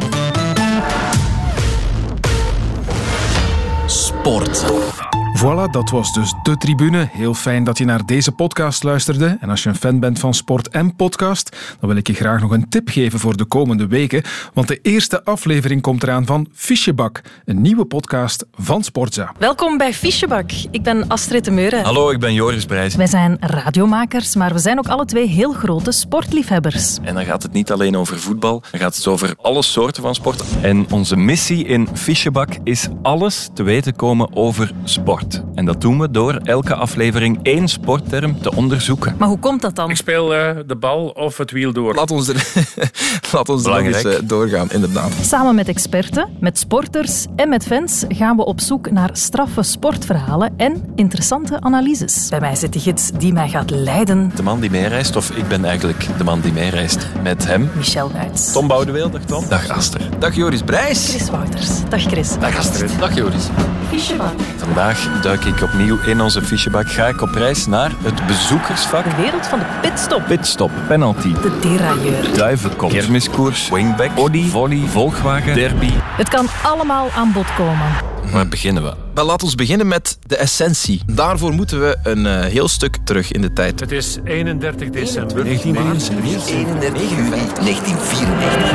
Sport. 3.86 5.01
Voilà, 5.34 5.70
dat 5.70 5.90
was 5.90 6.12
dus 6.12 6.34
de 6.42 6.56
tribune. 6.56 7.08
Heel 7.12 7.34
fijn 7.34 7.64
dat 7.64 7.78
je 7.78 7.84
naar 7.84 8.06
deze 8.06 8.32
podcast 8.32 8.82
luisterde. 8.82 9.36
En 9.40 9.50
als 9.50 9.62
je 9.62 9.68
een 9.68 9.74
fan 9.74 10.00
bent 10.00 10.18
van 10.18 10.34
sport 10.34 10.68
en 10.68 10.96
podcast, 10.96 11.56
dan 11.80 11.88
wil 11.88 11.98
ik 11.98 12.06
je 12.06 12.14
graag 12.14 12.40
nog 12.40 12.50
een 12.50 12.68
tip 12.68 12.88
geven 12.88 13.18
voor 13.18 13.36
de 13.36 13.44
komende 13.44 13.86
weken. 13.86 14.22
Want 14.52 14.68
de 14.68 14.78
eerste 14.82 15.24
aflevering 15.24 15.82
komt 15.82 16.02
eraan 16.02 16.26
van 16.26 16.46
Fischebak, 16.52 17.20
een 17.44 17.60
nieuwe 17.60 17.84
podcast 17.84 18.46
van 18.52 18.82
Sportza. 18.84 19.32
Welkom 19.38 19.78
bij 19.78 19.94
Fischebak. 19.94 20.50
Ik 20.70 20.82
ben 20.82 21.08
Astrid 21.08 21.44
de 21.44 21.50
Meuren. 21.50 21.84
Hallo, 21.84 22.10
ik 22.10 22.20
ben 22.20 22.34
Joris 22.34 22.64
Brijs. 22.64 22.94
Wij 22.94 23.06
zijn 23.06 23.36
radiomakers, 23.40 24.34
maar 24.34 24.52
we 24.52 24.58
zijn 24.58 24.78
ook 24.78 24.88
alle 24.88 25.04
twee 25.04 25.26
heel 25.26 25.52
grote 25.52 25.92
sportliefhebbers. 25.92 26.98
En 27.02 27.14
dan 27.14 27.24
gaat 27.24 27.42
het 27.42 27.52
niet 27.52 27.72
alleen 27.72 27.96
over 27.96 28.20
voetbal, 28.20 28.62
dan 28.70 28.80
gaat 28.80 28.96
het 28.96 29.06
over 29.06 29.34
alle 29.40 29.62
soorten 29.62 30.02
van 30.02 30.14
sport. 30.14 30.42
En 30.62 30.86
onze 30.90 31.16
missie 31.16 31.64
in 31.64 31.88
Fischebak 31.94 32.56
is 32.64 32.88
alles 33.02 33.50
te 33.54 33.62
weten 33.62 33.96
komen 33.96 34.36
over 34.36 34.72
sport. 34.84 35.31
En 35.54 35.64
dat 35.64 35.80
doen 35.80 35.98
we 35.98 36.10
door 36.10 36.34
elke 36.34 36.74
aflevering 36.74 37.38
één 37.42 37.68
sportterm 37.68 38.40
te 38.40 38.54
onderzoeken. 38.54 39.14
Maar 39.18 39.28
hoe 39.28 39.38
komt 39.38 39.60
dat 39.60 39.76
dan? 39.76 39.90
Ik 39.90 39.96
speel 39.96 40.34
uh, 40.34 40.50
de 40.66 40.76
bal 40.76 41.08
of 41.08 41.38
het 41.38 41.50
wiel 41.50 41.72
door. 41.72 41.94
Laat 41.94 42.10
ons 42.10 42.28
er, 42.28 42.46
laat 43.32 43.48
ons 43.48 43.64
er 43.64 43.70
nog 43.70 43.80
eens 43.80 44.04
uh, 44.04 44.14
doorgaan, 44.24 44.70
inderdaad. 44.70 45.10
Samen 45.22 45.54
met 45.54 45.68
experten, 45.68 46.28
met 46.40 46.58
sporters 46.58 47.26
en 47.36 47.48
met 47.48 47.64
fans 47.64 48.04
gaan 48.08 48.36
we 48.36 48.44
op 48.44 48.60
zoek 48.60 48.90
naar 48.90 49.10
straffe 49.12 49.62
sportverhalen 49.62 50.54
en 50.56 50.92
interessante 50.94 51.60
analyses. 51.60 52.28
Bij 52.28 52.40
mij 52.40 52.54
zit 52.54 52.72
de 52.72 52.80
gids 52.80 53.10
die 53.18 53.32
mij 53.32 53.48
gaat 53.48 53.70
leiden. 53.70 54.32
De 54.34 54.42
man 54.42 54.60
die 54.60 54.70
meereist, 54.70 55.16
of 55.16 55.30
ik 55.30 55.48
ben 55.48 55.64
eigenlijk 55.64 56.08
de 56.18 56.24
man 56.24 56.40
die 56.40 56.52
meereist 56.52 57.06
met 57.22 57.46
hem. 57.46 57.70
Michel 57.76 58.10
Nuits. 58.14 58.52
Tom 58.52 58.66
Boudeweel, 58.66 59.10
dag 59.10 59.24
Tom. 59.24 59.48
Dag 59.48 59.68
Aster. 59.68 60.00
Dag 60.18 60.34
Joris 60.34 60.62
Brijs. 60.62 61.08
Chris 61.08 61.30
Wouters. 61.30 61.68
Dag 61.88 62.02
Chris. 62.02 62.38
Dag 62.38 62.56
Astrid. 62.56 62.98
Dag 62.98 63.16
Joris. 63.16 63.46
Fischebak. 63.88 64.32
Vandaag 64.56 65.11
duik 65.22 65.44
ik 65.44 65.62
opnieuw 65.62 65.98
in 66.06 66.20
onze 66.20 66.42
fichebak. 66.42 66.90
Ga 66.90 67.06
ik 67.06 67.20
op 67.20 67.34
reis 67.34 67.66
naar 67.66 67.90
het 68.02 68.26
bezoekersvak. 68.26 69.04
De 69.04 69.16
wereld 69.16 69.46
van 69.46 69.58
de 69.58 69.64
pitstop. 69.80 70.22
Pitstop, 70.26 70.70
penalty. 70.88 71.32
De 71.32 71.58
derailleur. 71.60 72.36
Duivenkop. 72.36 72.90
Kermiskoers. 72.90 73.68
Wingback. 73.68 74.10
Audi. 74.16 74.48
Volley. 74.48 74.82
Volkswagen. 74.86 75.54
Derby. 75.54 75.90
Het 76.16 76.28
kan 76.28 76.46
allemaal 76.62 77.10
aan 77.10 77.32
bod 77.32 77.54
komen. 77.54 77.86
Waar 78.32 78.48
beginnen 78.48 78.82
we? 78.82 78.92
Wel, 79.14 79.24
laten 79.24 79.48
we 79.48 79.56
beginnen 79.56 79.88
met 79.88 80.18
de 80.26 80.36
essentie. 80.36 81.02
Daarvoor 81.06 81.52
moeten 81.52 81.80
we 81.80 81.96
een 82.02 82.24
uh, 82.24 82.40
heel 82.40 82.68
stuk 82.68 82.96
terug 83.04 83.32
in 83.32 83.40
de 83.40 83.52
tijd. 83.52 83.80
Het 83.80 83.92
is 83.92 84.18
31 84.24 84.90
december 84.90 85.44
1993. 85.44 87.64
1994. 87.64 88.70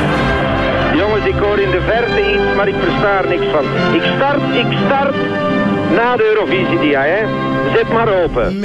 Jongens, 0.94 1.26
ik 1.26 1.34
hoor 1.34 1.58
in 1.58 1.70
de 1.70 1.80
verte 1.80 2.32
iets, 2.32 2.56
maar 2.56 2.68
ik 2.68 2.74
versta 2.74 3.18
er 3.22 3.28
niks 3.28 3.46
van. 3.52 3.64
Ik 3.94 4.02
start, 4.16 4.54
ik 4.54 4.78
start 4.86 5.14
na 5.90 6.16
de 6.16 6.22
Eurovisie, 6.22 6.78
dia, 6.78 7.02
hè. 7.02 7.26
Zet 7.74 7.92
maar 7.92 8.22
open. 8.22 8.62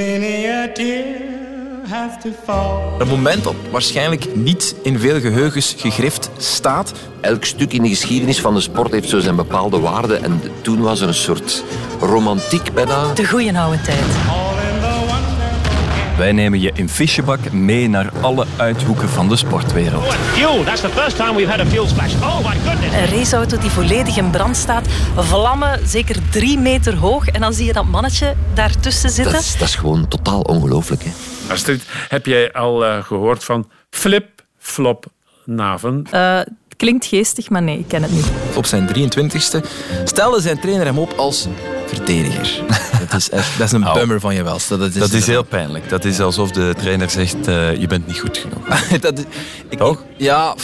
Een 2.98 3.08
moment 3.08 3.44
dat 3.44 3.54
waarschijnlijk 3.70 4.34
niet 4.34 4.74
in 4.82 4.98
veel 4.98 5.20
geheugens 5.20 5.74
gegrift 5.78 6.30
staat. 6.36 6.92
Elk 7.20 7.44
stuk 7.44 7.72
in 7.72 7.82
de 7.82 7.88
geschiedenis 7.88 8.40
van 8.40 8.54
de 8.54 8.60
sport 8.60 8.92
heeft 8.92 9.08
zo 9.08 9.18
zijn 9.18 9.36
bepaalde 9.36 9.80
waarde. 9.80 10.16
En 10.16 10.40
toen 10.62 10.80
was 10.80 11.00
er 11.00 11.08
een 11.08 11.14
soort 11.14 11.64
romantiek 12.00 12.74
bijna. 12.74 13.12
De 13.14 13.26
goeie 13.26 13.58
oude 13.58 13.80
tijd. 13.80 14.43
Wij 16.16 16.32
nemen 16.32 16.60
je 16.60 16.70
in 16.74 16.88
Fischebak 16.88 17.52
mee 17.52 17.88
naar 17.88 18.10
alle 18.20 18.46
uithoeken 18.56 19.08
van 19.08 19.28
de 19.28 19.36
sportwereld. 19.36 20.04
Fuel, 20.14 20.64
that's 20.64 20.80
the 20.80 20.88
first 20.88 21.16
time 21.16 21.34
we've 21.34 21.50
had 21.50 21.60
a 21.60 21.66
fuel 21.66 21.86
splash. 21.86 22.14
Oh 22.14 22.38
my 22.38 22.58
goodness. 22.70 22.94
Een 22.94 23.18
raceauto 23.18 23.58
die 23.58 23.70
volledig 23.70 24.16
in 24.16 24.30
brand 24.30 24.56
staat. 24.56 24.88
Vlammen, 25.16 25.88
zeker 25.88 26.16
drie 26.30 26.58
meter 26.58 26.96
hoog. 26.96 27.26
En 27.26 27.40
dan 27.40 27.52
zie 27.52 27.66
je 27.66 27.72
dat 27.72 27.84
mannetje 27.84 28.34
daartussen 28.54 29.10
zitten. 29.10 29.32
Dat 29.32 29.42
is, 29.42 29.58
dat 29.58 29.68
is 29.68 29.74
gewoon 29.74 30.08
totaal 30.08 30.40
ongelooflijk. 30.40 31.02
Hè? 31.04 31.10
Astrid, 31.52 31.84
heb 32.08 32.26
jij 32.26 32.52
al 32.52 32.84
uh, 32.84 33.02
gehoord 33.04 33.44
van 33.44 33.70
flip-flop 33.90 35.06
naven? 35.44 36.06
Uh, 36.14 36.40
klinkt 36.76 37.06
geestig, 37.06 37.50
maar 37.50 37.62
nee, 37.62 37.78
ik 37.78 37.88
ken 37.88 38.02
het 38.02 38.12
niet. 38.12 38.26
Op 38.56 38.66
zijn 38.66 38.88
23ste 38.88 39.66
stelde 40.04 40.40
zijn 40.40 40.60
trainer 40.60 40.86
hem 40.86 40.98
op 40.98 41.12
als 41.16 41.46
verdediger. 41.86 42.62
dat, 43.10 43.20
is 43.20 43.30
echt, 43.30 43.58
dat 43.58 43.66
is 43.66 43.72
een 43.72 43.92
bummer 43.92 44.20
van 44.20 44.34
je 44.34 44.42
wel. 44.42 44.58
Dat 44.68 44.80
is, 44.80 44.94
dat 44.94 45.12
is 45.12 45.26
heel 45.26 45.42
pijnlijk. 45.42 45.88
Dat 45.88 46.04
is 46.04 46.20
alsof 46.20 46.50
de 46.50 46.74
trainer 46.78 47.10
zegt, 47.10 47.48
uh, 47.48 47.76
je 47.76 47.86
bent 47.86 48.06
niet 48.06 48.18
goed 48.18 48.38
genoeg. 48.38 48.88
dat, 49.00 49.24
ik, 49.68 49.78
Toch? 49.78 50.04
Ja, 50.16 50.54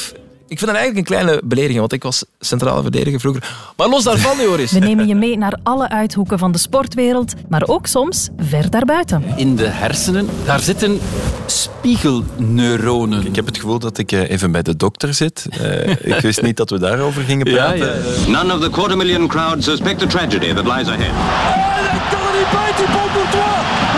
ik 0.50 0.58
vind 0.58 0.70
dat 0.70 0.80
eigenlijk 0.80 0.96
een 1.10 1.16
kleine 1.16 1.40
belediging, 1.44 1.78
want 1.78 1.92
ik 1.92 2.02
was 2.02 2.24
centrale 2.40 2.82
verdediger 2.82 3.20
vroeger. 3.20 3.56
Maar 3.76 3.88
los 3.88 4.04
daarvan, 4.04 4.36
Joris. 4.46 4.72
We 4.72 4.78
nemen 4.78 5.06
je 5.06 5.14
mee 5.14 5.38
naar 5.38 5.58
alle 5.62 5.88
uithoeken 5.88 6.38
van 6.38 6.52
de 6.52 6.58
sportwereld, 6.58 7.34
maar 7.48 7.62
ook 7.66 7.86
soms 7.86 8.28
ver 8.38 8.70
daarbuiten. 8.70 9.24
In 9.36 9.56
de 9.56 9.66
hersenen, 9.66 10.28
daar 10.44 10.60
zitten 10.60 11.00
spiegelneuronen. 11.46 13.26
Ik 13.26 13.36
heb 13.36 13.46
het 13.46 13.58
gevoel 13.58 13.78
dat 13.78 13.98
ik 13.98 14.12
even 14.12 14.52
bij 14.52 14.62
de 14.62 14.76
dokter 14.76 15.14
zit. 15.14 15.46
Uh, 15.60 15.88
ik 15.88 16.20
wist 16.20 16.42
niet 16.42 16.56
dat 16.56 16.70
we 16.70 16.78
daarover 16.78 17.22
gingen 17.22 17.46
praten. 17.46 17.78
Ja, 17.78 17.84
ja, 17.84 17.92
ja. 18.26 18.30
None 18.42 18.54
of 18.54 18.60
the 18.60 18.70
quarter 18.70 18.96
million 18.96 19.28
crowd 19.28 19.64
suspect 19.64 19.98
the 19.98 20.06
tragedy 20.06 20.52
that 20.52 20.64
lies 20.64 20.88
ahead. 20.88 21.10
Oh, 21.10 22.10
kan 22.10 22.20
er 22.20 22.38
niet 22.38 22.50
bij. 22.50 22.68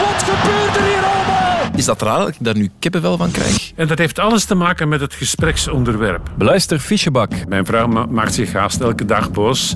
Wat 0.03 0.23
gebeurt 0.23 0.77
er 0.77 0.83
hier? 0.83 1.02
Is 1.77 1.85
dat 1.85 2.03
raar 2.03 2.19
dat 2.19 2.29
ik 2.29 2.35
daar 2.39 2.57
nu 2.57 2.71
kippenvel 2.79 3.17
van 3.17 3.31
krijg? 3.31 3.73
En 3.77 3.87
dat 3.87 3.99
heeft 3.99 4.19
alles 4.19 4.45
te 4.45 4.55
maken 4.55 4.89
met 4.89 5.01
het 5.01 5.15
gespreksonderwerp. 5.15 6.31
Beluister 6.37 6.79
Fischebak. 6.79 7.33
Mijn 7.49 7.67
vrouw 7.67 7.87
ma 7.87 8.07
maakt 8.07 8.35
zich 8.35 8.53
haast 8.53 8.81
elke 8.81 9.05
dag 9.05 9.31
boos 9.31 9.75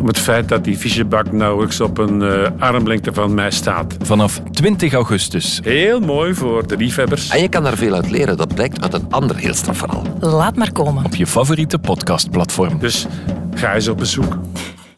om 0.00 0.06
het 0.06 0.18
feit 0.18 0.48
dat 0.48 0.64
die 0.64 0.76
Fischebak 0.76 1.32
nauwelijks 1.32 1.80
op 1.80 1.98
een 1.98 2.20
uh, 2.20 2.46
armlengte 2.58 3.12
van 3.12 3.34
mij 3.34 3.50
staat. 3.50 3.96
Vanaf 4.02 4.40
20 4.50 4.92
augustus. 4.92 5.60
Heel 5.62 6.00
mooi 6.00 6.34
voor 6.34 6.66
de 6.66 6.76
liefhebbers. 6.76 7.28
En 7.28 7.40
je 7.40 7.48
kan 7.48 7.62
daar 7.62 7.76
veel 7.76 7.94
uit 7.94 8.10
leren. 8.10 8.36
Dat 8.36 8.54
blijkt 8.54 8.82
uit 8.82 8.94
een 8.94 9.06
ander 9.10 9.36
heel 9.36 9.54
straf 9.54 9.78
verhaal. 9.78 10.02
Laat 10.20 10.56
maar 10.56 10.72
komen. 10.72 11.04
Op 11.04 11.14
je 11.14 11.26
favoriete 11.26 11.78
podcastplatform. 11.78 12.78
Dus 12.78 13.06
ga 13.54 13.74
eens 13.74 13.88
op 13.88 13.98
bezoek. 13.98 14.36